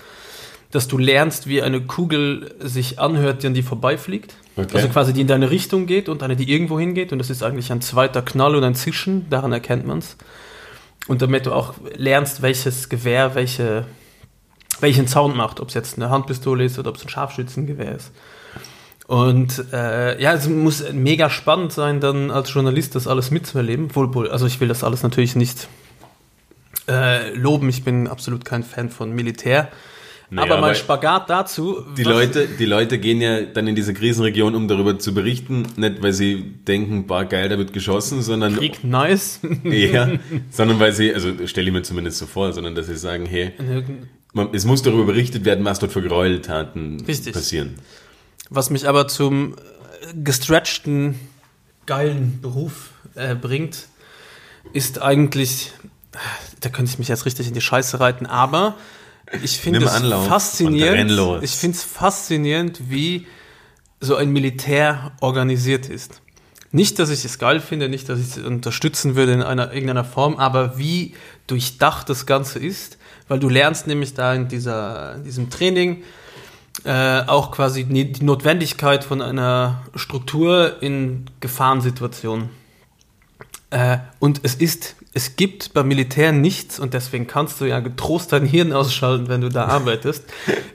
dass 0.75 0.89
du 0.89 0.99
lernst, 0.99 1.47
wie 1.47 1.63
eine 1.63 1.81
Kugel 1.83 2.53
sich 2.59 2.99
anhört, 2.99 3.43
die 3.43 3.47
an 3.47 3.55
die 3.55 3.63
vorbeifliegt. 3.63 4.35
Okay. 4.57 4.75
Also 4.75 4.89
quasi 4.89 5.13
die 5.13 5.21
in 5.21 5.29
deine 5.29 5.51
Richtung 5.51 5.87
geht 5.87 6.09
und 6.09 6.23
eine, 6.25 6.35
die 6.35 6.51
irgendwo 6.51 6.81
hingeht. 6.81 7.13
Und 7.13 7.19
das 7.19 7.31
ist 7.31 7.45
eigentlich 7.45 7.71
ein 7.71 7.81
zweiter 7.81 8.23
Knall 8.23 8.57
und 8.57 8.65
ein 8.65 8.75
Zischen, 8.75 9.31
daran 9.31 9.53
erkennt 9.53 9.87
man 9.87 9.99
es. 9.99 10.17
Und 11.07 11.23
damit 11.23 11.47
du 11.47 11.53
auch 11.53 11.75
lernst, 11.97 12.43
welches 12.43 12.89
Gewehr 12.89 13.37
welche, 13.37 13.87
welchen 14.81 15.07
Sound 15.07 15.37
macht, 15.37 15.61
ob 15.61 15.69
es 15.69 15.75
jetzt 15.75 15.97
eine 15.97 16.11
Handpistole 16.11 16.65
ist 16.65 16.77
oder 16.77 16.91
ob 16.91 16.97
es 16.97 17.05
ein 17.05 17.09
Scharfschützengewehr 17.09 17.95
ist. 17.95 18.11
Und 19.07 19.65
äh, 19.73 20.21
ja, 20.21 20.33
es 20.33 20.49
muss 20.49 20.93
mega 20.93 21.31
spannend 21.31 21.73
sein, 21.73 22.01
dann 22.01 22.33
als 22.33 22.53
Journalist 22.53 22.97
das 22.97 23.07
alles 23.07 23.31
mitzuerleben. 23.31 23.95
Wohl, 23.95 24.13
wohl, 24.13 24.29
also 24.29 24.47
ich 24.47 24.61
will 24.61 24.69
das 24.69 24.83
alles 24.83 25.05
natürlich 25.05 25.37
nicht 25.37 25.69
äh, 26.89 27.33
loben, 27.35 27.69
ich 27.69 27.85
bin 27.85 28.09
absolut 28.09 28.45
kein 28.45 28.65
Fan 28.65 28.91
von 28.91 29.13
Militär. 29.13 29.69
Nee, 30.35 30.40
aber 30.40 30.61
mein 30.61 30.75
Spagat 30.75 31.31
dazu. 31.31 31.85
Die 31.97 32.03
Leute, 32.03 32.49
die 32.49 32.64
Leute 32.64 32.99
gehen 32.99 33.20
ja 33.20 33.42
dann 33.42 33.68
in 33.68 33.77
diese 33.77 33.94
Krisenregion, 33.94 34.57
um 34.57 34.66
darüber 34.66 34.99
zu 34.99 35.14
berichten, 35.14 35.64
nicht 35.77 36.03
weil 36.03 36.12
sie 36.12 36.42
denken, 36.66 37.07
bar 37.07 37.25
geil, 37.27 37.49
da 37.49 37.57
wird 37.57 37.73
geschossen, 37.73 38.20
sondern. 38.20 38.57
Krieg 38.57 38.83
nice. 38.83 39.38
ja, 39.64 40.09
sondern 40.51 40.81
weil 40.81 40.92
sie, 40.92 41.14
also 41.14 41.47
stelle 41.47 41.68
ich 41.68 41.73
mir 41.73 41.83
zumindest 41.83 42.18
so 42.18 42.27
vor, 42.27 42.53
sondern 42.53 42.75
dass 42.75 42.88
sie 42.88 42.97
sagen, 42.97 43.27
hey, 43.27 43.53
man, 44.33 44.49
es 44.53 44.64
muss 44.64 44.83
darüber 44.83 45.05
berichtet 45.05 45.44
werden, 45.44 45.64
was 45.64 45.79
dort 45.79 45.92
für 45.92 46.03
Gräueltaten 46.03 47.05
Richtig. 47.07 47.33
passieren. 47.33 47.77
Was 48.51 48.70
mich 48.70 48.88
aber 48.88 49.07
zum 49.07 49.55
gestretchten, 50.23 51.14
geilen 51.87 52.40
Beruf 52.42 52.90
äh, 53.14 53.37
bringt, 53.37 53.87
ist 54.73 55.01
eigentlich, 55.01 55.70
da 56.61 56.70
könnte 56.70 56.90
ich 56.90 56.99
mich 56.99 57.07
jetzt 57.07 57.25
richtig 57.25 57.47
in 57.47 57.55
die 57.55 57.61
Scheiße 57.61 58.01
reiten, 58.01 58.27
aber 58.27 58.75
ich 59.43 59.59
finde 59.59 59.85
es 59.85 59.93
faszinierend. 60.27 61.43
Ich 61.43 61.53
finde 61.53 61.77
es 61.77 61.85
faszinierend, 61.85 62.91
wie 62.91 63.27
so 64.01 64.17
ein 64.17 64.31
Militär 64.31 65.13
organisiert 65.21 65.89
ist. 65.89 66.21
Nicht, 66.73 66.99
dass 66.99 67.11
ich 67.11 67.25
es 67.25 67.39
geil 67.39 67.61
finde, 67.61 67.89
nicht, 67.89 68.09
dass 68.09 68.19
ich 68.19 68.37
es 68.37 68.39
unterstützen 68.39 69.15
würde 69.15 69.33
in 69.33 69.43
einer 69.43 69.73
irgendeiner 69.73 70.05
Form, 70.05 70.37
aber 70.37 70.77
wie 70.77 71.15
durchdacht 71.47 72.09
das 72.11 72.27
Ganze 72.27 72.59
ist, 72.59 72.99
weil 73.29 73.39
du 73.39 73.49
lernst 73.49 73.87
nämlich 73.87 74.15
da 74.15 74.35
in, 74.35 74.49
dieser, 74.49 75.15
in 75.15 75.25
diesem 75.25 75.51
Training 75.51 76.03
äh, 76.85 77.23
auch 77.27 77.53
quasi 77.53 77.85
die 77.85 78.25
Notwendigkeit 78.25 79.05
von 79.05 79.23
einer 79.23 79.85
Struktur 79.95 80.83
in 80.83 81.27
Gefahrensituationen. 81.41 82.51
Äh, 83.71 83.99
und 84.19 84.41
es 84.43 84.57
ist 84.57 84.97
es 85.14 85.37
gibt 85.37 85.72
beim 85.72 85.87
Militär 85.87 86.33
nichts, 86.33 86.81
und 86.81 86.92
deswegen 86.92 87.29
kannst 87.29 87.61
du 87.61 87.64
ja 87.64 87.79
getrost 87.79 88.33
dein 88.33 88.44
Hirn 88.44 88.72
ausschalten, 88.72 89.29
wenn 89.29 89.40
du 89.40 89.48
da 89.48 89.66
arbeitest. 89.66 90.24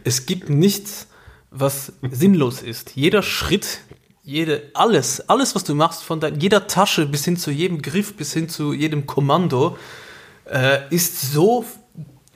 es 0.05 0.25
gibt 0.25 0.49
nichts, 0.49 1.07
was 1.51 1.91
sinnlos 2.09 2.61
ist. 2.61 2.95
Jeder 2.95 3.21
Schritt, 3.21 3.81
jede, 4.23 4.63
alles, 4.73 5.27
alles, 5.29 5.55
was 5.55 5.65
du 5.65 5.75
machst, 5.75 6.03
von 6.03 6.21
dein, 6.21 6.39
jeder 6.39 6.67
Tasche 6.67 7.05
bis 7.05 7.25
hin 7.25 7.35
zu 7.35 7.51
jedem 7.51 7.81
Griff, 7.81 8.15
bis 8.15 8.31
hin 8.33 8.47
zu 8.47 8.71
jedem 8.71 9.05
Kommando, 9.05 9.77
äh, 10.45 10.79
ist 10.89 11.33
so 11.33 11.65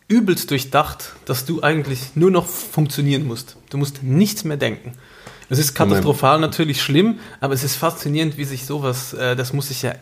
übelst 0.10 0.52
durchdacht, 0.52 1.14
dass 1.24 1.46
du 1.46 1.64
eigentlich 1.64 2.16
nur 2.16 2.32
noch 2.32 2.46
funktionieren 2.46 3.26
musst. 3.26 3.56
Du 3.70 3.78
musst 3.78 4.04
nichts 4.04 4.44
mehr 4.44 4.58
denken. 4.58 4.94
Es 5.50 5.58
ist 5.58 5.74
katastrophal 5.74 6.40
natürlich 6.40 6.82
schlimm, 6.82 7.20
aber 7.40 7.54
es 7.54 7.64
ist 7.64 7.76
faszinierend, 7.76 8.38
wie 8.38 8.46
sich 8.46 8.66
sowas, 8.66 9.14
äh, 9.14 9.36
das 9.38 9.54
muss 9.54 9.70
sich 9.70 9.84
ja 9.84 9.94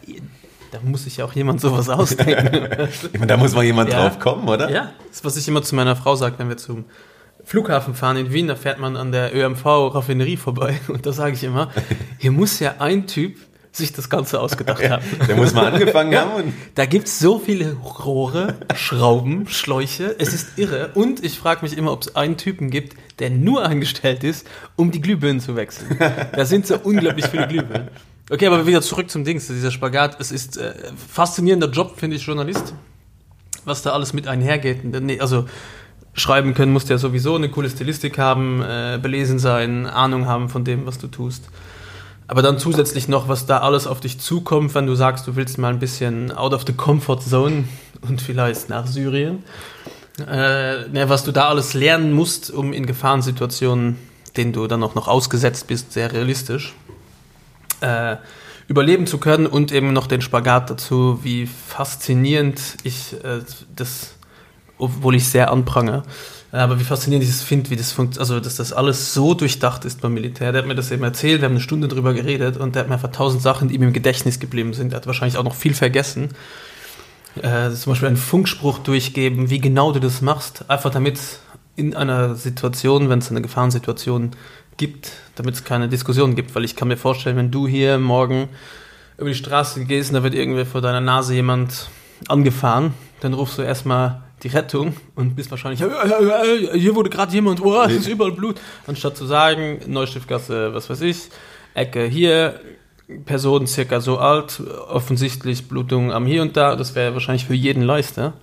da 0.71 0.79
muss 0.83 1.03
sich 1.03 1.17
ja 1.17 1.25
auch 1.25 1.33
jemand 1.33 1.61
sowas 1.61 1.89
ausdenken. 1.89 2.67
ich 3.13 3.13
meine, 3.13 3.27
da 3.27 3.37
muss 3.37 3.53
mal 3.53 3.63
jemand 3.63 3.91
ja. 3.91 4.01
drauf 4.01 4.19
kommen, 4.19 4.47
oder? 4.47 4.71
Ja, 4.71 4.91
das 5.07 5.17
ist, 5.17 5.25
was 5.25 5.37
ich 5.37 5.47
immer 5.47 5.61
zu 5.61 5.75
meiner 5.75 5.95
Frau 5.95 6.15
sage, 6.15 6.35
wenn 6.39 6.49
wir 6.49 6.57
zum 6.57 6.85
Flughafen 7.43 7.93
fahren 7.93 8.17
in 8.17 8.31
Wien, 8.31 8.47
da 8.47 8.55
fährt 8.55 8.79
man 8.79 8.95
an 8.95 9.11
der 9.11 9.35
ÖMV-Raffinerie 9.35 10.37
vorbei 10.37 10.79
und 10.87 11.05
da 11.05 11.11
sage 11.11 11.33
ich 11.33 11.43
immer, 11.43 11.71
hier 12.17 12.31
muss 12.31 12.59
ja 12.59 12.75
ein 12.79 13.07
Typ 13.07 13.37
sich 13.73 13.93
das 13.93 14.09
Ganze 14.09 14.39
ausgedacht 14.39 14.83
haben. 14.89 15.03
Der 15.27 15.35
muss 15.37 15.53
mal 15.53 15.71
angefangen 15.71 16.11
ja, 16.11 16.25
haben. 16.25 16.53
Da 16.75 16.85
gibt 16.85 17.07
es 17.07 17.19
so 17.19 17.39
viele 17.39 17.73
Rohre, 17.73 18.55
Schrauben, 18.75 19.47
Schläuche. 19.47 20.13
Es 20.19 20.33
ist 20.33 20.57
irre. 20.57 20.91
Und 20.93 21.23
ich 21.23 21.39
frage 21.39 21.61
mich 21.63 21.77
immer, 21.77 21.93
ob 21.93 22.01
es 22.01 22.15
einen 22.15 22.35
Typen 22.35 22.69
gibt, 22.69 22.97
der 23.19 23.29
nur 23.29 23.63
angestellt 23.63 24.25
ist, 24.25 24.45
um 24.75 24.91
die 24.91 24.99
Glühbirnen 24.99 25.39
zu 25.39 25.55
wechseln. 25.55 25.97
Da 25.99 26.45
sind 26.45 26.67
so 26.67 26.77
unglaublich 26.83 27.27
viele 27.27 27.47
Glühbirnen. 27.47 27.87
Okay, 28.31 28.47
aber 28.47 28.65
wieder 28.65 28.81
zurück 28.81 29.09
zum 29.11 29.25
Dings, 29.25 29.47
dieser 29.47 29.71
Spagat. 29.71 30.15
Es 30.21 30.31
ist 30.31 30.55
äh, 30.55 30.73
faszinierender 30.95 31.69
Job, 31.69 31.99
finde 31.99 32.15
ich, 32.15 32.25
Journalist. 32.25 32.73
Was 33.65 33.81
da 33.81 33.91
alles 33.91 34.13
mit 34.13 34.25
einhergeht. 34.25 34.79
Also 35.19 35.47
schreiben 36.13 36.53
können 36.53 36.71
musst 36.71 36.87
du 36.87 36.93
ja 36.93 36.97
sowieso 36.97 37.35
eine 37.35 37.49
coole 37.49 37.69
Stilistik 37.69 38.17
haben, 38.17 38.61
äh, 38.61 38.97
belesen 39.01 39.37
sein, 39.37 39.85
Ahnung 39.85 40.27
haben 40.27 40.47
von 40.47 40.63
dem, 40.63 40.85
was 40.85 40.97
du 40.97 41.07
tust. 41.07 41.49
Aber 42.29 42.41
dann 42.41 42.57
zusätzlich 42.57 43.09
noch, 43.09 43.27
was 43.27 43.47
da 43.47 43.57
alles 43.57 43.85
auf 43.85 43.99
dich 43.99 44.17
zukommt, 44.17 44.73
wenn 44.75 44.87
du 44.87 44.95
sagst, 44.95 45.27
du 45.27 45.35
willst 45.35 45.57
mal 45.57 45.73
ein 45.73 45.79
bisschen 45.79 46.31
out 46.31 46.53
of 46.53 46.63
the 46.65 46.71
comfort 46.71 47.19
zone 47.19 47.65
und 48.01 48.21
vielleicht 48.21 48.69
nach 48.69 48.87
Syrien. 48.87 49.43
Äh, 50.19 50.87
ne, 50.87 51.09
was 51.09 51.25
du 51.25 51.33
da 51.33 51.49
alles 51.49 51.73
lernen 51.73 52.13
musst, 52.13 52.49
um 52.49 52.71
in 52.71 52.85
Gefahrensituationen, 52.85 53.97
denen 54.37 54.53
du 54.53 54.67
dann 54.67 54.83
auch 54.83 54.95
noch 54.95 55.09
ausgesetzt 55.09 55.67
bist, 55.67 55.91
sehr 55.91 56.13
realistisch 56.13 56.75
äh, 57.81 58.17
überleben 58.67 59.05
zu 59.05 59.17
können 59.17 59.47
und 59.47 59.71
eben 59.71 59.93
noch 59.93 60.07
den 60.07 60.21
Spagat 60.21 60.69
dazu, 60.69 61.19
wie 61.23 61.45
faszinierend 61.45 62.61
ich 62.83 63.13
äh, 63.23 63.41
das, 63.75 64.15
obwohl 64.77 65.15
ich 65.15 65.27
sehr 65.27 65.51
anprange, 65.51 66.03
äh, 66.53 66.57
aber 66.57 66.79
wie 66.79 66.83
faszinierend 66.83 67.27
ich 67.27 67.33
es 67.33 67.43
finde, 67.43 67.69
wie 67.69 67.75
das 67.75 67.91
funktioniert, 67.91 68.21
also 68.21 68.39
dass 68.39 68.55
das 68.55 68.71
alles 68.71 69.13
so 69.13 69.33
durchdacht 69.33 69.83
ist 69.85 70.01
beim 70.01 70.13
Militär. 70.13 70.51
Der 70.51 70.61
hat 70.61 70.67
mir 70.67 70.75
das 70.75 70.91
eben 70.91 71.03
erzählt, 71.03 71.41
wir 71.41 71.45
haben 71.45 71.53
eine 71.53 71.61
Stunde 71.61 71.87
drüber 71.87 72.13
geredet 72.13 72.57
und 72.57 72.75
der 72.75 72.83
hat 72.83 72.89
mir 72.89 72.95
einfach 72.95 73.11
tausend 73.11 73.41
Sachen, 73.41 73.67
die 73.67 73.75
ihm 73.75 73.83
im 73.83 73.93
Gedächtnis 73.93 74.39
geblieben 74.39 74.73
sind. 74.73 74.91
Der 74.91 74.97
hat 74.97 75.07
wahrscheinlich 75.07 75.37
auch 75.37 75.43
noch 75.43 75.55
viel 75.55 75.73
vergessen. 75.73 76.29
Äh, 77.41 77.71
zum 77.71 77.91
Beispiel 77.91 78.09
einen 78.09 78.17
Funkspruch 78.17 78.79
durchgeben, 78.79 79.49
wie 79.49 79.59
genau 79.59 79.91
du 79.91 79.99
das 79.99 80.21
machst, 80.21 80.69
einfach 80.69 80.91
damit 80.91 81.19
in 81.75 81.95
einer 81.95 82.35
Situation, 82.35 83.09
wenn 83.09 83.19
es 83.19 83.31
eine 83.31 83.41
Gefahrensituation 83.41 84.31
gibt, 84.77 85.11
damit 85.41 85.55
es 85.55 85.63
keine 85.63 85.89
Diskussion 85.89 86.35
gibt, 86.35 86.53
weil 86.53 86.63
ich 86.63 86.75
kann 86.75 86.87
mir 86.87 86.97
vorstellen, 86.97 87.35
wenn 87.35 87.49
du 87.49 87.67
hier 87.67 87.97
morgen 87.97 88.47
über 89.17 89.27
die 89.27 89.35
Straße 89.35 89.85
gehst 89.85 90.11
und 90.11 90.17
da 90.17 90.21
wird 90.21 90.35
irgendwie 90.35 90.65
vor 90.65 90.81
deiner 90.81 91.01
Nase 91.01 91.33
jemand 91.33 91.89
angefahren. 92.27 92.93
Dann 93.21 93.33
rufst 93.33 93.57
du 93.57 93.63
erstmal 93.63 94.21
die 94.43 94.49
Rettung 94.49 94.93
und 95.15 95.35
bist 95.35 95.49
wahrscheinlich, 95.49 95.79
hier 95.79 96.95
wurde 96.95 97.09
gerade 97.09 97.33
jemand, 97.33 97.59
oh, 97.59 97.81
es 97.81 97.93
ist 97.93 98.07
überall 98.07 98.33
Blut. 98.33 98.61
Anstatt 98.85 99.17
zu 99.17 99.25
sagen, 99.25 99.79
Neustiftgasse, 99.87 100.75
was 100.75 100.91
weiß 100.91 101.01
ich, 101.01 101.29
Ecke 101.73 102.05
hier, 102.05 102.59
Person 103.25 103.65
circa 103.65 103.99
so 103.99 104.19
alt, 104.19 104.61
offensichtlich 104.89 105.67
Blutung 105.67 106.11
am 106.11 106.27
hier 106.27 106.43
und 106.43 106.55
da, 106.55 106.75
das 106.75 106.93
wäre 106.93 107.13
wahrscheinlich 107.13 107.45
für 107.45 107.55
jeden 107.55 107.81
leichter. 107.81 108.33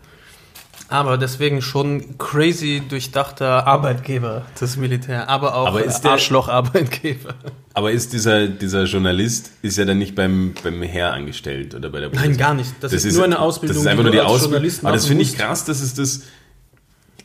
Aber 0.91 1.18
deswegen 1.18 1.61
schon 1.61 2.16
crazy 2.16 2.82
durchdachter 2.89 3.66
Arbeitgeber, 3.66 4.47
das 4.59 4.78
Militär, 4.78 5.28
aber 5.28 5.55
auch 5.55 5.68
aber 5.68 5.84
ist 5.84 6.05
Arschloch-Arbeitgeber. 6.07 7.34
Aber 7.74 7.93
ist 7.93 8.14
dieser, 8.14 8.49
dieser 8.49 8.84
Journalist, 8.84 9.51
ist 9.61 9.76
ja 9.76 9.84
dann 9.84 9.99
nicht 9.99 10.14
beim, 10.14 10.55
beim 10.62 10.82
Heer 10.82 11.12
angestellt 11.12 11.74
oder 11.74 11.91
bei 11.91 12.01
der 12.01 12.09
Polizei? 12.09 12.28
Nein, 12.28 12.36
gar 12.39 12.55
nicht. 12.55 12.72
Das, 12.80 12.93
das 12.93 13.05
ist, 13.05 13.16
nur 13.16 13.24
eine 13.24 13.39
Ausbildung. 13.39 13.76
Das 13.76 13.82
ist 13.82 13.86
einfach 13.86 14.03
nur 14.03 14.12
die 14.12 14.20
Ausbildung. 14.20 14.70
Aber 14.82 14.93
das 14.93 15.07
finde 15.07 15.24
ich 15.24 15.36
krass, 15.36 15.66
dass 15.66 15.82
es 15.82 15.93
das, 15.93 16.22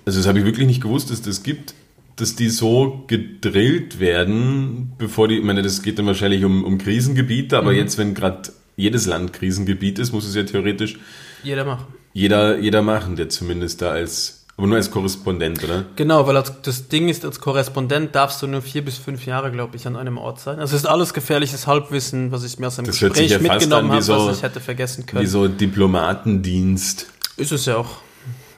also 0.06 0.20
das 0.20 0.28
habe 0.28 0.40
ich 0.40 0.46
wirklich 0.46 0.68
nicht 0.68 0.82
gewusst, 0.82 1.10
dass 1.10 1.22
das 1.22 1.42
gibt, 1.42 1.74
dass 2.18 2.36
die 2.36 2.50
so 2.50 3.06
gedrillt 3.08 4.02
werden, 4.02 4.92
bevor 4.98 5.30
die, 5.30 5.38
ich 5.38 5.44
meine, 5.44 5.62
das 5.62 5.82
geht 5.82 6.00
dann 6.00 6.06
wahrscheinlich 6.06 6.44
um, 6.44 6.66
um 6.66 6.78
Krisengebiete, 6.80 7.58
aber 7.58 7.72
mhm. 7.72 7.78
jetzt, 7.78 7.98
wenn 7.98 8.14
gerade 8.14 8.52
jedes 8.76 9.06
Land 9.06 9.32
Krisengebiet 9.32 10.00
ist, 10.00 10.12
muss 10.12 10.28
es 10.28 10.36
ja 10.36 10.44
theoretisch 10.44 11.00
jeder 11.44 11.66
machen 11.66 11.86
jeder, 12.14 12.60
jeder 12.60 12.82
machen, 12.82 13.16
der 13.16 13.30
zumindest 13.30 13.82
da 13.82 13.90
als, 13.90 14.46
aber 14.56 14.68
nur 14.68 14.78
als 14.78 14.92
Korrespondent, 14.92 15.64
oder? 15.64 15.86
Genau, 15.96 16.28
weil 16.28 16.38
als, 16.38 16.54
das 16.62 16.88
Ding 16.88 17.10
ist, 17.10 17.26
als 17.26 17.40
Korrespondent 17.40 18.16
darfst 18.16 18.42
du 18.42 18.48
nur 18.48 18.62
vier 18.62 18.86
bis 18.86 18.98
fünf 18.98 19.26
Jahre, 19.26 19.52
glaube 19.52 19.76
ich, 19.76 19.88
an 19.88 19.96
einem 19.96 20.18
Ort 20.18 20.40
sein. 20.40 20.60
Also 20.60 20.76
es 20.76 20.84
ist 20.84 20.88
alles 20.88 21.14
gefährliches 21.14 21.66
Halbwissen, 21.66 22.32
was 22.32 22.44
ich 22.44 22.60
mir 22.60 22.68
aus 22.68 22.78
einem 22.78 22.88
das 22.88 23.00
Gespräch 23.00 23.32
ja 23.32 23.40
mitgenommen 23.40 23.92
habe, 23.92 24.02
so, 24.02 24.28
was 24.28 24.38
ich 24.38 24.44
hätte 24.44 24.60
vergessen 24.60 25.06
können. 25.06 25.24
Wie 25.24 25.28
so 25.28 25.48
Diplomatendienst. 25.48 27.08
Ist 27.38 27.52
es 27.52 27.66
ja 27.66 27.78
auch. 27.78 27.98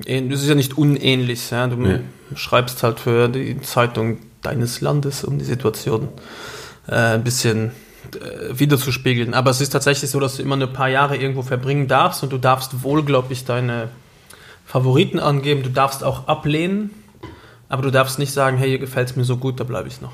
Es 0.05 0.41
ist 0.41 0.47
ja 0.47 0.55
nicht 0.55 0.77
unähnlich. 0.77 1.49
Ja? 1.51 1.67
Du 1.67 1.81
ja. 1.85 1.99
schreibst 2.35 2.83
halt 2.83 2.99
für 2.99 3.29
die 3.29 3.61
Zeitung 3.61 4.19
deines 4.41 4.81
Landes 4.81 5.23
um 5.23 5.39
die 5.39 5.45
Situation 5.45 6.09
äh, 6.87 6.95
ein 6.95 7.23
bisschen 7.23 7.71
äh, 8.15 8.59
wiederzuspiegeln. 8.59 9.33
Aber 9.33 9.51
es 9.51 9.61
ist 9.61 9.69
tatsächlich 9.69 10.09
so, 10.09 10.19
dass 10.19 10.37
du 10.37 10.41
immer 10.41 10.57
ein 10.57 10.73
paar 10.73 10.89
Jahre 10.89 11.17
irgendwo 11.17 11.41
verbringen 11.41 11.87
darfst 11.87 12.23
und 12.23 12.31
du 12.31 12.37
darfst 12.37 12.83
wohl, 12.83 13.03
glaube 13.03 13.33
ich, 13.33 13.45
deine 13.45 13.89
Favoriten 14.65 15.19
angeben. 15.19 15.63
Du 15.63 15.69
darfst 15.69 16.03
auch 16.03 16.27
ablehnen, 16.27 16.91
aber 17.69 17.83
du 17.83 17.91
darfst 17.91 18.19
nicht 18.19 18.31
sagen, 18.31 18.57
hey, 18.57 18.69
hier 18.69 18.79
gefällt 18.79 19.09
es 19.09 19.15
mir 19.15 19.23
so 19.23 19.37
gut, 19.37 19.59
da 19.59 19.63
bleibe 19.63 19.87
ich 19.87 20.01
noch. 20.01 20.13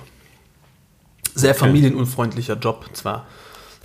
Sehr 1.33 1.55
familienunfreundlicher 1.55 2.55
Job 2.55 2.89
zwar, 2.91 3.25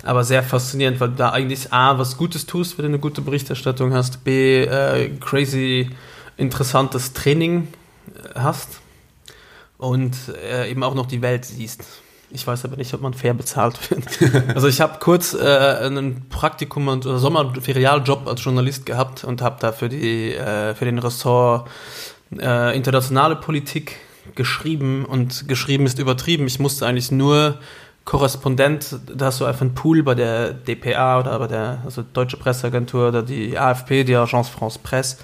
aber 0.03 0.25
sehr 0.25 0.43
faszinierend, 0.43 0.99
weil 0.99 1.09
du 1.09 1.15
da 1.15 1.29
eigentlich 1.29 1.71
A, 1.71 1.97
was 1.97 2.17
Gutes 2.17 2.45
tust, 2.45 2.77
wenn 2.77 2.83
du 2.83 2.89
eine 2.89 2.99
gute 2.99 3.21
Berichterstattung 3.21 3.93
hast, 3.93 4.25
B, 4.25 4.63
äh, 4.63 5.09
crazy 5.19 5.89
interessantes 6.35 7.13
Training 7.13 7.67
äh, 8.13 8.39
hast 8.39 8.81
und 9.77 10.15
äh, 10.43 10.69
eben 10.69 10.83
auch 10.83 10.93
noch 10.93 11.05
die 11.05 11.21
Welt 11.21 11.45
siehst. 11.45 11.85
Ich 12.29 12.45
weiß 12.45 12.65
aber 12.65 12.75
nicht, 12.75 12.93
ob 12.93 13.01
man 13.01 13.13
fair 13.13 13.33
bezahlt 13.33 13.79
wird. 13.89 14.03
Also 14.55 14.67
ich 14.67 14.81
habe 14.81 14.99
kurz 14.99 15.33
äh, 15.33 15.37
einen 15.37 16.27
Praktikum 16.29 16.87
und 16.89 17.05
oder 17.05 17.19
Sommerferialjob 17.19 18.27
als 18.27 18.43
Journalist 18.43 18.85
gehabt 18.85 19.23
und 19.23 19.41
habe 19.41 19.57
da 19.59 19.71
für, 19.71 19.87
die, 19.87 20.33
äh, 20.33 20.75
für 20.75 20.85
den 20.85 20.99
Ressort 20.99 21.69
äh, 22.37 22.75
internationale 22.75 23.37
Politik 23.37 23.95
geschrieben 24.35 25.05
und 25.05 25.47
geschrieben 25.47 25.85
ist 25.85 25.99
übertrieben. 25.99 26.47
Ich 26.47 26.59
musste 26.59 26.85
eigentlich 26.85 27.11
nur 27.11 27.59
Korrespondent, 28.03 28.95
da 29.15 29.25
hast 29.25 29.41
du 29.41 29.45
einfach 29.45 29.61
einen 29.61 29.73
Pool 29.73 30.03
bei 30.03 30.15
der 30.15 30.53
DPA 30.53 31.19
oder 31.19 31.39
bei 31.39 31.47
der 31.47 31.81
also 31.85 32.03
Deutsche 32.13 32.37
Presseagentur 32.37 33.09
oder 33.09 33.21
die 33.21 33.57
AFP, 33.57 34.03
die 34.03 34.15
Agence 34.15 34.49
France 34.49 34.79
Presse. 34.81 35.17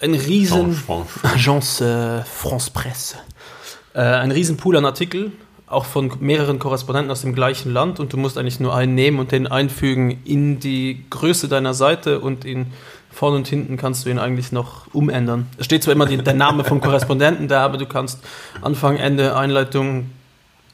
Ein 0.00 0.14
riesen 0.14 0.76
Agence 1.22 1.80
äh, 1.80 2.22
France 2.24 2.70
Presse. 2.72 3.16
Äh, 3.94 4.00
ein 4.00 4.30
riesen 4.30 4.56
Pool 4.56 4.76
an 4.76 4.86
Artikel 4.86 5.32
auch 5.70 5.84
von 5.84 6.12
mehreren 6.18 6.58
Korrespondenten 6.58 7.12
aus 7.12 7.22
dem 7.22 7.32
gleichen 7.32 7.72
Land 7.72 8.00
und 8.00 8.12
du 8.12 8.16
musst 8.16 8.36
eigentlich 8.36 8.58
nur 8.58 8.74
einen 8.74 8.96
nehmen 8.96 9.20
und 9.20 9.30
den 9.30 9.46
einfügen 9.46 10.20
in 10.24 10.58
die 10.58 11.04
Größe 11.10 11.48
deiner 11.48 11.74
Seite 11.74 12.18
und 12.18 12.44
ihn 12.44 12.72
vorne 13.12 13.36
und 13.36 13.46
hinten 13.46 13.76
kannst 13.76 14.04
du 14.04 14.10
ihn 14.10 14.18
eigentlich 14.18 14.50
noch 14.50 14.92
umändern. 14.92 15.46
Es 15.58 15.66
steht 15.66 15.84
zwar 15.84 15.94
immer 15.94 16.06
die, 16.06 16.16
der 16.16 16.34
Name 16.34 16.64
vom 16.64 16.80
Korrespondenten 16.80 17.46
da, 17.46 17.64
aber 17.64 17.78
du 17.78 17.86
kannst 17.86 18.18
Anfang, 18.60 18.96
Ende, 18.96 19.36
Einleitung 19.36 20.10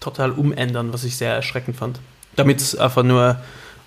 total 0.00 0.32
umändern, 0.32 0.94
was 0.94 1.04
ich 1.04 1.16
sehr 1.16 1.34
erschreckend 1.34 1.76
fand. 1.76 2.00
Damit 2.34 2.60
es 2.60 2.74
einfach 2.74 3.02
nur 3.02 3.36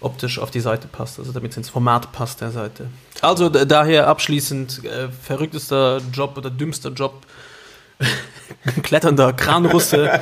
optisch 0.02 0.38
auf 0.38 0.52
die 0.52 0.60
Seite 0.60 0.88
passt, 0.88 1.18
also 1.18 1.32
damit 1.32 1.52
es 1.52 1.58
ins 1.58 1.70
Format 1.70 2.12
passt 2.12 2.42
der 2.42 2.52
Seite. 2.52 2.88
Also 3.22 3.50
daher 3.50 4.08
abschließend 4.08 4.86
äh, 4.86 5.10
verrücktester 5.10 6.02
Job 6.14 6.38
oder 6.38 6.52
dümmster 6.52 6.92
Job 6.92 7.26
kletternder 8.84 9.34
Kranrusse 9.34 10.20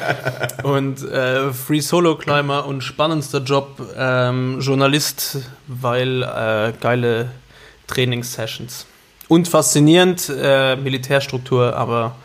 und 0.64 1.04
äh, 1.04 1.52
Free 1.54 1.80
Solo 1.80 2.16
Climber 2.16 2.66
und 2.66 2.82
spannendster 2.82 3.40
Job 3.40 3.82
ähm, 3.98 4.60
Journalist, 4.60 5.38
weil 5.68 6.24
äh, 6.24 6.74
geile 6.80 7.32
Trainingssessions. 7.88 8.86
Und 9.28 9.48
faszinierend, 9.48 10.32
äh, 10.42 10.76
Militärstruktur, 10.76 11.76
aber 11.76 12.16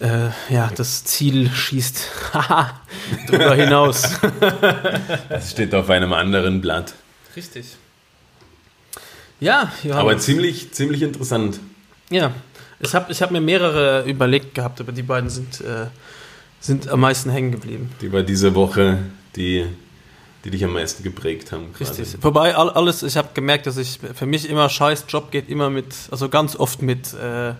äh, 0.00 0.30
ja, 0.48 0.70
das 0.74 1.04
Ziel 1.04 1.50
schießt 1.50 2.02
darüber 3.28 3.54
hinaus. 3.54 4.02
das 5.28 5.50
steht 5.50 5.74
auf 5.74 5.90
einem 5.90 6.12
anderen 6.12 6.60
Blatt. 6.60 6.94
Richtig. 7.36 7.76
Ja, 9.40 9.72
Johannes. 9.82 10.00
aber 10.00 10.18
ziemlich, 10.18 10.72
ziemlich 10.72 11.02
interessant. 11.02 11.60
Ja, 12.10 12.32
ich 12.80 12.94
habe 12.94 13.10
ich 13.10 13.22
hab 13.22 13.30
mir 13.30 13.40
mehrere 13.40 14.04
überlegt 14.04 14.54
gehabt, 14.54 14.80
aber 14.80 14.92
die 14.92 15.02
beiden 15.02 15.30
sind, 15.30 15.60
äh, 15.60 15.86
sind 16.60 16.88
am 16.88 17.00
meisten 17.00 17.30
hängen 17.30 17.50
geblieben. 17.50 17.90
Die 18.00 18.12
war 18.12 18.22
diese 18.22 18.54
Woche, 18.54 18.98
die, 19.36 19.66
die 20.44 20.50
dich 20.50 20.64
am 20.64 20.72
meisten 20.72 21.02
geprägt 21.02 21.52
haben. 21.52 21.72
Quasi. 21.72 22.02
Richtig. 22.02 22.22
Wobei 22.22 22.54
alles, 22.54 23.02
ich 23.02 23.16
habe 23.16 23.28
gemerkt, 23.34 23.66
dass 23.66 23.76
ich 23.76 23.98
für 24.14 24.26
mich 24.26 24.48
immer 24.48 24.68
scheiß 24.68 25.06
Job 25.08 25.30
geht 25.30 25.48
immer 25.48 25.70
mit, 25.70 25.94
also 26.10 26.28
ganz 26.28 26.56
oft 26.56 26.82
mit 26.82 27.14
äh, 27.14 27.54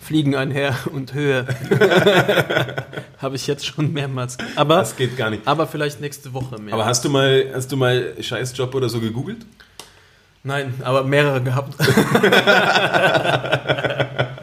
Fliegen 0.00 0.34
einher 0.34 0.74
und 0.92 1.12
Höhe. 1.12 1.46
habe 3.18 3.36
ich 3.36 3.46
jetzt 3.46 3.66
schon 3.66 3.92
mehrmals. 3.92 4.38
Aber, 4.56 4.78
das 4.78 4.96
geht 4.96 5.16
gar 5.16 5.30
nicht. 5.30 5.46
Aber 5.46 5.66
vielleicht 5.66 6.00
nächste 6.00 6.32
Woche 6.32 6.60
mehr. 6.60 6.74
Aber 6.74 6.86
hast 6.86 7.04
du 7.04 7.10
mal, 7.10 7.50
hast 7.54 7.70
du 7.70 7.76
mal 7.76 8.14
scheiß 8.18 8.56
Job 8.56 8.74
oder 8.74 8.88
so 8.88 8.98
gegoogelt? 8.98 9.46
Nein, 10.42 10.72
aber 10.82 11.04
mehrere 11.04 11.42
gehabt. 11.42 11.74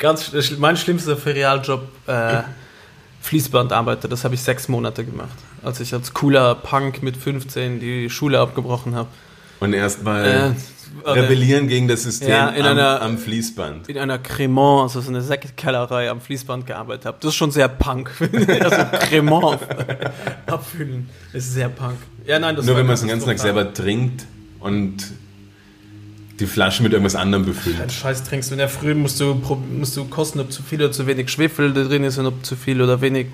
Ganz, 0.00 0.32
mein 0.58 0.78
schlimmster 0.78 1.14
Ferialjob, 1.14 1.82
äh, 2.06 2.38
Fließbandarbeiter, 3.20 4.08
das 4.08 4.24
habe 4.24 4.34
ich 4.34 4.40
sechs 4.40 4.66
Monate 4.66 5.04
gemacht, 5.04 5.36
als 5.62 5.78
ich 5.78 5.92
als 5.92 6.14
cooler 6.14 6.54
Punk 6.54 7.02
mit 7.02 7.18
15 7.18 7.80
die 7.80 8.08
Schule 8.08 8.40
abgebrochen 8.40 8.94
habe. 8.94 9.08
Und 9.60 9.74
erstmal 9.74 10.54
äh, 11.04 11.10
rebellieren 11.10 11.68
gegen 11.68 11.86
das 11.86 12.04
System 12.04 12.30
ja, 12.30 12.48
in 12.48 12.64
am, 12.64 12.78
einer, 12.78 13.02
am 13.02 13.18
Fließband. 13.18 13.90
In 13.90 13.98
einer 13.98 14.18
Cremant, 14.18 14.84
also 14.84 15.02
so 15.02 15.10
eine 15.10 15.20
Sektkellerei 15.20 16.08
am 16.08 16.22
Fließband 16.22 16.66
gearbeitet 16.66 17.04
habe. 17.04 17.18
Das 17.20 17.28
ist 17.28 17.36
schon 17.36 17.50
sehr 17.50 17.68
Punk. 17.68 18.10
also 18.60 18.76
Cremant 19.00 19.58
abfüllen 20.46 21.10
ist 21.34 21.52
sehr 21.52 21.68
Punk. 21.68 21.98
Ja, 22.24 22.38
nein, 22.38 22.54
Nur 22.54 22.74
wenn 22.74 22.86
man 22.86 22.94
es 22.94 23.00
den 23.00 23.10
ganzen 23.10 23.26
Tag 23.26 23.38
selber 23.38 23.70
trinkt 23.70 24.24
und 24.60 24.96
die 26.40 26.46
Flasche 26.46 26.82
mit 26.82 26.92
irgendwas 26.92 27.14
anderem 27.14 27.44
befüllt. 27.44 27.78
Ja, 27.78 27.88
Scheiß 27.88 28.24
trinkst 28.24 28.50
du 28.50 28.54
in 28.54 28.58
der 28.58 28.68
Früh, 28.68 28.94
musst 28.94 29.20
du, 29.20 29.34
musst 29.34 29.96
du 29.96 30.04
kosten, 30.06 30.40
ob 30.40 30.52
zu 30.52 30.62
viel 30.62 30.80
oder 30.82 30.92
zu 30.92 31.06
wenig 31.06 31.28
Schwefel 31.28 31.72
da 31.72 31.84
drin 31.84 32.04
ist 32.04 32.18
und 32.18 32.26
ob 32.26 32.44
zu 32.44 32.56
viel 32.56 32.80
oder 32.80 33.00
wenig 33.00 33.26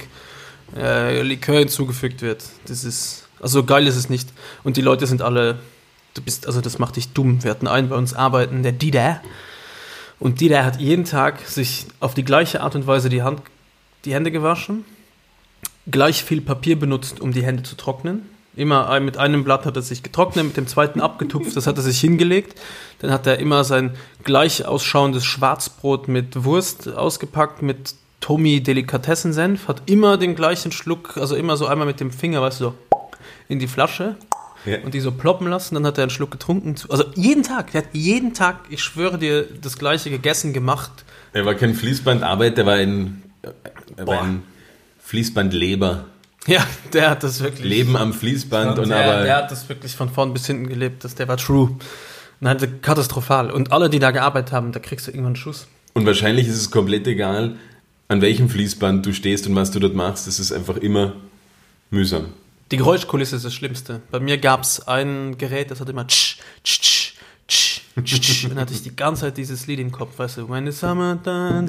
äh, 0.77 1.23
Likör 1.23 1.61
hinzugefügt 1.61 2.23
wird. 2.23 2.45
Das 2.67 2.85
ist, 2.85 3.29
also 3.41 3.65
geil 3.65 3.87
ist 3.87 3.97
es 3.97 4.11
nicht. 4.11 4.29
Und 4.65 4.77
die 4.77 4.83
Leute 4.83 5.07
sind 5.07 5.23
alle, 5.23 5.59
du 6.15 6.23
bist, 6.23 6.47
also 6.47 6.61
das 6.61 6.79
macht 6.79 6.97
dich 6.97 7.13
dumm. 7.13 7.43
Wir 7.43 7.51
hatten 7.51 7.69
einen 7.69 7.89
bei 7.89 7.97
uns 7.97 8.15
arbeiten, 8.15 8.63
der 8.63 8.73
Dieter. 8.73 9.23
Und 10.19 10.41
Dieter 10.41 10.65
hat 10.65 10.81
jeden 10.81 11.05
Tag 11.05 11.41
sich 11.47 11.87
auf 12.01 12.15
die 12.15 12.25
gleiche 12.25 12.63
Art 12.63 12.75
und 12.75 12.87
Weise 12.87 13.09
die, 13.09 13.23
Hand, 13.23 13.43
die 14.05 14.15
Hände 14.15 14.31
gewaschen, 14.33 14.85
gleich 15.91 16.25
viel 16.25 16.41
Papier 16.41 16.79
benutzt, 16.79 17.21
um 17.21 17.33
die 17.33 17.45
Hände 17.45 17.63
zu 17.63 17.77
trocknen 17.77 18.36
Immer 18.57 18.99
mit 19.01 19.19
einem 19.19 19.45
Blatt 19.45 19.67
hat 19.67 19.77
er 19.77 19.83
sich 19.83 20.03
getrocknet, 20.03 20.47
mit 20.47 20.57
dem 20.57 20.67
zweiten 20.67 21.01
abgetupft, 21.01 21.55
das 21.55 21.67
hat 21.67 21.77
er 21.77 21.83
sich 21.83 22.01
hingelegt. 22.01 22.59
Dann 23.01 23.11
hat 23.11 23.27
er 23.27 23.39
immer 23.39 23.65
sein 23.65 23.93
gleich 24.25 24.65
ausschauendes 24.65 25.27
Schwarzbrot 25.27 26.09
mit 26.09 26.45
Wurst 26.45 26.89
ausgepackt, 26.89 27.61
mit 27.61 27.95
Tommy 28.21 28.63
Delikatessensenf, 28.63 29.69
hat 29.69 29.83
immer 29.91 30.17
den 30.17 30.35
gleichen 30.35 30.73
Schluck, 30.73 31.17
also 31.17 31.37
immer 31.37 31.57
so 31.57 31.67
einmal 31.67 31.87
mit 31.87 32.01
dem 32.01 32.11
Finger, 32.11 32.41
weißt 32.41 32.61
du, 32.61 32.65
so 32.65 32.75
in 33.49 33.59
die 33.59 33.69
Flasche 33.69 34.17
ja. 34.65 34.79
und 34.85 34.95
die 34.95 35.01
so 35.01 35.13
ploppen 35.13 35.47
lassen, 35.47 35.75
dann 35.75 35.87
hat 35.87 35.99
er 35.99 36.05
einen 36.05 36.11
Schluck 36.11 36.33
getrunken. 36.33 36.75
Also 36.89 37.05
jeden 37.15 37.43
Tag, 37.43 37.73
der 37.73 37.83
hat 37.83 37.91
jeden 37.93 38.35
Tag, 38.35 38.61
ich 38.71 38.83
schwöre 38.83 39.19
dir, 39.19 39.47
das 39.61 39.79
gleiche 39.79 40.11
gegessen, 40.11 40.53
gemacht. 40.53 41.05
Er 41.33 41.45
war 41.45 41.55
kein 41.55 41.75
Fließbandarbeit, 41.75 42.57
der 42.57 42.67
war 42.67 42.75
ein, 42.75 43.23
er 43.97 44.07
war 44.07 44.23
ein 44.23 44.43
Fließbandleber. 45.01 46.07
Ja, 46.47 46.65
der 46.93 47.11
hat 47.11 47.23
das 47.23 47.41
wirklich. 47.41 47.67
Leben 47.67 47.97
am 47.97 48.13
Fließband 48.13 48.79
und 48.79 48.89
der, 48.89 49.05
aber. 49.05 49.23
Der 49.25 49.37
hat 49.37 49.51
das 49.51 49.69
wirklich 49.69 49.95
von 49.97 50.09
vorn 50.09 50.33
bis 50.33 50.47
hinten 50.47 50.69
gelebt. 50.69 51.05
Das, 51.05 51.15
der 51.15 51.29
war 51.29 51.37
true. 51.37 51.77
Nein, 52.41 52.81
katastrophal. 52.83 53.51
Und 53.51 53.73
alle, 53.73 53.91
die 53.91 53.99
da 53.99 54.11
gearbeitet 54.11 54.53
haben, 54.53 54.73
da 54.73 54.79
kriegst 54.79 55.07
du 55.07 55.11
irgendwann 55.11 55.29
einen 55.29 55.37
Schuss. 55.37 55.67
Und 55.95 56.07
wahrscheinlich 56.07 56.47
ist 56.47 56.57
es 56.57 56.71
komplett 56.71 57.07
egal, 57.07 57.57
an 58.09 58.21
welchem 58.21 58.49
Fließband 58.49 59.05
du 59.05 59.13
stehst 59.13 59.47
und 59.47 59.57
was 59.57 59.71
du 59.71 59.81
dort 59.81 59.95
machst. 59.95 60.27
Das 60.27 60.39
ist 60.39 60.53
einfach 60.53 60.77
immer 60.77 61.15
mühsam. 61.91 62.27
Die 62.71 62.77
Geräuschkulisse 62.77 63.37
ist 63.37 63.45
das 63.45 63.55
Schlimmste. 63.55 64.03
Bei 64.11 64.21
mir 64.21 64.39
gab 64.39 64.63
es 64.63 64.87
ein 64.87 65.39
Gerät, 65.39 65.71
das 65.71 65.81
hat 65.81 65.89
immer 65.89 66.07
tsch, 66.07 66.39
tsch, 66.65 66.81
tsch, 66.81 66.96
Dann 67.97 68.61
hatte 68.61 68.75
ich 68.75 68.83
die 68.83 68.95
ganze 68.95 69.23
Zeit 69.23 69.39
dieses 69.39 69.67
Lied 69.67 69.81
im 69.81 69.91
Kopf, 69.91 70.19
weißt 70.19 70.37
du, 70.37 70.47
the 70.47 70.71
summer 70.71 71.17
done, 71.17 71.67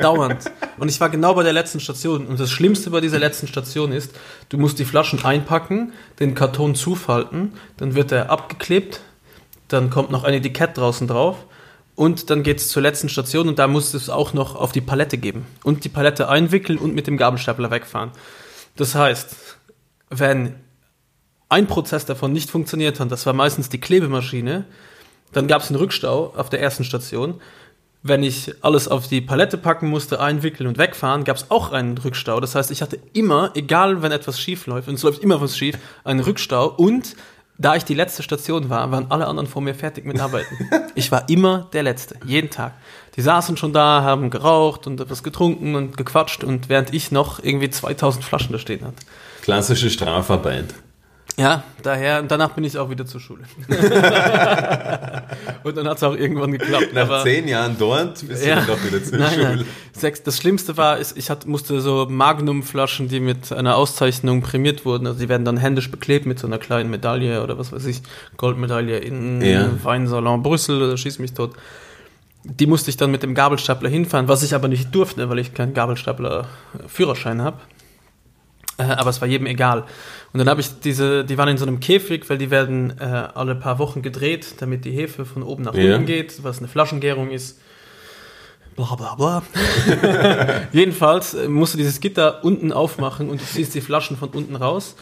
dauernd. 0.00 0.50
Und 0.78 0.88
ich 0.88 0.98
war 0.98 1.10
genau 1.10 1.34
bei 1.34 1.42
der 1.42 1.52
letzten 1.52 1.78
Station. 1.78 2.26
Und 2.26 2.40
das 2.40 2.50
Schlimmste 2.50 2.88
bei 2.88 3.02
dieser 3.02 3.18
letzten 3.18 3.46
Station 3.46 3.92
ist, 3.92 4.12
du 4.48 4.56
musst 4.56 4.78
die 4.78 4.86
Flaschen 4.86 5.22
einpacken, 5.22 5.92
den 6.20 6.34
Karton 6.34 6.74
zufalten, 6.74 7.52
dann 7.76 7.94
wird 7.94 8.12
er 8.12 8.30
abgeklebt, 8.30 9.02
dann 9.68 9.90
kommt 9.90 10.10
noch 10.10 10.24
ein 10.24 10.32
Etikett 10.32 10.78
draußen 10.78 11.06
drauf 11.06 11.36
und 11.96 12.30
dann 12.30 12.42
geht 12.42 12.58
es 12.58 12.70
zur 12.70 12.80
letzten 12.80 13.10
Station 13.10 13.48
und 13.48 13.58
da 13.58 13.68
musst 13.68 13.92
du 13.92 13.98
es 13.98 14.08
auch 14.08 14.32
noch 14.32 14.56
auf 14.56 14.72
die 14.72 14.80
Palette 14.80 15.18
geben 15.18 15.44
und 15.64 15.84
die 15.84 15.90
Palette 15.90 16.30
einwickeln 16.30 16.78
und 16.78 16.94
mit 16.94 17.06
dem 17.06 17.18
Gabelstapler 17.18 17.70
wegfahren. 17.70 18.10
Das 18.76 18.94
heißt, 18.94 19.36
wenn 20.08 20.54
ein 21.50 21.66
Prozess 21.66 22.06
davon 22.06 22.32
nicht 22.32 22.50
funktioniert 22.50 23.00
hat, 23.00 23.12
das 23.12 23.26
war 23.26 23.34
meistens 23.34 23.68
die 23.68 23.80
Klebemaschine, 23.80 24.64
dann 25.34 25.46
gab 25.46 25.62
es 25.62 25.68
einen 25.68 25.78
Rückstau 25.78 26.32
auf 26.36 26.50
der 26.50 26.60
ersten 26.60 26.84
Station. 26.84 27.40
Wenn 28.02 28.22
ich 28.22 28.54
alles 28.62 28.86
auf 28.86 29.08
die 29.08 29.20
Palette 29.20 29.56
packen 29.56 29.88
musste, 29.88 30.20
einwickeln 30.20 30.66
und 30.66 30.76
wegfahren, 30.76 31.24
gab 31.24 31.36
es 31.36 31.50
auch 31.50 31.72
einen 31.72 31.96
Rückstau. 31.96 32.38
Das 32.38 32.54
heißt, 32.54 32.70
ich 32.70 32.82
hatte 32.82 32.98
immer, 33.14 33.50
egal 33.54 34.02
wenn 34.02 34.12
etwas 34.12 34.38
schief 34.38 34.66
läuft, 34.66 34.88
und 34.88 34.94
es 34.94 35.02
läuft 35.02 35.22
immer 35.22 35.40
was 35.40 35.56
schief, 35.56 35.78
einen 36.04 36.20
Rückstau. 36.20 36.66
Und 36.66 37.16
da 37.56 37.76
ich 37.76 37.84
die 37.84 37.94
letzte 37.94 38.22
Station 38.22 38.68
war, 38.68 38.90
waren 38.90 39.10
alle 39.10 39.26
anderen 39.26 39.48
vor 39.48 39.62
mir 39.62 39.74
fertig 39.74 40.04
mit 40.04 40.20
Arbeiten. 40.20 40.56
Ich 40.96 41.10
war 41.10 41.28
immer 41.28 41.68
der 41.72 41.82
Letzte, 41.82 42.14
jeden 42.24 42.50
Tag. 42.50 42.72
Die 43.16 43.20
saßen 43.20 43.56
schon 43.56 43.72
da, 43.72 44.02
haben 44.02 44.30
geraucht 44.30 44.86
und 44.86 45.00
etwas 45.00 45.24
getrunken 45.24 45.74
und 45.74 45.96
gequatscht 45.96 46.44
und 46.44 46.68
während 46.68 46.94
ich 46.94 47.10
noch 47.10 47.42
irgendwie 47.42 47.68
2000 47.68 48.24
Flaschen 48.24 48.52
da 48.52 48.60
stehen 48.60 48.84
hatte. 48.84 49.02
Klassische 49.42 49.90
Strafarbeit. 49.90 50.72
Ja, 51.36 51.64
daher, 51.82 52.20
und 52.20 52.30
danach 52.30 52.50
bin 52.50 52.62
ich 52.62 52.78
auch 52.78 52.90
wieder 52.90 53.06
zur 53.06 53.20
Schule. 53.20 53.42
und 55.64 55.76
dann 55.76 55.88
hat 55.88 55.96
es 55.96 56.02
auch 56.04 56.14
irgendwann 56.14 56.52
geklappt. 56.52 56.94
Nach 56.94 57.02
aber, 57.02 57.24
zehn 57.24 57.48
Jahren 57.48 57.74
dort 57.76 58.26
bist 58.28 58.46
ja, 58.46 58.60
du 58.60 58.68
doch 58.68 58.84
wieder 58.84 59.02
zur 59.02 59.18
nein, 59.18 59.34
Schule. 59.34 59.66
Nein. 60.00 60.12
Das 60.24 60.36
Schlimmste 60.36 60.76
war, 60.76 61.00
ich 61.00 61.30
hat, 61.30 61.46
musste 61.46 61.80
so 61.80 62.06
Magnum-Flaschen, 62.08 63.08
die 63.08 63.18
mit 63.18 63.50
einer 63.50 63.74
Auszeichnung 63.76 64.42
prämiert 64.42 64.84
wurden, 64.84 65.08
also 65.08 65.18
die 65.18 65.28
werden 65.28 65.44
dann 65.44 65.56
händisch 65.56 65.90
beklebt 65.90 66.24
mit 66.24 66.38
so 66.38 66.46
einer 66.46 66.58
kleinen 66.58 66.88
Medaille 66.88 67.42
oder 67.42 67.58
was 67.58 67.72
weiß 67.72 67.84
ich, 67.86 68.02
Goldmedaille 68.36 68.98
in 68.98 69.42
ja. 69.42 69.68
Weinsalon 69.82 70.44
Brüssel 70.44 70.82
oder 70.82 70.96
schieß 70.96 71.18
mich 71.18 71.32
tot. 71.32 71.54
Die 72.44 72.66
musste 72.66 72.90
ich 72.90 72.96
dann 72.96 73.10
mit 73.10 73.24
dem 73.24 73.34
Gabelstapler 73.34 73.88
hinfahren, 73.88 74.28
was 74.28 74.44
ich 74.44 74.54
aber 74.54 74.68
nicht 74.68 74.94
durfte, 74.94 75.28
weil 75.30 75.40
ich 75.40 75.52
keinen 75.52 75.74
Gabelstapler-Führerschein 75.74 77.42
habe. 77.42 77.58
Äh, 78.76 78.84
aber 78.84 79.10
es 79.10 79.20
war 79.20 79.28
jedem 79.28 79.46
egal. 79.46 79.84
Und 80.34 80.38
dann 80.38 80.48
habe 80.48 80.60
ich 80.60 80.80
diese, 80.80 81.24
die 81.24 81.38
waren 81.38 81.48
in 81.48 81.58
so 81.58 81.64
einem 81.64 81.78
Käfig, 81.78 82.28
weil 82.28 82.38
die 82.38 82.50
werden 82.50 82.98
äh, 82.98 83.04
alle 83.04 83.54
paar 83.54 83.78
Wochen 83.78 84.02
gedreht, 84.02 84.56
damit 84.58 84.84
die 84.84 84.90
Hefe 84.90 85.24
von 85.24 85.44
oben 85.44 85.62
nach 85.62 85.76
ja. 85.76 85.94
unten 85.94 86.06
geht, 86.06 86.42
was 86.42 86.58
eine 86.58 86.66
Flaschengärung 86.66 87.30
ist. 87.30 87.60
Bla 88.74 88.96
bla 88.96 89.14
bla. 89.14 89.42
Jedenfalls 90.72 91.34
äh, 91.34 91.46
musst 91.46 91.74
du 91.74 91.78
dieses 91.78 92.00
Gitter 92.00 92.42
unten 92.42 92.72
aufmachen 92.72 93.30
und 93.30 93.40
du 93.40 93.44
ziehst 93.44 93.76
die 93.76 93.80
Flaschen 93.80 94.16
von 94.16 94.30
unten 94.30 94.56
raus. 94.56 94.96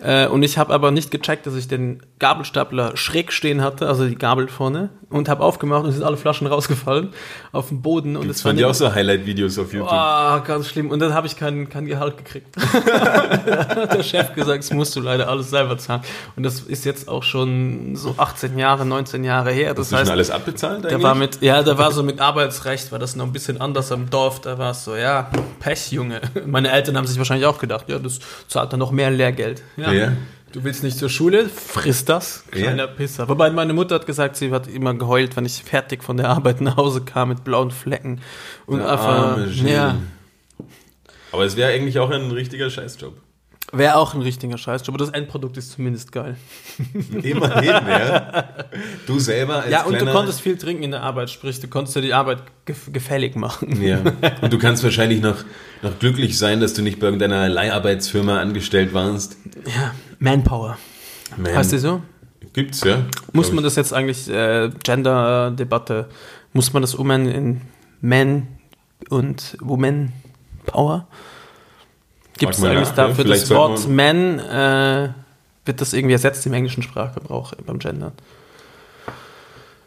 Äh, 0.00 0.26
und 0.26 0.42
ich 0.42 0.58
habe 0.58 0.74
aber 0.74 0.90
nicht 0.90 1.12
gecheckt, 1.12 1.46
dass 1.46 1.54
ich 1.54 1.68
den 1.68 2.02
Gabelstapler 2.18 2.96
schräg 2.96 3.32
stehen 3.32 3.62
hatte, 3.62 3.86
also 3.86 4.08
die 4.08 4.18
Gabel 4.18 4.48
vorne, 4.48 4.90
und 5.14 5.28
habe 5.28 5.44
aufgemacht 5.44 5.84
und 5.84 5.90
es 5.90 5.94
sind 5.94 6.04
alle 6.04 6.16
Flaschen 6.16 6.48
rausgefallen 6.48 7.10
auf 7.52 7.68
den 7.68 7.82
Boden. 7.82 8.16
Und 8.16 8.28
das 8.28 8.42
fand 8.42 8.58
ich 8.58 8.64
auch 8.64 8.74
so 8.74 8.92
Highlight-Videos 8.92 9.58
auf 9.58 9.72
YouTube. 9.72 9.90
Ah, 9.90 10.38
oh, 10.38 10.44
ganz 10.44 10.68
schlimm. 10.68 10.90
Und 10.90 10.98
dann 10.98 11.14
habe 11.14 11.28
ich 11.28 11.36
kein, 11.36 11.68
kein 11.68 11.86
Gehalt 11.86 12.16
gekriegt. 12.16 12.56
hat 12.56 13.94
der 13.94 14.02
Chef 14.02 14.34
gesagt, 14.34 14.64
das 14.64 14.72
musst 14.72 14.96
du 14.96 15.00
leider 15.00 15.28
alles 15.28 15.50
selber 15.50 15.78
zahlen. 15.78 16.02
Und 16.34 16.42
das 16.42 16.60
ist 16.60 16.84
jetzt 16.84 17.08
auch 17.08 17.22
schon 17.22 17.94
so 17.94 18.16
18 18.16 18.58
Jahre, 18.58 18.84
19 18.84 19.22
Jahre 19.22 19.52
her. 19.52 19.72
Das 19.74 19.86
Hast 19.86 19.92
heißt, 19.92 20.02
du 20.02 20.06
schon 20.06 20.12
alles 20.14 20.30
abbezahlt 20.30 20.84
eigentlich? 20.84 21.00
Da 21.00 21.02
war 21.02 21.14
mit, 21.14 21.40
ja, 21.42 21.62
da 21.62 21.78
war 21.78 21.92
so 21.92 22.02
mit 22.02 22.20
Arbeitsrecht, 22.20 22.90
war 22.90 22.98
das 22.98 23.14
noch 23.14 23.26
ein 23.26 23.32
bisschen 23.32 23.60
anders 23.60 23.92
am 23.92 24.10
Dorf. 24.10 24.40
Da 24.40 24.58
war 24.58 24.72
es 24.72 24.84
so, 24.84 24.96
ja, 24.96 25.30
Pech, 25.60 25.92
Junge. 25.92 26.22
Meine 26.44 26.72
Eltern 26.72 26.96
haben 26.96 27.06
sich 27.06 27.18
wahrscheinlich 27.18 27.46
auch 27.46 27.58
gedacht, 27.58 27.88
ja, 27.88 28.00
das 28.00 28.18
zahlt 28.48 28.72
dann 28.72 28.80
noch 28.80 28.90
mehr 28.90 29.12
Lehrgeld. 29.12 29.62
Ja. 29.76 29.92
ja. 29.92 30.12
Du 30.54 30.62
willst 30.62 30.84
nicht 30.84 30.96
zur 30.96 31.08
Schule, 31.08 31.48
friss 31.48 32.04
das, 32.04 32.44
kleiner 32.52 32.84
ja. 32.84 32.86
Pisser. 32.86 33.28
Wobei 33.28 33.50
meine 33.50 33.72
Mutter 33.72 33.96
hat 33.96 34.06
gesagt, 34.06 34.36
sie 34.36 34.52
hat 34.52 34.68
immer 34.68 34.94
geheult, 34.94 35.36
wenn 35.36 35.44
ich 35.44 35.64
fertig 35.64 36.04
von 36.04 36.16
der 36.16 36.28
Arbeit 36.28 36.60
nach 36.60 36.76
Hause 36.76 37.00
kam 37.00 37.30
mit 37.30 37.42
blauen 37.42 37.72
Flecken. 37.72 38.20
Und 38.64 38.78
der 38.78 38.88
einfach, 38.88 39.52
ja. 39.52 39.96
Aber 41.32 41.44
es 41.44 41.56
wäre 41.56 41.72
eigentlich 41.72 41.98
auch 41.98 42.10
ein 42.10 42.30
richtiger 42.30 42.70
Scheißjob. 42.70 43.16
Wäre 43.76 43.96
auch 43.96 44.14
ein 44.14 44.22
richtiger 44.22 44.56
Scheißjob, 44.56 44.94
aber 44.94 45.04
das 45.04 45.10
Endprodukt 45.10 45.56
ist 45.56 45.72
zumindest 45.72 46.12
geil. 46.12 46.36
Immerhin, 47.22 47.70
ja. 47.70 48.44
Du 49.06 49.18
selber 49.18 49.62
als 49.62 49.70
Ja, 49.70 49.84
und 49.84 50.00
du 50.00 50.06
konntest 50.06 50.40
viel 50.40 50.56
trinken 50.56 50.84
in 50.84 50.90
der 50.92 51.02
Arbeit, 51.02 51.30
sprich, 51.30 51.60
du 51.60 51.68
konntest 51.68 51.96
dir 51.96 52.02
die 52.02 52.14
Arbeit 52.14 52.38
gefällig 52.64 53.36
machen. 53.36 53.82
Ja. 53.82 54.00
Und 54.40 54.52
du 54.52 54.58
kannst 54.58 54.84
wahrscheinlich 54.84 55.20
noch, 55.20 55.44
noch 55.82 55.98
glücklich 55.98 56.38
sein, 56.38 56.60
dass 56.60 56.74
du 56.74 56.82
nicht 56.82 57.00
bei 57.00 57.06
irgendeiner 57.06 57.48
Leiharbeitsfirma 57.48 58.40
angestellt 58.40 58.94
warst. 58.94 59.36
Ja, 59.66 59.94
Manpower. 60.18 60.78
Man. 61.36 61.54
Heißt 61.54 61.72
die 61.72 61.78
so? 61.78 62.02
Gibt's, 62.52 62.84
ja. 62.84 63.04
Muss 63.32 63.50
man 63.52 63.64
das 63.64 63.74
jetzt 63.74 63.92
eigentlich, 63.92 64.28
äh, 64.30 64.70
Gender-Debatte, 64.82 66.08
muss 66.52 66.72
man 66.72 66.82
das 66.82 66.94
umnennen 66.94 67.28
in 67.28 67.60
Man 68.00 68.46
und 69.08 69.56
Woman 69.60 70.12
Power? 70.66 71.08
Gibt 72.38 72.54
es 72.54 72.64
eigentlich 72.64 72.88
dafür 72.90 73.24
das 73.24 73.50
Wort 73.50 73.88
Man, 73.88 74.38
äh, 74.38 75.10
wird 75.64 75.80
das 75.80 75.92
irgendwie 75.92 76.12
ersetzt 76.12 76.44
im 76.46 76.52
englischen 76.52 76.82
Sprachgebrauch 76.82 77.52
beim 77.66 77.78
Gender? 77.78 78.12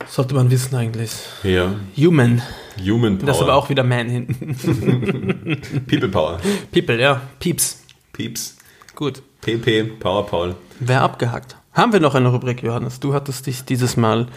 Sollte 0.08 0.36
man 0.36 0.50
wissen 0.50 0.74
eigentlich. 0.76 1.12
Ja. 1.44 1.76
Human. 1.98 2.42
Human 2.84 3.18
Power. 3.18 3.28
Das 3.28 3.38
ist 3.38 3.44
aber 3.44 3.56
auch 3.56 3.70
wieder 3.70 3.84
Man 3.84 4.10
hinten. 4.10 4.56
People 5.88 6.08
Power. 6.08 6.40
People, 6.72 7.00
ja. 7.00 7.22
Peeps. 7.40 7.84
Peeps. 8.14 8.56
Gut. 8.96 9.22
PP, 9.42 9.84
Power 10.00 10.26
Paul. 10.26 10.56
Wer 10.80 11.02
abgehackt. 11.02 11.58
Haben 11.74 11.94
wir 11.94 12.00
noch 12.00 12.16
eine 12.16 12.30
Rubrik, 12.30 12.64
Johannes? 12.64 13.00
Du 13.00 13.14
hattest 13.14 13.46
dich 13.46 13.66
dieses 13.66 13.98
Mal 13.98 14.28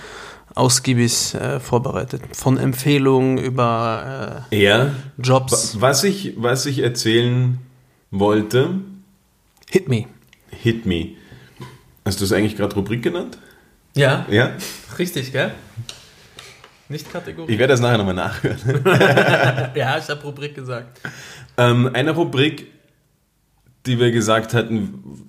ausgiebig 0.54 1.34
äh, 1.34 1.60
vorbereitet. 1.60 2.22
Von 2.32 2.58
Empfehlungen 2.58 3.38
über 3.38 4.44
äh, 4.50 4.62
ja. 4.62 4.90
Jobs. 5.18 5.80
Was 5.80 6.04
ich, 6.04 6.34
was 6.36 6.66
ich 6.66 6.80
erzählen 6.80 7.58
wollte. 8.10 8.80
Hit 9.68 9.88
me. 9.88 10.06
Hit 10.50 10.86
me. 10.86 11.16
Hast 12.04 12.20
du 12.20 12.24
es 12.24 12.32
eigentlich 12.32 12.56
gerade 12.56 12.74
Rubrik 12.74 13.02
genannt? 13.02 13.38
Ja. 13.94 14.26
Ja? 14.30 14.56
Richtig, 14.98 15.32
gell? 15.32 15.52
Nicht 16.88 17.10
Kategorie. 17.12 17.52
Ich 17.52 17.58
werde 17.58 17.72
das 17.72 17.80
nachher 17.80 17.98
nochmal 17.98 18.14
nachhören. 18.14 18.82
ja, 19.76 19.96
ich 19.98 20.08
habe 20.08 20.22
Rubrik 20.22 20.56
gesagt. 20.56 21.00
Ähm, 21.56 21.90
eine 21.92 22.10
Rubrik, 22.12 22.66
die 23.86 24.00
wir 24.00 24.10
gesagt 24.10 24.54
hatten, 24.54 25.28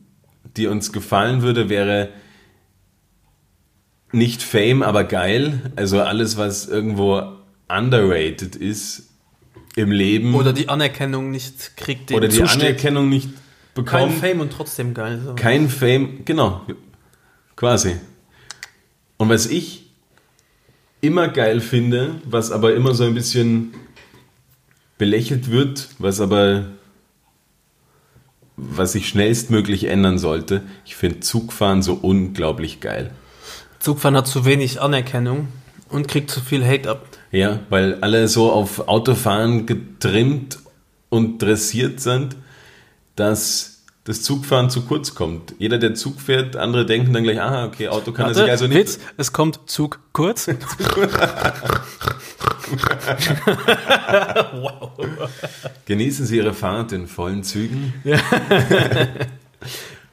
die 0.58 0.68
uns 0.68 0.92
gefallen 0.92 1.44
würde, 1.44 1.70
wäre 1.70 2.10
nicht 4.12 4.42
Fame, 4.42 4.82
aber 4.82 5.04
geil. 5.04 5.72
Also 5.76 6.02
alles, 6.02 6.38
was 6.38 6.68
irgendwo 6.68 7.22
underrated 7.70 8.56
ist 8.56 9.11
im 9.76 9.92
Leben. 9.92 10.36
Oder 10.36 10.54
die 10.54 10.70
Anerkennung 10.70 11.32
nicht 11.32 11.78
kriegt. 11.78 12.12
Oder 12.12 12.28
die 12.28 12.38
zusteht. 12.38 12.62
Anerkennung 12.64 13.10
nicht 13.10 13.30
bekommt. 13.74 13.90
Kein 13.90 14.12
Fame 14.12 14.40
und 14.42 14.52
trotzdem 14.52 14.94
geil. 14.94 15.22
So. 15.24 15.36
Kein 15.36 15.70
Fame, 15.70 16.26
genau. 16.26 16.62
Quasi. 17.56 17.96
Und 19.18 19.30
was 19.30 19.46
ich 19.48 19.86
immer 21.02 21.28
geil 21.28 21.62
finde, 21.62 22.16
was 22.26 22.52
aber 22.52 22.76
immer 22.76 22.94
so 22.94 23.04
ein 23.04 23.14
bisschen 23.14 23.74
belächelt 24.98 25.50
wird, 25.50 25.90
was 26.00 26.20
aber 26.22 26.66
was 28.56 28.92
sich 28.92 29.08
schnellstmöglich 29.08 29.86
ändern 29.86 30.20
sollte. 30.20 30.62
Ich 30.86 30.96
finde 30.96 31.22
Zugfahren 31.22 31.82
so 31.82 31.94
unglaublich 31.94 32.80
geil. 32.80 33.12
Zugfahren 33.80 34.16
hat 34.16 34.28
zu 34.28 34.46
wenig 34.46 34.80
Anerkennung 34.80 35.48
und 35.90 36.08
kriegt 36.08 36.30
zu 36.30 36.42
viel 36.42 36.64
Hate 36.64 36.90
ab. 36.90 37.08
Ja, 37.32 37.60
weil 37.70 37.98
alle 38.02 38.28
so 38.28 38.52
auf 38.52 38.88
Autofahren 38.88 39.66
getrimmt 39.66 40.60
und 41.10 41.42
dressiert 41.42 42.00
sind, 42.02 42.36
dass 43.16 43.84
das 44.04 44.24
Zugfahren 44.24 44.70
zu 44.70 44.82
kurz 44.82 45.16
kommt. 45.16 45.54
Jeder, 45.60 45.78
der 45.78 45.94
Zug 45.94 46.20
fährt, 46.20 46.56
andere 46.56 46.86
denken 46.86 47.14
dann 47.14 47.24
gleich, 47.24 47.40
aha, 47.40 47.66
okay, 47.66 47.88
Auto 47.88 48.12
kann 48.12 48.26
Warte, 48.26 48.40
er 48.40 48.46
sich 48.46 48.52
also 48.52 48.68
nicht. 48.68 48.80
Witz, 48.80 49.00
es 49.18 49.32
kommt 49.32 49.60
Zug 49.68 50.00
kurz. 50.12 50.48
wow. 54.54 54.92
Genießen 55.86 56.26
Sie 56.26 56.38
Ihre 56.38 56.54
Fahrt 56.54 56.92
in 56.94 57.08
vollen 57.08 57.44
Zügen. 57.44 57.94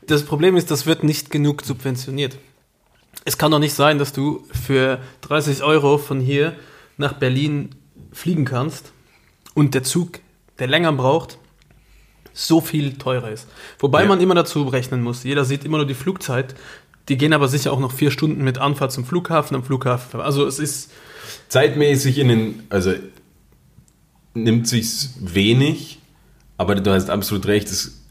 Das 0.07 0.23
Problem 0.25 0.57
ist, 0.57 0.71
das 0.71 0.87
wird 0.87 1.05
nicht 1.05 1.31
genug 1.31 1.63
subventioniert. 1.63 2.37
Es 3.25 3.37
kann 3.37 3.51
doch 3.51 3.59
nicht 3.59 3.75
sein, 3.75 3.99
dass 3.99 4.13
du 4.15 4.47
für 4.51 5.01
30 5.21 5.63
Euro 5.63 5.99
von 5.99 6.21
hier 6.21 6.55
nach 6.99 7.15
Berlin 7.15 7.71
fliegen 8.13 8.45
kannst 8.45 8.93
und 9.55 9.75
der 9.75 9.83
Zug, 9.83 10.21
der 10.59 10.67
länger 10.67 10.93
braucht, 10.93 11.39
so 12.33 12.61
viel 12.61 12.95
teurer 12.95 13.31
ist. 13.31 13.49
Wobei 13.79 14.03
ja. 14.03 14.09
man 14.09 14.21
immer 14.21 14.35
dazu 14.35 14.65
rechnen 14.69 15.03
muss. 15.03 15.25
Jeder 15.25 15.45
sieht 15.45 15.65
immer 15.65 15.79
nur 15.79 15.87
die 15.87 15.95
Flugzeit. 15.95 16.55
Die 17.09 17.17
gehen 17.17 17.33
aber 17.33 17.49
sicher 17.49 17.73
auch 17.73 17.81
noch 17.81 17.93
vier 17.93 18.11
Stunden 18.11 18.45
mit 18.45 18.59
Anfahrt 18.59 18.93
zum 18.93 19.05
Flughafen, 19.05 19.57
am 19.57 19.65
Flughafen. 19.65 20.21
Also 20.21 20.47
es 20.47 20.59
ist. 20.59 20.91
Zeitmäßig 21.49 22.19
in 22.19 22.29
den, 22.29 22.63
also 22.69 22.93
nimmt 24.35 24.69
sich's 24.69 25.15
wenig, 25.21 25.99
aber 26.57 26.75
du 26.75 26.91
hast 26.91 27.11
absolut 27.11 27.47
recht, 27.47 27.71
das 27.71 28.03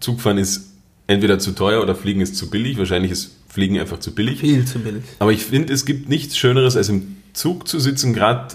Zugfahren 0.00 0.38
ist 0.38 0.72
entweder 1.06 1.38
zu 1.38 1.52
teuer 1.52 1.82
oder 1.82 1.94
Fliegen 1.94 2.20
ist 2.20 2.36
zu 2.36 2.50
billig. 2.50 2.78
Wahrscheinlich 2.78 3.12
ist 3.12 3.36
Fliegen 3.48 3.78
einfach 3.78 4.00
zu 4.00 4.14
billig. 4.14 4.40
Viel 4.40 4.64
zu 4.64 4.80
billig. 4.80 5.04
Aber 5.18 5.32
ich 5.32 5.44
finde, 5.44 5.72
es 5.72 5.84
gibt 5.84 6.08
nichts 6.08 6.36
Schöneres, 6.36 6.76
als 6.76 6.88
im 6.88 7.16
Zug 7.32 7.68
zu 7.68 7.78
sitzen, 7.80 8.14
gerade 8.14 8.54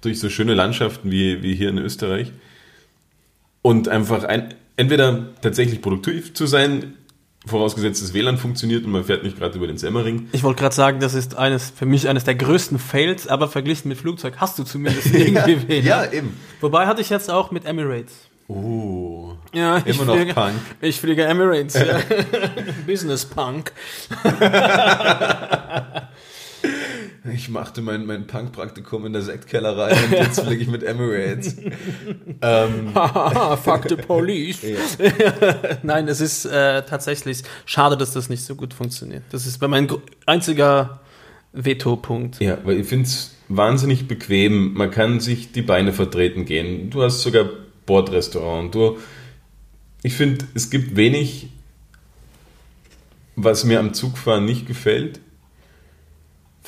durch 0.00 0.20
so 0.20 0.30
schöne 0.30 0.54
Landschaften 0.54 1.10
wie, 1.10 1.42
wie 1.42 1.54
hier 1.54 1.70
in 1.70 1.78
Österreich. 1.78 2.32
Und 3.62 3.88
einfach 3.88 4.24
ein, 4.24 4.54
entweder 4.76 5.34
tatsächlich 5.42 5.82
produktiv 5.82 6.34
zu 6.34 6.46
sein, 6.46 6.94
vorausgesetzt 7.46 8.02
das 8.02 8.14
WLAN 8.14 8.38
funktioniert 8.38 8.84
und 8.84 8.92
man 8.92 9.04
fährt 9.04 9.24
nicht 9.24 9.38
gerade 9.38 9.56
über 9.56 9.66
den 9.66 9.78
Semmering. 9.78 10.28
Ich 10.32 10.42
wollte 10.42 10.60
gerade 10.60 10.74
sagen, 10.74 11.00
das 11.00 11.14
ist 11.14 11.36
eines 11.36 11.70
für 11.70 11.86
mich 11.86 12.08
eines 12.08 12.24
der 12.24 12.34
größten 12.34 12.78
Fails, 12.78 13.26
aber 13.26 13.48
verglichen 13.48 13.88
mit 13.88 13.98
Flugzeug 13.98 14.34
hast 14.38 14.58
du 14.58 14.64
zumindest 14.64 15.06
irgendwie 15.14 15.68
WLAN. 15.68 15.84
ja, 15.84 16.12
eben. 16.12 16.36
Wobei 16.60 16.86
hatte 16.86 17.00
ich 17.00 17.10
jetzt 17.10 17.30
auch 17.30 17.50
mit 17.50 17.64
Emirates. 17.64 18.28
Oh. 18.48 19.34
Ja, 19.52 19.78
immer 19.78 20.04
noch 20.06 20.16
fliege, 20.16 20.34
Punk. 20.34 20.54
Ich 20.80 21.00
fliege 21.00 21.24
Emirates. 21.24 21.74
Ja. 21.74 22.00
Business 22.86 23.26
Punk. 23.26 23.72
Ich 27.34 27.48
machte 27.48 27.82
mein, 27.82 28.06
mein 28.06 28.26
Punk-Praktikum 28.26 29.06
in 29.06 29.12
der 29.12 29.22
Sektkellerei 29.22 29.92
und 29.92 30.12
jetzt 30.12 30.40
fliege 30.40 30.62
ich 30.62 30.68
mit 30.68 30.82
Emirates. 30.82 31.56
ähm. 32.42 32.92
Fuck 32.92 33.88
the 33.88 33.96
police. 33.96 34.60
Nein, 35.82 36.08
es 36.08 36.20
ist 36.20 36.44
äh, 36.44 36.82
tatsächlich 36.82 37.42
schade, 37.66 37.96
dass 37.96 38.12
das 38.12 38.28
nicht 38.28 38.42
so 38.42 38.54
gut 38.54 38.74
funktioniert. 38.74 39.22
Das 39.30 39.46
ist 39.46 39.60
mein 39.60 39.88
einziger 40.26 41.00
Veto-Punkt. 41.52 42.40
Ja, 42.40 42.58
weil 42.64 42.80
ich 42.80 42.86
finde 42.86 43.06
es 43.06 43.34
wahnsinnig 43.48 44.06
bequem. 44.06 44.74
Man 44.74 44.90
kann 44.90 45.20
sich 45.20 45.52
die 45.52 45.62
Beine 45.62 45.92
vertreten 45.92 46.44
gehen. 46.44 46.90
Du 46.90 47.02
hast 47.02 47.22
sogar 47.22 47.46
Bordrestaurant. 47.86 48.74
Du, 48.74 48.98
ich 50.02 50.14
finde, 50.14 50.46
es 50.54 50.70
gibt 50.70 50.96
wenig, 50.96 51.48
was 53.36 53.64
mir 53.64 53.80
am 53.80 53.94
Zugfahren 53.94 54.44
nicht 54.44 54.66
gefällt. 54.66 55.20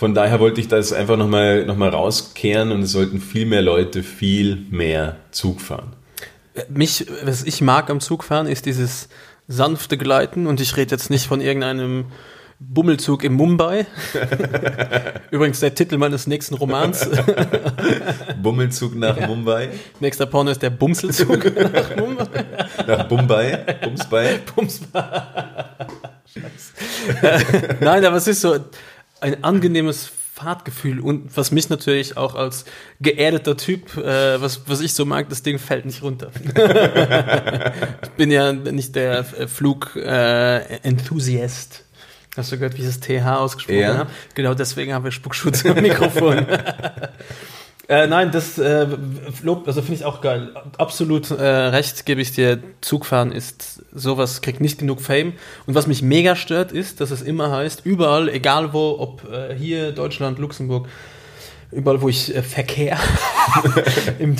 Von 0.00 0.14
daher 0.14 0.40
wollte 0.40 0.62
ich 0.62 0.68
das 0.68 0.94
einfach 0.94 1.18
nochmal 1.18 1.66
noch 1.66 1.76
mal 1.76 1.90
rauskehren 1.90 2.72
und 2.72 2.84
es 2.84 2.92
sollten 2.92 3.20
viel 3.20 3.44
mehr 3.44 3.60
Leute 3.60 4.02
viel 4.02 4.64
mehr 4.70 5.16
Zug 5.30 5.60
fahren. 5.60 5.92
Mich, 6.70 7.04
was 7.22 7.42
ich 7.42 7.60
mag 7.60 7.90
am 7.90 8.00
Zugfahren, 8.00 8.46
ist 8.46 8.64
dieses 8.64 9.10
sanfte 9.46 9.98
Gleiten 9.98 10.46
und 10.46 10.58
ich 10.58 10.74
rede 10.78 10.92
jetzt 10.92 11.10
nicht 11.10 11.26
von 11.26 11.42
irgendeinem 11.42 12.06
Bummelzug 12.58 13.24
in 13.24 13.34
Mumbai. 13.34 13.86
Übrigens 15.30 15.60
der 15.60 15.74
Titel 15.74 15.98
meines 15.98 16.26
nächsten 16.26 16.54
Romans. 16.54 17.06
Bummelzug 18.42 18.94
nach 18.96 19.18
ja. 19.18 19.26
Mumbai. 19.26 19.68
Nächster 20.00 20.24
Porno 20.24 20.50
ist 20.50 20.62
der 20.62 20.70
Bumselzug 20.70 21.44
nach 21.74 21.96
Mumbai. 21.96 22.44
Nach 22.86 23.10
Mumbai. 23.10 23.58
Bumsbai. 23.82 24.38
Bumsbai. 24.56 25.22
Scheiße. 26.24 27.76
Nein, 27.80 28.02
aber 28.02 28.16
es 28.16 28.28
ist 28.28 28.40
so, 28.40 28.56
ein 29.20 29.44
angenehmes 29.44 30.10
Fahrtgefühl 30.34 31.00
und 31.00 31.36
was 31.36 31.50
mich 31.50 31.68
natürlich 31.68 32.16
auch 32.16 32.34
als 32.34 32.64
geerdeter 33.00 33.58
Typ, 33.58 33.98
äh, 33.98 34.40
was, 34.40 34.62
was 34.66 34.80
ich 34.80 34.94
so 34.94 35.04
mag, 35.04 35.28
das 35.28 35.42
Ding 35.42 35.58
fällt 35.58 35.84
nicht 35.84 36.02
runter. 36.02 36.30
ich 38.02 38.10
bin 38.10 38.30
ja 38.30 38.52
nicht 38.52 38.94
der 38.96 39.24
Flug-Enthusiast. 39.24 41.74
Äh, 41.74 41.80
Hast 42.36 42.52
du 42.52 42.56
gehört, 42.56 42.78
wie 42.78 42.82
ich 42.82 42.86
das 42.86 43.00
TH 43.00 43.26
ausgesprochen 43.26 43.80
ja. 43.80 43.98
habe? 43.98 44.10
Genau 44.34 44.54
deswegen 44.54 44.94
haben 44.94 45.02
wir 45.04 45.10
Spuckschutz 45.10 45.62
im 45.62 45.82
Mikrofon. 45.82 46.46
Äh, 47.90 48.06
nein, 48.06 48.30
das 48.30 48.56
äh, 48.56 48.86
Lob, 49.42 49.66
also 49.66 49.82
finde 49.82 49.96
ich 49.96 50.04
auch 50.04 50.20
geil. 50.20 50.54
Absolut 50.78 51.28
äh, 51.32 51.44
recht 51.44 52.06
gebe 52.06 52.20
ich 52.20 52.30
dir. 52.30 52.62
Zugfahren 52.80 53.32
ist 53.32 53.82
sowas, 53.92 54.42
kriegt 54.42 54.60
nicht 54.60 54.78
genug 54.78 55.00
Fame. 55.00 55.32
Und 55.66 55.74
was 55.74 55.88
mich 55.88 56.00
mega 56.00 56.36
stört, 56.36 56.70
ist, 56.70 57.00
dass 57.00 57.10
es 57.10 57.20
immer 57.20 57.50
heißt, 57.50 57.84
überall, 57.84 58.28
egal 58.28 58.72
wo, 58.72 58.96
ob 59.00 59.28
äh, 59.28 59.56
hier, 59.56 59.90
Deutschland, 59.90 60.38
Luxemburg, 60.38 60.86
überall 61.72 62.00
wo 62.00 62.08
ich 62.08 62.32
äh, 62.32 62.42
Verkehr 62.42 62.96
im, 64.20 64.36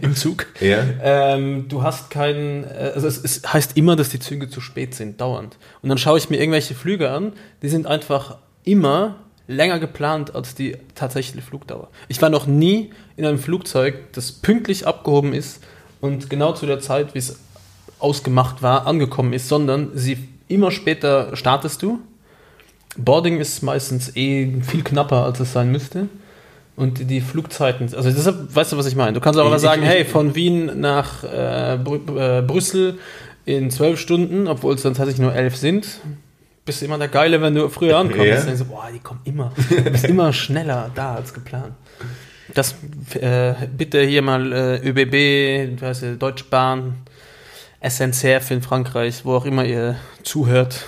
im 0.00 0.16
Zug, 0.16 0.46
ja. 0.60 0.78
ähm, 1.02 1.68
du 1.68 1.82
hast 1.82 2.08
keinen, 2.08 2.64
äh, 2.64 2.92
also 2.94 3.08
es, 3.08 3.22
es 3.22 3.42
heißt 3.52 3.76
immer, 3.76 3.96
dass 3.96 4.08
die 4.08 4.20
Züge 4.20 4.48
zu 4.48 4.62
spät 4.62 4.94
sind, 4.94 5.20
dauernd. 5.20 5.58
Und 5.82 5.90
dann 5.90 5.98
schaue 5.98 6.16
ich 6.16 6.30
mir 6.30 6.38
irgendwelche 6.38 6.74
Flüge 6.74 7.10
an, 7.10 7.34
die 7.60 7.68
sind 7.68 7.86
einfach 7.86 8.38
immer 8.64 9.16
länger 9.48 9.78
geplant 9.78 10.34
als 10.34 10.54
die 10.54 10.76
tatsächliche 10.94 11.46
Flugdauer. 11.46 11.88
Ich 12.08 12.20
war 12.20 12.30
noch 12.30 12.46
nie 12.46 12.90
in 13.16 13.24
einem 13.24 13.38
Flugzeug, 13.38 14.12
das 14.12 14.32
pünktlich 14.32 14.86
abgehoben 14.86 15.32
ist 15.32 15.62
und 16.00 16.30
genau 16.30 16.52
zu 16.52 16.66
der 16.66 16.80
Zeit, 16.80 17.14
wie 17.14 17.18
es 17.18 17.38
ausgemacht 17.98 18.62
war, 18.62 18.86
angekommen 18.86 19.32
ist, 19.32 19.48
sondern 19.48 19.90
sie 19.94 20.18
immer 20.48 20.70
später 20.70 21.36
startest 21.36 21.82
du. 21.82 22.00
Boarding 22.96 23.40
ist 23.40 23.62
meistens 23.62 24.16
eh 24.16 24.60
viel 24.62 24.82
knapper, 24.82 25.24
als 25.24 25.40
es 25.40 25.52
sein 25.52 25.70
müsste. 25.70 26.08
Und 26.76 27.10
die 27.10 27.22
Flugzeiten, 27.22 27.88
also 27.94 28.10
deshalb, 28.10 28.54
weißt 28.54 28.72
du, 28.72 28.76
was 28.76 28.86
ich 28.86 28.96
meine? 28.96 29.14
Du 29.14 29.20
kannst 29.20 29.40
auch 29.40 29.48
mal 29.48 29.58
sagen, 29.58 29.82
hey, 29.82 30.04
von 30.04 30.34
Wien 30.34 30.78
nach 30.78 31.24
äh, 31.24 31.78
Brü 31.82 32.00
äh, 32.18 32.42
Brüssel 32.42 32.98
in 33.46 33.70
zwölf 33.70 33.98
Stunden, 33.98 34.46
obwohl 34.46 34.74
es 34.74 34.82
dann 34.82 34.92
tatsächlich 34.92 35.22
nur 35.22 35.34
elf 35.34 35.56
sind, 35.56 36.00
bist 36.66 36.82
du 36.82 36.84
immer 36.84 36.98
der 36.98 37.08
Geile, 37.08 37.40
wenn 37.40 37.54
du 37.54 37.68
früher 37.70 37.96
ankommst. 37.96 38.26
Ja. 38.26 38.42
Dann 38.42 38.56
so, 38.56 38.66
boah, 38.66 38.88
die 38.92 38.98
kommen 38.98 39.20
immer, 39.24 39.52
du 39.70 39.90
bist 39.90 40.04
immer 40.04 40.32
schneller 40.32 40.90
da 40.94 41.14
als 41.14 41.32
geplant. 41.32 41.74
Das 42.52 42.74
äh, 43.14 43.54
bitte 43.74 44.02
hier 44.02 44.22
mal 44.22 44.52
äh, 44.52 44.88
ÖBB, 44.88 45.80
weiß 45.80 46.02
ich, 46.02 46.18
Deutsche 46.18 46.44
Bahn, 46.44 46.96
SNCF 47.86 48.50
in 48.50 48.62
Frankreich, 48.62 49.24
wo 49.24 49.34
auch 49.34 49.46
immer 49.46 49.64
ihr 49.64 49.96
zuhört, 50.22 50.84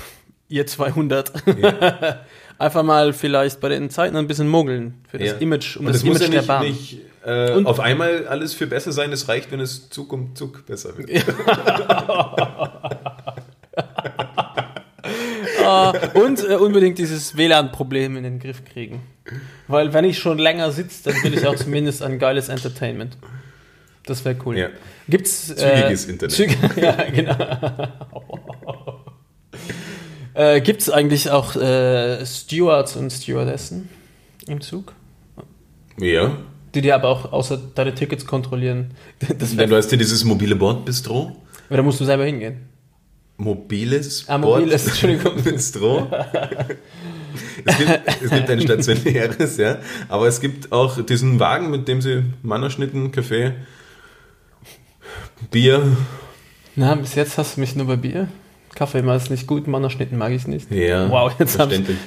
ihr 0.49 0.67
200. 0.67 1.33
Ja. 1.59 2.21
Einfach 2.59 2.83
mal 2.83 3.13
vielleicht 3.13 3.61
bei 3.61 3.69
den 3.69 3.89
Zeiten 3.89 4.17
ein 4.17 4.27
bisschen 4.27 4.49
mogeln 4.49 4.95
für 5.09 5.19
das 5.19 5.29
ja. 5.29 5.35
Image, 5.35 5.77
um 5.77 5.87
Und 5.87 5.93
das, 5.93 6.03
das 6.03 6.11
Image 6.11 6.23
ja 6.23 6.29
nicht, 6.29 6.41
der 6.41 6.43
Bahn. 6.43 6.65
Nicht, 6.65 6.99
äh, 7.25 7.53
und 7.53 7.67
auf 7.67 7.79
einmal 7.79 8.27
alles 8.27 8.55
für 8.55 8.67
besser 8.67 8.91
sein, 8.91 9.13
es 9.13 9.29
reicht, 9.29 9.53
wenn 9.53 9.61
es 9.61 9.91
Zug 9.91 10.13
um 10.13 10.35
Zug 10.35 10.67
besser 10.67 10.99
wird. 10.99 11.09
und 16.15 16.49
äh, 16.49 16.55
unbedingt 16.55 16.99
dieses 16.99 17.37
WLAN-Problem 17.37 18.17
in 18.17 18.23
den 18.23 18.39
Griff 18.39 18.65
kriegen. 18.65 19.03
Weil 19.67 19.93
wenn 19.93 20.05
ich 20.05 20.19
schon 20.19 20.39
länger 20.39 20.71
sitze, 20.73 21.11
dann 21.11 21.23
will 21.23 21.35
ich 21.35 21.47
auch 21.47 21.57
zumindest 21.57 22.03
ein 22.03 22.19
geiles 22.19 22.49
Entertainment. 22.49 23.17
Das 24.07 24.25
wäre 24.25 24.37
cool. 24.47 24.57
Ja. 24.57 24.69
Gibt's 25.09 25.51
äh, 25.51 25.57
Zügiges 25.57 26.07
Internet. 26.07 26.35
Züg 26.35 26.57
ja, 26.77 26.93
genau. 27.11 27.37
äh, 30.35 30.61
Gibt 30.63 30.81
es 30.81 30.91
eigentlich 30.91 31.31
auch 31.31 31.57
äh, 31.57 32.25
Stewards 32.25 32.97
und 32.97 33.13
Stewardessen 33.13 33.91
im 34.47 34.61
Zug? 34.61 34.95
Ja. 35.99 36.39
Die 36.75 36.81
dir 36.81 36.95
aber 36.95 37.09
auch 37.09 37.33
außer 37.33 37.61
deine 37.75 37.95
Tickets 37.95 38.25
kontrollieren. 38.25 38.93
Das 39.39 39.55
Denn 39.55 39.69
du 39.69 39.77
hast 39.77 39.91
ja 39.93 39.99
dieses 39.99 40.25
mobile 40.25 40.57
Bordbistro. 40.57 41.37
Aber 41.69 41.77
da 41.77 41.83
musst 41.83 42.01
du 42.01 42.05
selber 42.05 42.25
hingehen 42.25 42.69
mobiles, 43.39 44.25
ah, 44.29 44.37
mobiles 44.37 44.87
Entschuldigung. 44.89 45.43
Bistro. 45.43 46.09
es, 47.65 47.79
gibt, 47.79 48.01
es 48.23 48.31
gibt 48.31 48.51
ein 48.51 48.61
stationäres, 48.61 49.57
ja, 49.57 49.79
aber 50.09 50.27
es 50.27 50.41
gibt 50.41 50.71
auch 50.73 51.01
diesen 51.01 51.41
Wagen, 51.41 51.71
mit 51.71 51.89
dem 51.89 52.03
sie 52.03 52.25
Mannerschnitten, 52.43 53.11
Kaffee, 53.13 53.55
Bier. 55.51 55.97
Na, 56.77 56.95
bis 56.97 57.15
jetzt 57.15 57.39
hast 57.39 57.57
du 57.57 57.61
mich 57.61 57.75
nur 57.75 57.87
bei 57.87 57.97
Bier. 57.97 58.29
Kaffee 58.75 59.03
mal 59.03 59.17
ist 59.17 59.31
nicht 59.31 59.47
gut, 59.47 59.67
Mannerschnitten 59.67 60.19
mag 60.19 60.33
ich 60.33 60.47
nicht. 60.47 60.71
Ja, 60.71 61.11
wow, 61.11 61.33
jetzt 61.39 61.59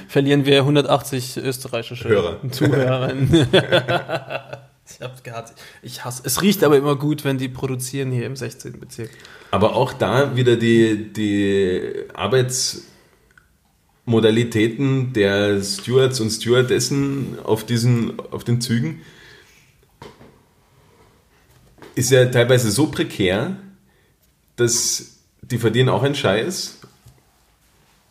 verlieren 0.08 0.46
wir 0.46 0.60
180 0.60 1.38
österreichische 1.38 2.08
Hörer. 2.08 2.38
Zuhörer. 2.50 3.12
Ich 4.88 5.00
hab's 5.00 5.22
gehabt. 5.22 5.54
Ich 5.82 6.04
hasse. 6.04 6.22
Es 6.24 6.42
riecht 6.42 6.64
aber 6.64 6.76
immer 6.76 6.96
gut, 6.96 7.24
wenn 7.24 7.38
die 7.38 7.48
produzieren 7.48 8.10
hier 8.10 8.26
im 8.26 8.36
16. 8.36 8.78
Bezirk. 8.78 9.10
Aber 9.50 9.76
auch 9.76 9.92
da 9.92 10.36
wieder 10.36 10.56
die, 10.56 11.12
die 11.12 12.04
Arbeitsmodalitäten 12.14 15.12
der 15.12 15.62
Stewards 15.62 16.20
und 16.20 16.30
Stewardessen 16.30 17.38
auf 17.44 17.64
diesen, 17.64 18.18
auf 18.30 18.44
den 18.44 18.60
Zügen 18.60 19.02
ist 21.94 22.10
ja 22.10 22.26
teilweise 22.26 22.70
so 22.70 22.86
prekär, 22.86 23.56
dass 24.56 25.18
die 25.42 25.58
verdienen 25.58 25.88
auch 25.88 26.02
einen 26.02 26.14
Scheiß 26.14 26.78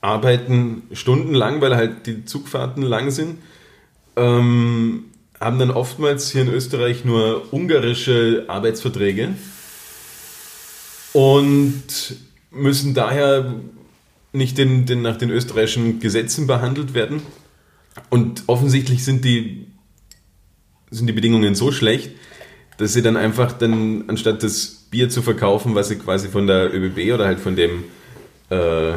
arbeiten 0.02 0.84
stundenlang, 0.94 1.62
weil 1.62 1.76
halt 1.76 2.08
die 2.08 2.26
Zugfahrten 2.26 2.84
lang 2.84 3.12
sind, 3.12 3.38
ähm, 4.16 5.06
haben 5.42 5.58
dann 5.58 5.72
oftmals 5.72 6.32
hier 6.32 6.44
in 6.44 6.50
Österreich 6.50 7.04
nur 7.04 7.52
ungarische 7.52 8.46
Arbeitsverträge 8.48 9.30
und 11.14 11.84
müssen 12.52 12.94
daher 12.94 13.56
nicht 14.34 14.58
den, 14.60 14.86
den, 14.86 15.02
nach 15.02 15.18
den 15.18 15.32
österreichischen 15.32 16.00
Gesetzen 16.00 16.46
behandelt 16.46 16.94
werden. 16.94 17.24
Und 18.10 18.44
offensichtlich 18.46 19.04
sind 19.04 19.26
die, 19.26 19.66
sind 20.92 21.08
die 21.08 21.14
Bedingungen 21.14 21.56
so 21.56 21.72
schlecht, 21.72 22.12
dass 22.78 22.94
sie 22.94 23.02
dann 23.02 23.18
einfach 23.18 23.52
dann, 23.52 24.06
anstatt 24.08 24.44
das 24.44 24.86
Bier 24.92 25.10
zu 25.10 25.24
verkaufen, 25.24 25.74
was 25.74 25.88
sie 25.88 25.96
quasi 25.96 26.30
von 26.30 26.46
der 26.46 26.74
ÖBB 26.74 27.14
oder 27.14 27.26
halt 27.26 27.40
von 27.40 27.56
dem, 27.56 27.86
äh, 28.50 28.94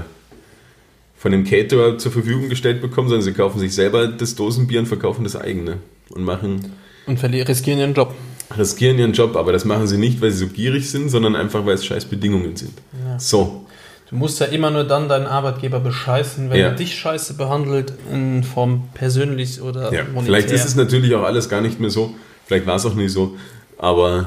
von 1.16 1.32
dem 1.32 1.44
Caterer 1.44 1.96
zur 1.96 2.12
Verfügung 2.12 2.50
gestellt 2.50 2.82
bekommen, 2.82 3.08
sondern 3.08 3.24
sie 3.24 3.32
kaufen 3.32 3.58
sich 3.58 3.74
selber 3.74 4.08
das 4.08 4.34
Dosenbier 4.34 4.80
und 4.80 4.86
verkaufen 4.86 5.24
das 5.24 5.36
eigene 5.36 5.78
und 6.10 6.24
machen. 6.24 6.72
Und 7.06 7.22
riskieren 7.22 7.78
ihren 7.78 7.94
Job. 7.94 8.14
Riskieren 8.56 8.98
ihren 8.98 9.12
Job, 9.12 9.36
aber 9.36 9.52
das 9.52 9.64
machen 9.64 9.86
sie 9.86 9.98
nicht, 9.98 10.20
weil 10.20 10.30
sie 10.30 10.46
so 10.46 10.48
gierig 10.48 10.90
sind, 10.90 11.08
sondern 11.08 11.36
einfach, 11.36 11.64
weil 11.66 11.74
es 11.74 11.84
scheiß 11.84 12.06
Bedingungen 12.06 12.56
sind. 12.56 12.72
Ja. 13.06 13.18
So. 13.18 13.66
Du 14.10 14.16
musst 14.16 14.38
ja 14.38 14.46
immer 14.46 14.70
nur 14.70 14.84
dann 14.84 15.08
deinen 15.08 15.26
Arbeitgeber 15.26 15.80
bescheißen, 15.80 16.50
wenn 16.50 16.60
ja. 16.60 16.66
er 16.66 16.74
dich 16.74 16.94
scheiße 16.94 17.34
behandelt, 17.34 17.94
in 18.12 18.44
Form 18.44 18.88
persönlich 18.94 19.60
oder 19.60 19.92
ja. 19.92 20.04
monetär. 20.04 20.22
Vielleicht 20.24 20.50
ist 20.50 20.66
es 20.66 20.76
natürlich 20.76 21.14
auch 21.14 21.24
alles 21.24 21.48
gar 21.48 21.60
nicht 21.60 21.80
mehr 21.80 21.90
so. 21.90 22.14
Vielleicht 22.46 22.66
war 22.66 22.76
es 22.76 22.84
auch 22.84 22.94
nicht 22.94 23.12
so. 23.12 23.36
Aber 23.78 24.26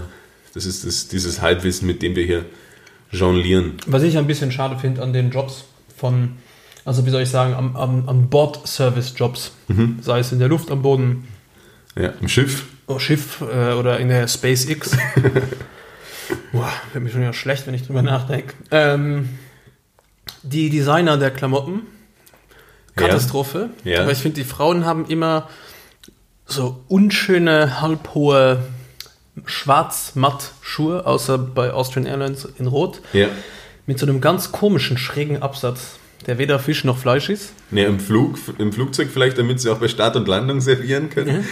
das 0.54 0.66
ist 0.66 0.86
das, 0.86 1.08
dieses 1.08 1.42
Halbwissen, 1.42 1.88
mit 1.88 2.02
dem 2.02 2.16
wir 2.16 2.26
hier 2.26 2.46
jonglieren. 3.12 3.74
Was 3.86 4.04
ich 4.04 4.18
ein 4.18 4.28
bisschen 4.28 4.52
schade 4.52 4.78
finde 4.78 5.02
an 5.02 5.14
den 5.14 5.30
Jobs 5.30 5.66
von, 5.96 6.34
also 6.84 7.06
wie 7.06 7.10
soll 7.10 7.22
ich 7.22 7.30
sagen, 7.30 7.54
am, 7.54 7.76
am, 7.76 8.10
am 8.10 8.30
Bord-Service-Jobs, 8.30 9.52
mhm. 9.68 10.00
sei 10.02 10.20
es 10.20 10.32
in 10.32 10.40
der 10.40 10.48
Luft, 10.48 10.72
am 10.72 10.82
Boden. 10.82 11.28
Ja, 12.00 12.14
im 12.22 12.28
Schiff. 12.28 12.66
Oh, 12.88 13.00
Schiff 13.00 13.42
äh, 13.42 13.74
oder 13.74 14.00
in 14.00 14.10
der 14.10 14.28
SpaceX. 14.28 14.92
Boah, 16.52 16.72
wird 16.94 17.04
mir 17.04 17.10
schon 17.10 17.22
wieder 17.22 17.34
schlecht, 17.34 17.68
wenn 17.68 17.74
ich 17.74 17.86
drüber 17.86 18.02
nachdenke. 18.02 18.54
Ähm, 18.72 19.30
die 20.44 20.70
Designer 20.70 21.18
der 21.18 21.32
Klamotten, 21.32 21.82
Katastrophe. 22.96 23.70
Ja. 23.84 23.94
ja. 23.94 24.02
Aber 24.02 24.12
ich 24.12 24.20
finde, 24.20 24.36
die 24.36 24.48
Frauen 24.48 24.86
haben 24.86 25.06
immer 25.08 25.50
so 26.46 26.84
unschöne, 26.88 27.82
halbhohe 27.82 28.64
schwarz-matt-Schuhe, 29.46 31.06
außer 31.06 31.38
bei 31.38 31.72
Austrian 31.72 32.06
Airlines 32.06 32.48
in 32.58 32.68
Rot. 32.68 33.02
Ja. 33.14 33.28
Mit 33.86 34.00
so 34.00 34.06
einem 34.06 34.22
ganz 34.22 34.52
komischen, 34.52 34.98
schrägen 34.98 35.42
Absatz, 35.42 35.98
der 36.26 36.38
weder 36.38 36.60
Fisch 36.60 36.84
noch 36.84 36.98
Fleisch 36.98 37.30
ist. 37.30 37.54
Ne, 37.70 37.86
im, 37.86 38.00
Flug, 38.00 38.38
im 38.58 38.74
Flugzeug 38.74 39.10
vielleicht, 39.12 39.38
damit 39.38 39.60
sie 39.60 39.70
auch 39.70 39.78
bei 39.78 39.88
Start 39.88 40.16
und 40.16 40.28
Landung 40.28 40.60
servieren 40.60 41.10
können. 41.10 41.46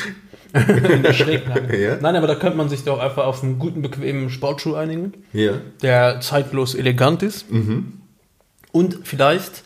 In 0.55 1.03
der 1.03 1.13
Schräglage. 1.13 1.75
Ja. 1.85 1.97
Nein, 1.99 2.15
aber 2.15 2.27
da 2.27 2.35
könnte 2.35 2.57
man 2.57 2.69
sich 2.69 2.83
doch 2.83 2.99
einfach 2.99 3.25
auf 3.25 3.43
einen 3.43 3.59
guten, 3.59 3.81
bequemen 3.81 4.29
Sportschuh 4.29 4.75
einigen, 4.75 5.13
ja. 5.33 5.53
der 5.81 6.21
zeitlos 6.21 6.73
elegant 6.73 7.21
ist. 7.21 7.51
Mhm. 7.51 7.93
Und 8.71 8.99
vielleicht 9.03 9.63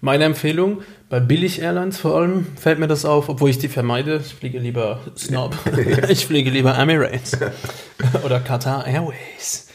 meine 0.00 0.24
Empfehlung, 0.24 0.82
bei 1.10 1.20
Billig-Airlines 1.20 1.98
vor 1.98 2.16
allem 2.16 2.46
fällt 2.56 2.78
mir 2.78 2.86
das 2.86 3.04
auf, 3.04 3.28
obwohl 3.28 3.50
ich 3.50 3.58
die 3.58 3.68
vermeide. 3.68 4.22
Ich 4.24 4.34
fliege 4.34 4.58
lieber 4.58 5.00
Snob. 5.16 5.56
ich 6.08 6.26
fliege 6.26 6.50
lieber 6.50 6.78
Emirates. 6.78 7.36
Oder 8.24 8.40
Qatar 8.40 8.86
Airways. 8.86 9.68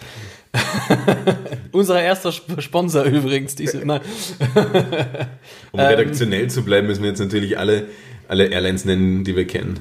Unser 1.72 2.02
erster 2.02 2.32
Sponsor 2.32 3.04
übrigens. 3.04 3.56
Diese, 3.56 3.86
nein. 3.86 4.00
um 5.72 5.80
redaktionell 5.80 6.44
ähm, 6.44 6.50
zu 6.50 6.64
bleiben, 6.64 6.88
müssen 6.88 7.04
wir 7.04 7.10
jetzt 7.10 7.20
natürlich 7.20 7.60
alle, 7.60 7.88
alle 8.30 8.46
Airlines 8.48 8.86
nennen, 8.86 9.26
die 9.26 9.36
wir 9.36 9.46
kennen. 9.46 9.80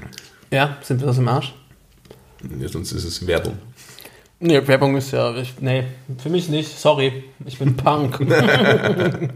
Ja, 0.55 0.77
sind 0.83 1.01
wir 1.01 1.09
das 1.09 1.19
im 1.19 1.27
Arsch? 1.27 1.53
Ja, 2.61 2.69
sonst 2.69 2.93
ist 2.93 3.03
es 3.03 3.27
Werbung. 3.27 3.59
Nee, 4.39 4.65
Werbung 4.69 4.97
ist 4.97 5.11
ja. 5.11 5.35
Ich, 5.35 5.55
nee, 5.61 5.83
für 6.19 6.31
mich 6.31 6.49
nicht. 6.49 6.79
Sorry, 6.79 7.25
ich 7.45 7.59
bin 7.59 7.77
Punk. 7.77 8.21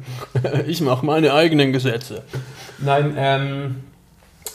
ich 0.69 0.81
mache 0.81 1.05
meine 1.05 1.35
eigenen 1.35 1.73
Gesetze. 1.73 2.23
Nein, 2.79 3.17
ähm, 3.19 3.77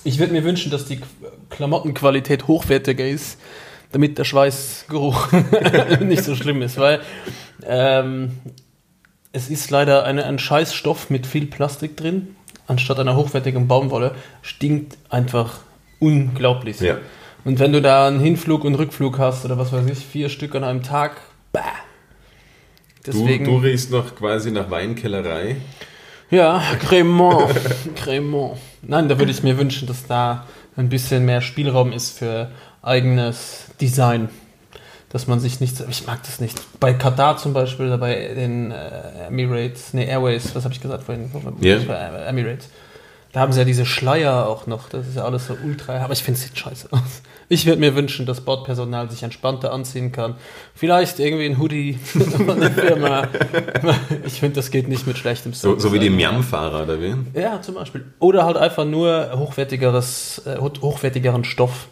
ich 0.05 0.19
würde 0.19 0.31
mir 0.31 0.45
wünschen, 0.45 0.71
dass 0.71 0.85
die 0.85 1.01
Klamottenqualität 1.49 2.47
hochwertiger 2.47 3.05
ist, 3.05 3.41
damit 3.91 4.17
der 4.17 4.23
Schweißgeruch 4.23 5.33
nicht 5.99 6.23
so 6.23 6.33
schlimm 6.33 6.61
ist, 6.61 6.77
weil 6.77 7.01
ähm, 7.65 8.37
es 9.33 9.49
ist 9.49 9.69
leider 9.69 10.05
eine, 10.05 10.23
ein 10.23 10.39
Scheißstoff 10.39 11.09
mit 11.09 11.27
viel 11.27 11.45
Plastik 11.45 11.97
drin, 11.97 12.37
anstatt 12.67 12.99
einer 12.99 13.17
hochwertigen 13.17 13.67
Baumwolle, 13.67 14.15
stinkt 14.41 14.97
einfach 15.09 15.59
unglaublich. 16.03 16.79
Ja. 16.79 16.97
Und 17.45 17.59
wenn 17.59 17.73
du 17.73 17.81
da 17.81 18.07
einen 18.07 18.19
Hinflug 18.19 18.63
und 18.63 18.75
Rückflug 18.75 19.19
hast 19.19 19.45
oder 19.45 19.57
was 19.57 19.71
weiß 19.71 19.85
ich, 19.89 19.99
vier 19.99 20.29
Stück 20.29 20.55
an 20.55 20.63
einem 20.63 20.83
Tag, 20.83 21.17
bah. 21.51 21.61
Deswegen, 23.05 23.43
du, 23.43 23.51
du 23.51 23.57
riechst 23.57 23.91
noch 23.91 24.15
quasi 24.15 24.51
nach 24.51 24.69
Weinkellerei. 24.69 25.57
Ja, 26.29 26.63
Cremant. 26.79 27.53
Cremant. 27.95 28.57
Nein, 28.81 29.09
da 29.09 29.19
würde 29.19 29.31
ich 29.31 29.43
mir 29.43 29.57
wünschen, 29.57 29.87
dass 29.87 30.07
da 30.07 30.45
ein 30.77 30.89
bisschen 30.89 31.25
mehr 31.25 31.41
Spielraum 31.41 31.91
ist 31.91 32.17
für 32.17 32.49
eigenes 32.81 33.65
Design. 33.81 34.29
Dass 35.09 35.27
man 35.27 35.39
sich 35.39 35.59
nicht, 35.59 35.75
ich 35.89 36.07
mag 36.07 36.23
das 36.23 36.39
nicht. 36.39 36.59
Bei 36.79 36.93
Qatar 36.93 37.37
zum 37.37 37.53
Beispiel, 37.53 37.95
bei 37.97 38.33
den 38.33 38.71
äh, 38.71 39.27
Emirates, 39.27 39.93
nee, 39.93 40.05
Airways, 40.05 40.55
was 40.55 40.63
habe 40.63 40.73
ich 40.73 40.81
gesagt 40.81 41.03
vorhin? 41.03 41.29
Yeah. 41.61 42.27
Emirates. 42.27 42.69
Da 43.33 43.39
haben 43.39 43.51
sie 43.51 43.59
ja 43.59 43.65
diese 43.65 43.87
Schleier 43.87 44.47
auch 44.47 44.67
noch. 44.67 44.89
Das 44.89 45.07
ist 45.07 45.17
ja 45.17 45.25
alles 45.25 45.47
so 45.47 45.57
ultra. 45.65 45.97
Aber 45.97 46.13
ich 46.13 46.21
finde, 46.21 46.39
es 46.39 46.45
sieht 46.45 46.57
scheiße 46.57 46.87
aus. 46.91 47.23
Ich 47.49 47.65
würde 47.65 47.79
mir 47.79 47.95
wünschen, 47.95 48.27
dass 48.27 48.41
Bordpersonal 48.41 49.09
sich 49.09 49.23
entspannter 49.23 49.73
anziehen 49.73 50.11
kann. 50.11 50.35
Vielleicht 50.75 51.19
irgendwie 51.19 51.47
ein 51.47 51.57
Hoodie 51.57 51.93
von 52.03 52.59
der 52.59 52.71
Firma. 52.71 53.27
Ich 54.25 54.39
finde, 54.39 54.55
das 54.55 54.69
geht 54.69 54.87
nicht 54.87 55.07
mit 55.07 55.17
schlechtem 55.17 55.55
Service. 55.55 55.81
So, 55.81 55.89
so 55.89 55.93
wie 55.95 55.99
die 55.99 56.11
Miam-Fahrer 56.11 56.85
da 56.85 57.01
wären? 57.01 57.27
Ja, 57.33 57.59
zum 57.59 57.73
Beispiel. 57.73 58.05
Oder 58.19 58.45
halt 58.45 58.55
einfach 58.55 58.85
nur 58.85 59.31
hochwertigeres, 59.35 60.43
äh, 60.45 60.57
hochwertigeren 60.59 61.43
Stoff. 61.43 61.87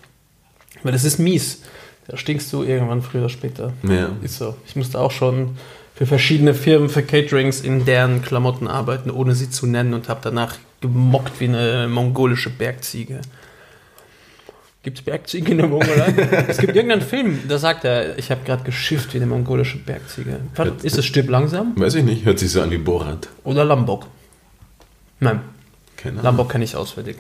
Weil 0.84 0.92
das 0.92 1.04
ist 1.04 1.18
mies. 1.18 1.64
Da 2.08 2.18
stinkst 2.18 2.54
du 2.54 2.62
irgendwann 2.62 3.02
früher 3.02 3.22
oder 3.22 3.30
später. 3.30 3.74
Ja. 3.82 4.10
Ist 4.22 4.38
so. 4.38 4.56
Ich 4.68 4.76
musste 4.76 5.00
auch 5.00 5.12
schon 5.12 5.58
für 5.96 6.06
verschiedene 6.06 6.54
Firmen, 6.54 6.88
für 6.88 7.02
Caterings 7.02 7.62
in 7.62 7.84
deren 7.86 8.22
Klamotten 8.22 8.68
arbeiten, 8.68 9.10
ohne 9.10 9.34
sie 9.34 9.50
zu 9.50 9.66
nennen 9.66 9.96
und 9.96 10.08
habe 10.08 10.20
danach 10.24 10.56
gemockt 10.82 11.40
wie 11.40 11.48
eine 11.48 11.88
mongolische 11.88 12.50
Bergziege. 12.50 13.22
Gibt 14.84 14.98
es 14.98 15.06
Bergziege 15.06 15.52
in 15.52 15.60
der 15.60 15.68
Mongolei? 15.68 16.12
es 16.48 16.58
gibt 16.58 16.76
irgendeinen 16.76 17.04
Film, 17.04 17.40
da 17.48 17.60
sagt 17.60 17.86
er, 17.86 18.18
ich 18.18 18.32
habe 18.32 18.42
gerade 18.44 18.64
geschifft 18.64 19.14
wie 19.14 19.18
eine 19.18 19.28
mongolische 19.28 19.78
Bergziege. 19.78 20.40
Ist 20.82 20.98
es 20.98 21.06
Stipp 21.06 21.30
langsam? 21.30 21.80
Weiß 21.80 21.94
ich 21.94 22.04
nicht, 22.04 22.26
hört 22.26 22.40
sich 22.40 22.52
so 22.52 22.62
an 22.62 22.72
wie 22.72 22.80
Borat. 22.80 23.30
Oder 23.44 23.64
Lambok. 23.64 24.08
Nein. 25.20 25.42
Keine 25.98 26.14
Ahnung. 26.14 26.24
Lambok 26.24 26.50
kenne 26.50 26.64
ich 26.64 26.76
auswendig. 26.76 27.18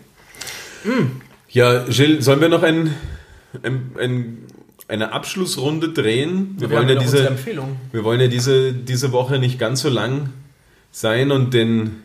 Mm. 0.83 1.21
Ja, 1.49 1.85
Gilles, 1.85 2.25
sollen 2.25 2.41
wir 2.41 2.49
noch 2.49 2.63
ein, 2.63 2.95
ein, 3.61 3.91
ein, 3.99 4.37
eine 4.87 5.11
Abschlussrunde 5.11 5.89
drehen? 5.89 6.55
Wir, 6.57 6.71
wir 6.71 6.77
wollen 6.77 6.89
ja 6.89 6.95
diese, 6.95 7.37
wir 7.91 8.03
wollen 8.03 8.21
ja 8.21 8.27
diese, 8.27 8.73
diese 8.73 9.11
Woche 9.11 9.37
nicht 9.37 9.59
ganz 9.59 9.81
so 9.81 9.89
lang 9.89 10.29
sein 10.91 11.29
und 11.31 11.53
den 11.53 11.97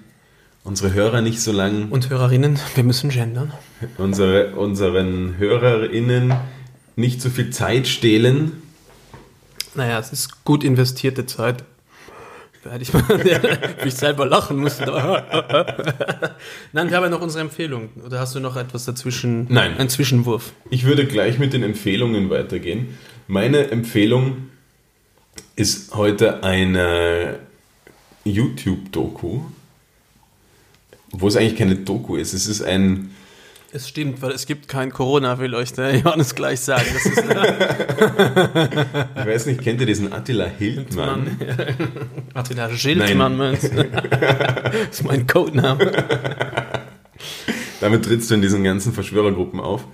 unsere 0.67 0.93
Hörer 0.93 1.23
nicht 1.23 1.41
so 1.41 1.53
lang. 1.53 1.89
Und 1.91 2.11
Hörerinnen, 2.11 2.59
wir 2.75 2.85
müssen 2.85 3.11
gendern. 3.11 3.53
Unsere, 3.99 4.57
unseren 4.57 5.39
HörerInnen 5.39 6.35
nicht 6.97 7.23
so 7.23 7.31
viel 7.31 7.51
Zeit 7.51 7.87
stehlen. 7.87 8.63
Naja, 9.75 9.99
es 9.99 10.13
ist 10.13 10.45
gut 10.45 10.65
investierte 10.65 11.25
Zeit. 11.25 11.65
Werde 12.65 12.83
ich 12.83 12.93
mal, 12.93 13.03
wie 13.83 13.89
ich 13.89 13.95
selber 13.95 14.27
lachen 14.27 14.57
musste. 14.57 14.87
Nein, 16.73 16.91
wir 16.91 16.97
haben 16.97 17.05
ja 17.05 17.11
noch 17.11 17.21
unsere 17.21 17.43
Empfehlung. 17.43 17.91
Oder 18.05 18.19
hast 18.19 18.35
du 18.35 18.41
noch 18.41 18.57
etwas 18.57 18.87
dazwischen? 18.87 19.47
Nein. 19.49 19.77
Ein 19.79 19.89
Zwischenwurf. 19.89 20.53
Ich 20.71 20.85
würde 20.85 21.07
gleich 21.07 21.39
mit 21.39 21.53
den 21.53 21.63
Empfehlungen 21.63 22.29
weitergehen. 22.29 22.99
Meine 23.29 23.71
Empfehlung 23.71 24.49
ist 25.55 25.95
heute 25.95 26.43
eine 26.43 27.39
YouTube-Doku 28.25 29.43
wo 31.19 31.29
es 31.29 31.37
eigentlich 31.37 31.57
keine 31.57 31.77
Doku 31.77 32.17
ist. 32.17 32.33
Es 32.33 32.47
ist 32.47 32.63
ein. 32.63 33.11
Es 33.73 33.89
stimmt, 33.89 34.23
weil 34.23 34.31
es 34.31 34.47
gibt 34.47 34.69
kein 34.69 34.91
Corona, 34.93 35.39
will 35.39 35.55
euch 35.55 35.73
der 35.73 35.97
Johannes 35.97 36.35
gleich 36.35 36.61
sagen. 36.61 36.87
ich 39.17 39.27
weiß 39.27 39.47
nicht, 39.47 39.61
kennt 39.61 39.81
ihr 39.81 39.87
diesen 39.87 40.13
Attila 40.13 40.47
Hildmann? 40.47 41.37
Attila 42.35 42.71
Schildmann, 42.71 43.37
meinst 43.37 43.73
du? 43.73 43.85
das 44.11 44.89
ist 44.91 45.05
mein 45.05 45.27
Codename. 45.27 45.93
Damit 47.81 48.05
trittst 48.05 48.31
du 48.31 48.35
in 48.37 48.43
diesen 48.43 48.63
ganzen 48.65 48.93
Verschwörergruppen 48.93 49.61
auf. 49.61 49.85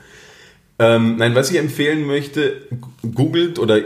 Ähm, 0.79 1.17
nein, 1.17 1.35
was 1.35 1.51
ich 1.51 1.59
empfehlen 1.59 2.07
möchte, 2.07 2.67
googelt 3.15 3.59
oder 3.59 3.81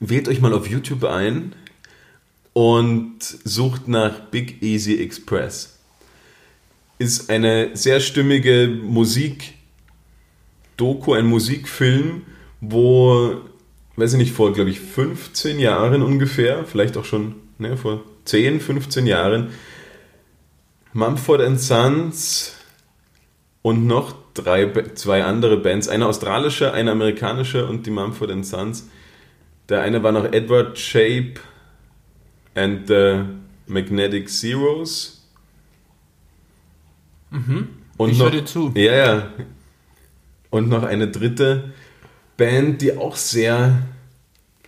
wählt 0.00 0.28
euch 0.28 0.40
mal 0.40 0.54
auf 0.54 0.68
YouTube 0.68 1.04
ein 1.04 1.54
und 2.52 3.18
sucht 3.20 3.88
nach 3.88 4.20
Big 4.30 4.62
Easy 4.62 5.02
Express. 5.02 5.78
Ist 6.98 7.30
eine 7.30 7.76
sehr 7.76 8.00
stimmige 8.00 8.68
Musik-Doku, 8.68 9.54
ein 11.14 11.26
Musikfilm, 11.26 12.22
wo, 12.60 13.36
weiß 13.96 14.12
ich 14.12 14.18
nicht, 14.18 14.32
vor, 14.32 14.52
glaube 14.52 14.70
ich, 14.70 14.80
15 14.80 15.58
Jahren 15.58 16.02
ungefähr, 16.02 16.64
vielleicht 16.64 16.96
auch 16.96 17.04
schon 17.04 17.34
ne, 17.58 17.76
vor 17.76 18.02
10, 18.24 18.60
15 18.60 19.06
Jahren, 19.06 19.50
Mumford 20.92 21.58
Sons 21.58 22.56
und 23.62 23.86
noch 23.86 24.14
drei, 24.34 24.70
zwei 24.94 25.24
andere 25.24 25.56
Bands, 25.56 25.88
eine 25.88 26.06
australische, 26.06 26.72
eine 26.72 26.92
amerikanische 26.92 27.66
und 27.66 27.86
die 27.86 27.90
Mumford 27.90 28.44
Sons. 28.44 28.88
Der 29.68 29.80
eine 29.80 30.02
war 30.02 30.12
noch 30.12 30.24
Edward 30.24 30.78
Shape 30.78 31.34
and 32.54 32.86
the 32.86 33.22
Magnetic 33.66 34.28
Zeros. 34.28 35.23
Mhm. 37.34 37.68
Und 37.96 38.10
ich 38.10 38.18
noch, 38.18 38.26
höre 38.26 38.32
dir 38.32 38.44
zu. 38.44 38.72
Ja, 38.74 38.94
ja. 38.94 39.32
Und 40.50 40.68
noch 40.68 40.84
eine 40.84 41.08
dritte 41.08 41.72
Band, 42.36 42.80
die 42.80 42.96
auch 42.96 43.16
sehr, 43.16 43.82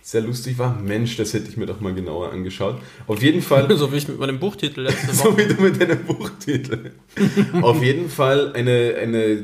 sehr 0.01 0.21
lustig 0.21 0.57
war. 0.57 0.79
Mensch, 0.79 1.17
das 1.17 1.33
hätte 1.33 1.49
ich 1.49 1.57
mir 1.57 1.65
doch 1.65 1.79
mal 1.79 1.93
genauer 1.93 2.31
angeschaut. 2.31 2.81
Auf 3.07 3.21
jeden 3.21 3.41
Fall. 3.41 3.69
so 3.77 3.91
wie 3.91 3.97
ich 3.97 4.07
mit 4.07 4.19
meinem 4.19 4.39
Buchtitel 4.39 4.81
letzte 4.81 5.07
Woche. 5.07 5.15
so 5.15 5.37
wie 5.37 5.47
du 5.47 5.61
mit 5.61 5.81
deinem 5.81 6.03
Buchtitel. 6.03 6.91
Auf 7.61 7.81
jeden 7.83 8.09
Fall 8.09 8.53
eine, 8.53 8.95
eine 9.01 9.43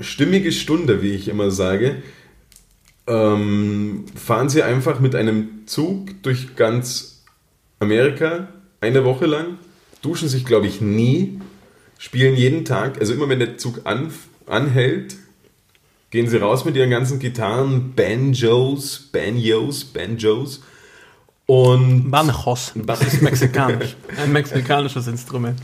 stimmige 0.00 0.52
Stunde, 0.52 1.02
wie 1.02 1.12
ich 1.12 1.28
immer 1.28 1.50
sage. 1.50 2.02
Ähm, 3.06 4.04
fahren 4.14 4.48
sie 4.48 4.62
einfach 4.62 5.00
mit 5.00 5.14
einem 5.14 5.66
Zug 5.66 6.22
durch 6.22 6.56
ganz 6.56 7.24
Amerika 7.80 8.48
eine 8.80 9.04
Woche 9.04 9.26
lang, 9.26 9.58
duschen 10.02 10.28
sich, 10.28 10.44
glaube 10.44 10.66
ich, 10.66 10.80
nie, 10.80 11.40
spielen 12.02 12.34
jeden 12.34 12.64
Tag, 12.64 12.98
also 12.98 13.14
immer 13.14 13.28
wenn 13.28 13.38
der 13.38 13.58
Zug 13.58 13.82
an, 13.84 14.12
anhält, 14.46 15.14
gehen 16.10 16.26
sie 16.28 16.36
raus 16.36 16.64
mit 16.64 16.74
ihren 16.74 16.90
ganzen 16.90 17.20
Gitarren, 17.20 17.92
Banjos, 17.94 19.08
Banjos, 19.12 19.84
Banjos 19.84 20.64
und... 21.46 22.10
Banjos, 22.10 22.72
das 22.74 23.02
ist 23.02 23.22
mexikanisch, 23.22 23.94
ein 24.20 24.32
mexikanisches 24.32 25.06
Instrument. 25.06 25.60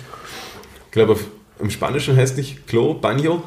Ich 0.86 0.92
glaube, 0.92 1.18
im 1.58 1.70
Spanischen 1.70 2.16
heißt 2.16 2.36
nicht 2.36 2.68
Klo, 2.68 2.94
Banjo? 2.94 3.42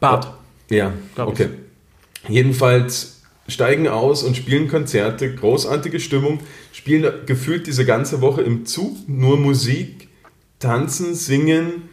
Bad. 0.00 0.34
Ja, 0.70 0.92
okay. 1.18 1.50
Ich. 2.24 2.30
Jedenfalls 2.30 3.22
steigen 3.46 3.86
aus 3.86 4.24
und 4.24 4.36
spielen 4.36 4.66
Konzerte, 4.66 5.32
großartige 5.36 6.00
Stimmung, 6.00 6.40
spielen 6.72 7.24
gefühlt 7.26 7.68
diese 7.68 7.84
ganze 7.84 8.20
Woche 8.20 8.42
im 8.42 8.66
Zug 8.66 9.08
nur 9.08 9.38
Musik, 9.38 9.99
tanzen, 10.60 11.14
singen 11.14 11.88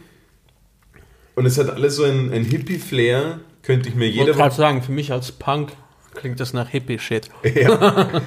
und 1.34 1.46
es 1.46 1.58
hat 1.58 1.70
alles 1.70 1.96
so 1.96 2.04
ein, 2.04 2.32
ein 2.32 2.44
Hippie-Flair, 2.44 3.40
könnte 3.62 3.88
ich 3.88 3.94
mir 3.94 4.08
jeder... 4.08 4.30
Ich 4.30 4.38
wollte 4.38 4.56
sagen, 4.56 4.82
für 4.82 4.92
mich 4.92 5.10
als 5.10 5.32
Punk 5.32 5.72
klingt 6.14 6.38
das 6.38 6.52
nach 6.52 6.68
Hippie-Shit. 6.68 7.30
Ja. 7.54 8.22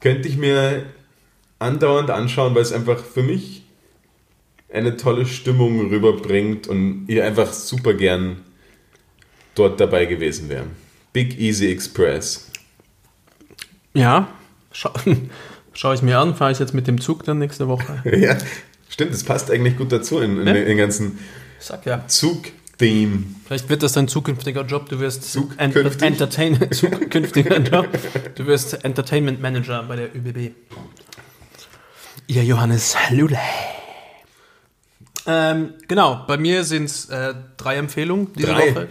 könnte 0.00 0.28
ich 0.28 0.36
mir 0.36 0.84
andauernd 1.58 2.10
anschauen, 2.10 2.54
weil 2.54 2.62
es 2.62 2.72
einfach 2.72 2.98
für 2.98 3.22
mich 3.22 3.62
eine 4.72 4.96
tolle 4.96 5.26
Stimmung 5.26 5.88
rüberbringt 5.88 6.66
und 6.66 7.04
ich 7.08 7.22
einfach 7.22 7.52
super 7.52 7.94
gern 7.94 8.40
dort 9.54 9.80
dabei 9.80 10.06
gewesen 10.06 10.48
wäre. 10.48 10.66
Big 11.12 11.38
Easy 11.38 11.70
Express. 11.70 12.50
Ja, 13.94 14.28
scha 14.72 14.92
schaue 15.74 15.94
ich 15.94 16.02
mir 16.02 16.18
an, 16.18 16.34
fahre 16.34 16.52
ich 16.52 16.58
jetzt 16.58 16.74
mit 16.74 16.86
dem 16.86 17.00
Zug 17.00 17.24
dann 17.24 17.38
nächste 17.38 17.68
Woche. 17.68 18.02
ja, 18.16 18.36
stimmt, 18.92 19.12
das 19.12 19.24
passt 19.24 19.50
eigentlich 19.50 19.76
gut 19.76 19.90
dazu 19.90 20.20
in, 20.20 20.40
in 20.40 20.46
ja? 20.46 20.52
den 20.52 20.76
ganzen 20.76 21.18
ja. 21.84 22.06
Zug-Theme. 22.06 23.24
Vielleicht 23.46 23.68
wird 23.68 23.82
das 23.82 23.92
dein 23.92 24.08
zukünftiger 24.08 24.64
Job, 24.64 24.88
du 24.88 25.00
wirst 25.00 25.38
ent 25.56 25.76
Entertain 26.02 26.58
zukünftiger 26.70 27.58
Job, 27.58 27.88
du 28.34 28.46
wirst 28.46 28.84
Entertainment 28.84 29.40
Manager 29.40 29.82
bei 29.84 29.96
der 29.96 30.14
ÖBB. 30.14 30.54
Ihr 32.26 32.44
Johannes 32.44 32.96
Lule. 33.10 33.38
Ähm, 35.26 35.74
genau, 35.88 36.24
bei 36.26 36.36
mir 36.36 36.64
sind 36.64 36.84
es 36.84 37.08
äh, 37.08 37.34
drei 37.56 37.76
Empfehlungen 37.76 38.32
diese 38.34 38.48
drei. 38.48 38.74
Woche. 38.74 38.88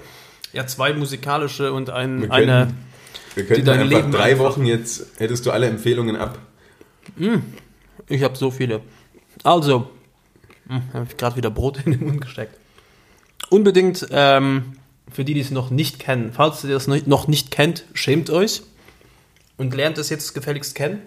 Ja, 0.54 0.66
zwei 0.68 0.94
musikalische 0.94 1.72
und 1.72 1.90
ein, 1.90 2.24
wir 2.24 2.32
eine. 2.32 2.74
wir 3.36 3.46
könnten 3.46 3.70
einfach 3.70 3.86
Leben 3.86 4.12
drei 4.12 4.32
einfach. 4.32 4.46
Wochen 4.46 4.66
jetzt, 4.66 5.20
hättest 5.20 5.46
du 5.46 5.52
alle 5.52 5.68
Empfehlungen 5.68 6.16
ab. 6.16 6.40
Hm, 7.18 7.44
ich 8.08 8.24
habe 8.24 8.38
so 8.38 8.52
viele. 8.52 8.82
Also, 9.44 9.90
hm, 10.68 10.82
habe 10.94 11.08
ich 11.10 11.18
gerade 11.18 11.36
wieder 11.36 11.50
Brot 11.50 11.80
in 11.86 11.92
den 11.94 12.04
Mund 12.06 12.22
gesteckt. 12.22 12.58
Unbedingt, 13.50 14.08
ähm, 14.12 14.78
für 15.12 15.26
die, 15.26 15.34
die 15.34 15.42
es 15.42 15.52
noch 15.52 15.72
nicht 15.72 16.00
kennen, 16.00 16.32
falls 16.34 16.64
ihr 16.64 16.72
das 16.72 16.88
noch 16.88 17.28
nicht 17.28 17.52
kennt, 17.52 17.86
schämt 17.94 18.30
euch 18.30 18.62
und 19.58 19.76
lernt 19.76 19.98
es 19.98 20.10
jetzt 20.10 20.34
gefälligst 20.34 20.76
kennen. 20.76 21.02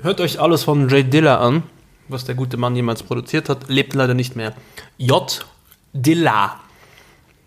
Hört 0.00 0.20
euch 0.20 0.40
alles 0.40 0.64
von 0.64 0.88
Jay 0.88 1.04
Dilla 1.04 1.38
an, 1.38 1.62
was 2.08 2.24
der 2.24 2.34
gute 2.34 2.56
Mann 2.56 2.74
jemals 2.76 3.02
produziert 3.02 3.48
hat, 3.48 3.68
lebt 3.68 3.94
leider 3.94 4.14
nicht 4.14 4.36
mehr. 4.36 4.54
J. 4.98 5.46
Dilla. 5.92 6.60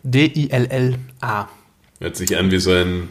D-I-L-L-A. 0.03 1.49
Hört 1.99 2.15
sich 2.15 2.37
an 2.37 2.51
wie 2.51 2.59
so 2.59 2.71
ein, 2.71 3.09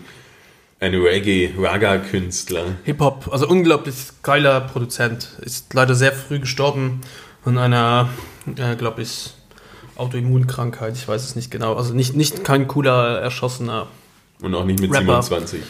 ein 0.81 0.95
Reggae-Raga-Künstler. 0.95 2.77
Hip-Hop, 2.85 3.29
also 3.33 3.49
unglaublich 3.49 3.95
geiler 4.23 4.61
Produzent. 4.61 5.29
Ist 5.41 5.75
leider 5.75 5.95
sehr 5.95 6.13
früh 6.13 6.39
gestorben 6.39 7.01
an 7.45 7.59
einer, 7.59 8.09
äh, 8.57 8.77
glaube 8.77 9.03
ich, 9.03 9.35
Autoimmunkrankheit. 9.97 10.97
Ich 10.97 11.09
weiß 11.09 11.25
es 11.25 11.35
nicht 11.35 11.51
genau. 11.51 11.75
Also 11.75 11.95
nicht, 11.95 12.15
nicht 12.15 12.45
kein 12.45 12.69
cooler, 12.69 13.21
erschossener. 13.21 13.89
Und 14.41 14.55
auch 14.55 14.65
nicht 14.65 14.81
mit 14.81 14.93
Rapper. 14.93 15.23
27. 15.23 15.61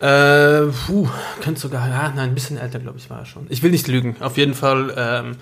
Äh, 0.00 0.72
puh, 0.86 1.08
könnte 1.42 1.60
sogar, 1.60 1.88
ja, 1.88 2.08
nein, 2.08 2.30
ein 2.30 2.34
bisschen 2.34 2.56
älter, 2.56 2.78
glaube 2.80 2.98
ich, 2.98 3.10
war 3.10 3.20
er 3.20 3.26
schon. 3.26 3.46
Ich 3.50 3.62
will 3.62 3.70
nicht 3.70 3.86
lügen. 3.86 4.16
Auf 4.20 4.38
jeden 4.38 4.54
Fall 4.54 4.94
ähm, 4.96 5.36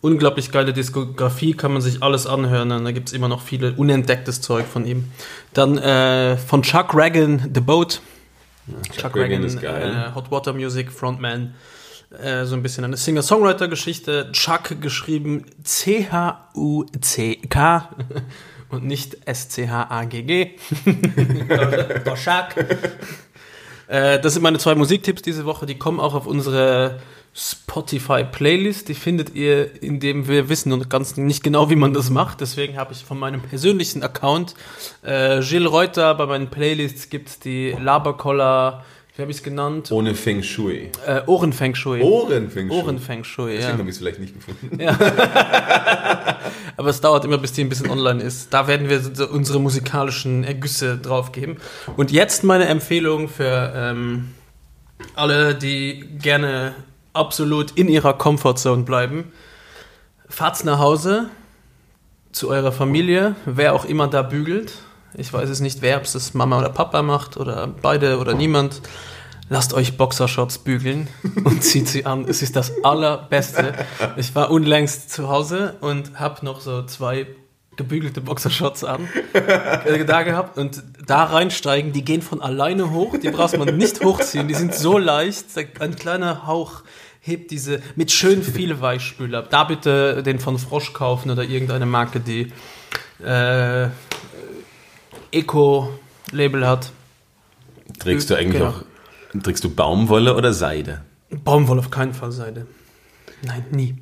unglaublich 0.00 0.52
geile 0.52 0.72
Diskografie, 0.72 1.52
kann 1.54 1.72
man 1.72 1.82
sich 1.82 2.02
alles 2.02 2.26
anhören. 2.26 2.70
Und 2.70 2.84
da 2.84 2.92
gibt 2.92 3.08
es 3.08 3.12
immer 3.12 3.28
noch 3.28 3.42
viele 3.42 3.72
unentdecktes 3.72 4.40
Zeug 4.40 4.64
von 4.66 4.86
ihm. 4.86 5.10
Dann 5.52 5.76
äh, 5.76 6.38
von 6.38 6.62
Chuck 6.62 6.94
Reagan, 6.94 7.50
The 7.52 7.60
Boat. 7.60 8.00
Ja, 8.66 8.80
Chuck, 8.82 8.96
Chuck 8.96 9.16
Reagan, 9.16 9.42
ist 9.44 9.60
geil. 9.60 10.10
Äh, 10.10 10.14
Hot 10.14 10.30
Water 10.30 10.52
Music, 10.52 10.90
Frontman. 10.92 11.54
Äh, 12.22 12.44
so 12.44 12.54
ein 12.54 12.62
bisschen 12.62 12.84
eine 12.84 12.96
Singer-Songwriter-Geschichte. 12.96 14.30
Chuck 14.32 14.80
geschrieben 14.80 15.44
C-H-U-C-K 15.62 16.28
und 18.70 18.84
nicht 18.84 19.26
S-C-H-A-G-G. 19.26 20.56
Chuck. 22.14 22.46
Äh, 23.88 24.20
das 24.20 24.34
sind 24.34 24.42
meine 24.42 24.58
zwei 24.58 24.74
Musiktipps 24.74 25.22
diese 25.22 25.44
Woche. 25.44 25.66
Die 25.66 25.78
kommen 25.78 26.00
auch 26.00 26.14
auf 26.14 26.26
unsere 26.26 27.00
Spotify-Playlist. 27.34 28.88
Die 28.88 28.94
findet 28.94 29.34
ihr, 29.34 29.82
indem 29.82 30.28
wir 30.28 30.48
wissen 30.48 30.72
und 30.72 30.88
ganz 30.88 31.16
nicht 31.16 31.42
genau, 31.42 31.68
wie 31.68 31.76
man 31.76 31.92
das 31.92 32.10
macht. 32.10 32.40
Deswegen 32.40 32.76
habe 32.76 32.92
ich 32.92 33.04
von 33.04 33.18
meinem 33.18 33.42
persönlichen 33.42 34.02
Account 34.02 34.54
äh, 35.02 35.40
Gilles 35.40 35.70
Reuter. 35.70 36.14
Bei 36.14 36.26
meinen 36.26 36.48
Playlists 36.48 37.10
gibt 37.10 37.28
es 37.28 37.38
die 37.40 37.72
Labercoller, 37.72 38.84
wie 39.16 39.22
habe 39.22 39.30
ich 39.30 39.36
es 39.36 39.42
genannt? 39.44 39.92
Ohne 39.92 40.16
Feng 40.16 40.42
Shui. 40.42 40.90
Äh, 41.06 41.22
Ohren 41.26 41.52
Feng 41.52 41.76
Shui. 41.76 42.02
Ohren 42.02 42.50
Feng 42.50 42.68
Shui. 42.68 42.76
Ohren 42.76 42.98
Feng 42.98 43.22
Shui, 43.22 43.52
Deswegen 43.52 43.68
ja. 43.68 43.78
habe 43.78 43.82
ich 43.82 43.90
es 43.90 43.98
vielleicht 43.98 44.18
nicht 44.18 44.34
gefunden. 44.34 44.80
Ja. 44.80 44.98
Aber 46.76 46.88
es 46.88 47.00
dauert 47.00 47.24
immer, 47.24 47.38
bis 47.38 47.52
die 47.52 47.62
ein 47.62 47.68
bisschen 47.68 47.90
online 47.90 48.20
ist. 48.20 48.52
Da 48.52 48.66
werden 48.66 48.88
wir 48.88 49.30
unsere 49.30 49.60
musikalischen 49.60 50.42
Ergüsse 50.42 50.98
drauf 50.98 51.30
geben. 51.30 51.58
Und 51.96 52.10
jetzt 52.10 52.42
meine 52.42 52.66
Empfehlung 52.66 53.28
für 53.28 53.72
ähm, 53.76 54.32
alle, 55.14 55.54
die 55.54 56.04
gerne 56.20 56.74
absolut 57.14 57.70
in 57.72 57.88
ihrer 57.88 58.12
Comfortzone 58.12 58.82
bleiben. 58.82 59.32
Fahrt's 60.28 60.64
nach 60.64 60.78
Hause 60.78 61.30
zu 62.32 62.50
eurer 62.50 62.72
Familie, 62.72 63.36
wer 63.46 63.74
auch 63.74 63.84
immer 63.84 64.08
da 64.08 64.22
bügelt. 64.22 64.74
Ich 65.16 65.32
weiß 65.32 65.48
es 65.48 65.60
nicht, 65.60 65.80
wer, 65.80 65.98
ob 65.98 66.04
es 66.04 66.34
Mama 66.34 66.58
oder 66.58 66.70
Papa 66.70 67.02
macht 67.02 67.36
oder 67.36 67.68
beide 67.68 68.18
oder 68.18 68.34
niemand. 68.34 68.82
Lasst 69.48 69.74
euch 69.74 69.96
Boxershorts 69.96 70.58
bügeln 70.58 71.08
und 71.44 71.62
zieht 71.62 71.88
sie 71.88 72.06
an. 72.06 72.24
Es 72.26 72.42
ist 72.42 72.56
das 72.56 72.72
Allerbeste. 72.82 73.74
Ich 74.16 74.34
war 74.34 74.50
unlängst 74.50 75.10
zu 75.10 75.28
Hause 75.28 75.76
und 75.80 76.18
habe 76.18 76.44
noch 76.44 76.60
so 76.60 76.82
zwei 76.84 77.26
gebügelte 77.76 78.20
Boxershorts 78.20 78.84
an, 78.84 79.08
äh, 79.32 80.04
da 80.04 80.22
gehabt 80.22 80.58
und 80.58 80.82
da 81.06 81.24
reinsteigen, 81.24 81.92
die 81.92 82.04
gehen 82.04 82.22
von 82.22 82.40
alleine 82.40 82.92
hoch, 82.92 83.16
die 83.18 83.30
braucht 83.30 83.58
man 83.58 83.76
nicht 83.76 84.04
hochziehen, 84.04 84.46
die 84.46 84.54
sind 84.54 84.74
so 84.74 84.96
leicht, 84.96 85.46
ein 85.80 85.96
kleiner 85.96 86.46
Hauch 86.46 86.82
hebt 87.24 87.50
diese 87.50 87.80
mit 87.96 88.10
schön 88.10 88.42
viel 88.42 88.80
Weichspüler. 88.80 89.42
Da 89.42 89.64
bitte 89.64 90.22
den 90.22 90.38
von 90.38 90.58
Frosch 90.58 90.92
kaufen 90.92 91.30
oder 91.30 91.42
irgendeine 91.42 91.86
Marke, 91.86 92.20
die 92.20 92.52
äh, 93.24 93.88
Eco-Label 95.32 96.66
hat. 96.66 96.92
Trägst 97.98 98.30
du 98.30 98.34
eigentlich 98.34 98.62
genau. 98.62 98.70
auch, 98.70 99.42
trägst 99.42 99.64
du 99.64 99.74
Baumwolle 99.74 100.36
oder 100.36 100.52
Seide? 100.52 101.02
Baumwolle 101.30 101.80
auf 101.80 101.90
keinen 101.90 102.14
Fall 102.14 102.32
Seide. 102.32 102.66
Nein, 103.42 103.64
nie. 103.70 103.96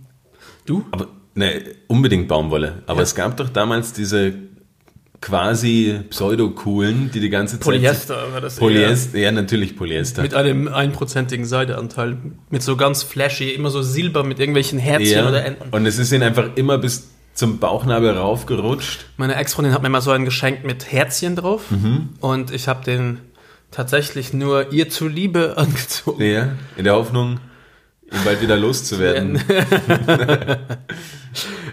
Du? 0.67 0.85
Aber 0.91 1.09
Ne, 1.35 1.77
unbedingt 1.89 2.29
Baumwolle. 2.29 2.83
Aber 2.87 2.99
ja. 2.99 3.03
es 3.05 3.15
gab 3.15 3.37
doch 3.39 3.49
damals 3.49 3.93
diese 3.93 4.35
quasi 5.23 6.01
pseudo-coolen, 6.11 7.11
die 7.15 7.21
die 7.21 7.31
ganze 7.31 7.55
Zeit... 7.55 7.65
Polyester 7.65 8.33
war 8.33 8.41
das 8.43 8.57
Polyester, 8.57 9.19
ja 9.19 9.33
natürlich 9.33 9.77
Polyester. 9.77 10.21
Mit 10.21 10.35
einem 10.35 10.69
einprozentigen 10.69 11.47
Seideanteil. 11.47 12.19
Mit 12.51 12.63
so 12.63 12.77
ganz 12.77 13.03
flashy, 13.05 13.51
immer 13.51 13.71
so 13.71 13.81
Silber 13.81 14.25
mit 14.25 14.41
irgendwelchen 14.41 14.79
Herzchen 14.79 15.19
ja. 15.19 15.29
oder 15.29 15.45
Enden. 15.45 15.71
Und 15.71 15.87
es 15.87 15.99
ist 15.99 16.13
ihnen 16.13 16.25
einfach 16.25 16.51
immer 16.57 16.77
bis 16.77 17.09
zum 17.35 17.59
Bauchnabel 17.59 18.11
raufgerutscht. 18.11 19.07
Meine 19.17 19.37
Ex-Freundin 19.37 19.73
hat 19.73 19.83
mir 19.83 19.89
mal 19.89 20.03
so 20.03 20.11
ein 20.11 20.25
geschenkt 20.25 20.65
mit 20.65 20.93
Herzchen 20.93 21.37
drauf. 21.37 21.71
Mhm. 21.71 22.11
Und 22.21 22.51
ich 22.51 22.69
habe 22.69 22.85
den 22.85 23.19
tatsächlich 23.71 24.33
nur 24.33 24.73
ihr 24.73 24.91
zuliebe 24.91 25.55
angezogen. 25.57 26.23
Ja, 26.23 26.49
in 26.77 26.85
der 26.85 26.95
Hoffnung, 26.95 27.39
ihn 28.13 28.25
bald 28.25 28.41
wieder 28.41 28.57
loszuwerden. 28.57 29.43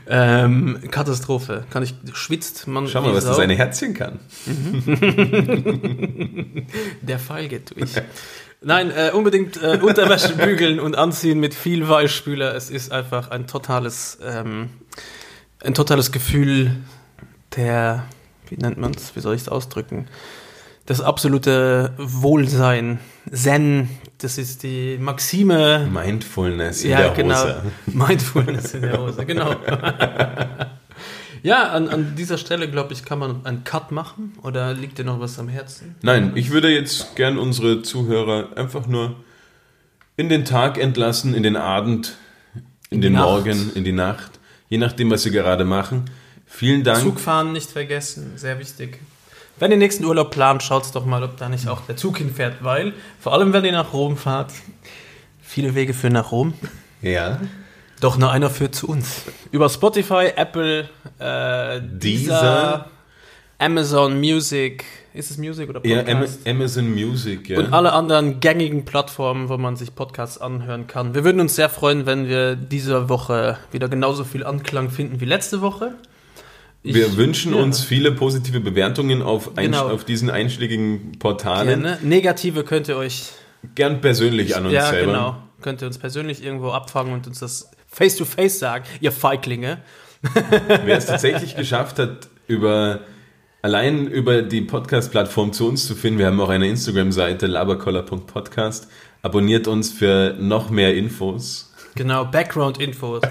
ähm, 0.09 0.79
Katastrophe. 0.89 1.65
Kann 1.69 1.83
ich, 1.83 1.93
schwitzt 2.13 2.67
man. 2.67 2.87
Schau 2.87 3.01
mal, 3.01 3.13
was 3.13 3.25
das 3.25 3.39
eine 3.39 3.55
Herzchen 3.55 3.93
kann. 3.93 4.19
der 7.01 7.19
Pfeil 7.19 7.47
geht 7.47 7.77
durch. 7.77 7.91
Nein, 8.61 8.91
äh, 8.91 9.11
unbedingt 9.13 9.61
äh, 9.61 9.79
Unterwäsche 9.81 10.35
bügeln 10.35 10.79
und 10.79 10.97
anziehen 10.97 11.39
mit 11.39 11.53
viel 11.53 11.87
Weichspüler. 11.87 12.55
Es 12.55 12.69
ist 12.69 12.91
einfach 12.91 13.31
ein 13.31 13.47
totales, 13.47 14.17
ähm, 14.25 14.69
ein 15.63 15.73
totales 15.73 16.11
Gefühl 16.11 16.75
der, 17.55 18.05
wie 18.49 18.57
nennt 18.57 18.77
man 18.77 18.91
es, 18.91 19.15
wie 19.15 19.21
soll 19.21 19.35
ich 19.35 19.43
es 19.43 19.49
ausdrücken? 19.49 20.07
Das 20.85 21.01
absolute 21.01 21.93
Wohlsein, 21.97 22.99
Zen, 23.31 23.89
das 24.19 24.37
ist 24.37 24.63
die 24.63 24.97
Maxime. 24.99 25.89
Mindfulness 25.91 26.83
in 26.83 26.91
ja, 26.91 27.01
der 27.01 27.11
genau. 27.11 27.41
Hose. 27.41 27.61
Mindfulness 27.87 28.73
in 28.73 28.81
der 28.81 28.99
Hose, 28.99 29.25
genau. 29.25 29.55
ja, 31.43 31.69
an, 31.69 31.87
an 31.87 32.15
dieser 32.17 32.37
Stelle, 32.37 32.69
glaube 32.69 32.93
ich, 32.93 33.05
kann 33.05 33.19
man 33.19 33.45
einen 33.45 33.63
Cut 33.63 33.91
machen. 33.91 34.33
Oder 34.43 34.73
liegt 34.73 34.97
dir 34.97 35.05
noch 35.05 35.21
was 35.21 35.39
am 35.39 35.47
Herzen? 35.47 35.95
Nein, 36.01 36.33
ich 36.35 36.51
würde 36.51 36.69
jetzt 36.69 37.15
gern 37.15 37.37
unsere 37.37 37.81
Zuhörer 37.81 38.57
einfach 38.57 38.87
nur 38.87 39.15
in 40.17 40.27
den 40.27 40.43
Tag 40.43 40.77
entlassen, 40.77 41.33
in 41.33 41.43
den 41.43 41.55
Abend, 41.55 42.17
in, 42.53 42.97
in 42.97 43.01
den 43.01 43.13
Nacht. 43.13 43.25
Morgen, 43.25 43.71
in 43.73 43.85
die 43.85 43.93
Nacht. 43.93 44.31
Je 44.67 44.77
nachdem, 44.77 45.09
was 45.11 45.23
sie 45.23 45.31
gerade 45.31 45.63
machen. 45.63 46.09
Vielen 46.45 46.83
Dank. 46.83 47.03
Zugfahren 47.03 47.53
nicht 47.53 47.71
vergessen, 47.71 48.33
sehr 48.35 48.59
wichtig. 48.59 48.99
Wenn 49.59 49.71
ihr 49.71 49.77
nächsten 49.77 50.05
Urlaub 50.05 50.31
plant, 50.31 50.63
schaut 50.63 50.83
doch 50.95 51.05
mal, 51.05 51.21
ob 51.23 51.37
da 51.37 51.49
nicht 51.49 51.67
auch 51.67 51.81
der 51.81 51.97
Zug 51.97 52.17
hinfährt, 52.17 52.63
weil, 52.63 52.93
vor 53.19 53.33
allem 53.33 53.51
wenn 53.53 53.65
ihr 53.65 53.73
nach 53.73 53.93
Rom 53.93 54.15
fahrt, 54.15 54.51
viele 55.41 55.75
Wege 55.75 55.93
führen 55.93 56.13
nach 56.13 56.31
Rom. 56.31 56.53
Ja. 57.01 57.39
Doch 57.99 58.17
nur 58.17 58.31
einer 58.31 58.49
führt 58.49 58.73
zu 58.73 58.87
uns. 58.87 59.23
Über 59.51 59.67
Spotify, 59.67 60.31
Apple, 60.35 60.89
äh, 61.19 61.81
Deezer, 61.81 62.89
Amazon 63.57 64.17
Music. 64.17 64.85
Ist 65.13 65.31
es 65.31 65.37
Music 65.37 65.69
oder 65.69 65.81
Podcast? 65.81 66.39
Ja, 66.45 66.51
Amazon 66.51 66.93
Music, 66.93 67.49
ja. 67.49 67.59
Und 67.59 67.73
alle 67.73 67.91
anderen 67.91 68.39
gängigen 68.39 68.85
Plattformen, 68.85 69.49
wo 69.49 69.57
man 69.57 69.75
sich 69.75 69.93
Podcasts 69.93 70.37
anhören 70.37 70.87
kann. 70.87 71.13
Wir 71.13 71.25
würden 71.25 71.41
uns 71.41 71.55
sehr 71.55 71.67
freuen, 71.67 72.05
wenn 72.05 72.29
wir 72.29 72.55
diese 72.55 73.09
Woche 73.09 73.57
wieder 73.71 73.89
genauso 73.89 74.23
viel 74.23 74.45
Anklang 74.45 74.89
finden 74.89 75.19
wie 75.19 75.25
letzte 75.25 75.59
Woche. 75.59 75.95
Ich, 76.81 76.95
wir 76.95 77.17
wünschen 77.17 77.53
ja. 77.53 77.61
uns 77.61 77.81
viele 77.81 78.11
positive 78.11 78.61
Bewertungen 78.61 79.21
auf, 79.21 79.53
genau. 79.55 79.89
auf 79.89 80.05
diesen 80.05 80.29
einschlägigen 80.29 81.13
Portalen. 81.19 81.81
Gerne. 81.81 81.99
Negative 82.01 82.63
könnt 82.63 82.87
ihr 82.87 82.95
euch 82.95 83.31
gern 83.75 83.99
persönlich 83.99 84.55
an 84.55 84.65
uns 84.65 84.73
ja, 84.73 84.89
selber. 84.89 85.11
Genau. 85.11 85.43
Könnt 85.61 85.81
ihr 85.81 85.87
uns 85.87 85.97
persönlich 85.97 86.43
irgendwo 86.43 86.69
abfangen 86.69 87.13
und 87.13 87.27
uns 87.27 87.39
das 87.39 87.69
face 87.87 88.15
to 88.15 88.23
face 88.23 88.59
sagen, 88.59 88.85
ihr 89.01 89.11
Feiglinge. 89.11 89.79
Wer 90.85 90.97
es 90.97 91.05
tatsächlich 91.05 91.55
geschafft 91.55 91.99
hat, 91.99 92.29
über 92.47 93.01
allein 93.61 94.07
über 94.07 94.41
die 94.41 94.61
Podcast-Plattform 94.61 95.51
zu 95.51 95.67
uns 95.67 95.85
zu 95.85 95.95
finden, 95.95 96.19
wir 96.19 96.27
haben 96.27 96.39
auch 96.39 96.49
eine 96.49 96.67
Instagram-Seite 96.67 97.47
labercoller.podcast. 97.47 98.87
Abonniert 99.21 99.67
uns 99.67 99.91
für 99.91 100.35
noch 100.39 100.69
mehr 100.69 100.95
Infos. 100.95 101.68
Genau, 101.95 102.25
Background-Infos. 102.25 103.21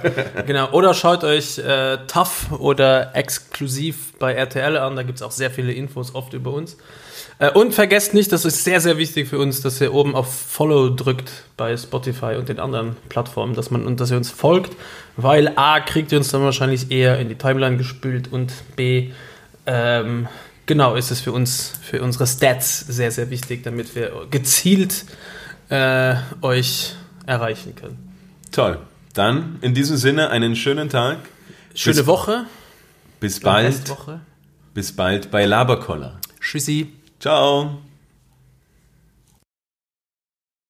genau. 0.46 0.70
Oder 0.72 0.94
schaut 0.94 1.24
euch 1.24 1.58
äh, 1.58 1.98
Tough 2.06 2.52
oder 2.58 3.14
exklusiv 3.14 4.12
bei 4.18 4.34
RTL 4.34 4.76
an, 4.76 4.96
da 4.96 5.02
gibt 5.02 5.18
es 5.18 5.22
auch 5.22 5.30
sehr 5.30 5.50
viele 5.50 5.72
Infos 5.72 6.14
oft 6.14 6.34
über 6.34 6.52
uns. 6.52 6.76
Äh, 7.38 7.50
und 7.50 7.74
vergesst 7.74 8.14
nicht, 8.14 8.32
das 8.32 8.44
ist 8.44 8.64
sehr, 8.64 8.80
sehr 8.80 8.98
wichtig 8.98 9.28
für 9.28 9.38
uns, 9.38 9.60
dass 9.60 9.80
ihr 9.80 9.94
oben 9.94 10.14
auf 10.14 10.32
Follow 10.32 10.90
drückt 10.90 11.30
bei 11.56 11.76
Spotify 11.76 12.34
und 12.36 12.48
den 12.48 12.58
anderen 12.58 12.96
Plattformen, 13.08 13.54
dass 13.54 13.70
man 13.70 13.86
und 13.86 14.00
dass 14.00 14.10
ihr 14.10 14.16
uns 14.16 14.30
folgt, 14.30 14.76
weil 15.16 15.52
A 15.56 15.80
kriegt 15.80 16.12
ihr 16.12 16.18
uns 16.18 16.30
dann 16.30 16.42
wahrscheinlich 16.42 16.90
eher 16.90 17.18
in 17.18 17.28
die 17.28 17.36
Timeline 17.36 17.76
gespült 17.76 18.32
und 18.32 18.52
B 18.76 19.10
ähm, 19.66 20.28
genau 20.66 20.94
ist 20.94 21.10
es 21.10 21.20
für 21.20 21.32
uns, 21.32 21.72
für 21.82 22.02
unsere 22.02 22.26
Stats 22.26 22.80
sehr, 22.80 23.10
sehr 23.10 23.30
wichtig, 23.30 23.62
damit 23.62 23.94
wir 23.94 24.26
gezielt 24.30 25.04
äh, 25.68 26.14
euch 26.42 26.94
erreichen 27.26 27.74
können. 27.74 28.07
Toll. 28.50 28.78
Dann 29.14 29.58
in 29.62 29.74
diesem 29.74 29.96
Sinne 29.96 30.30
einen 30.30 30.56
schönen 30.56 30.88
Tag. 30.88 31.18
Schöne 31.74 31.96
bis, 31.96 32.06
Woche. 32.06 32.46
Bis 33.20 33.40
bald. 33.40 33.82
Bis 34.74 34.92
bald 34.92 35.30
bei 35.30 35.44
Laberkoller. 35.44 36.20
Tschüssi. 36.40 36.92
Ciao. 37.18 37.78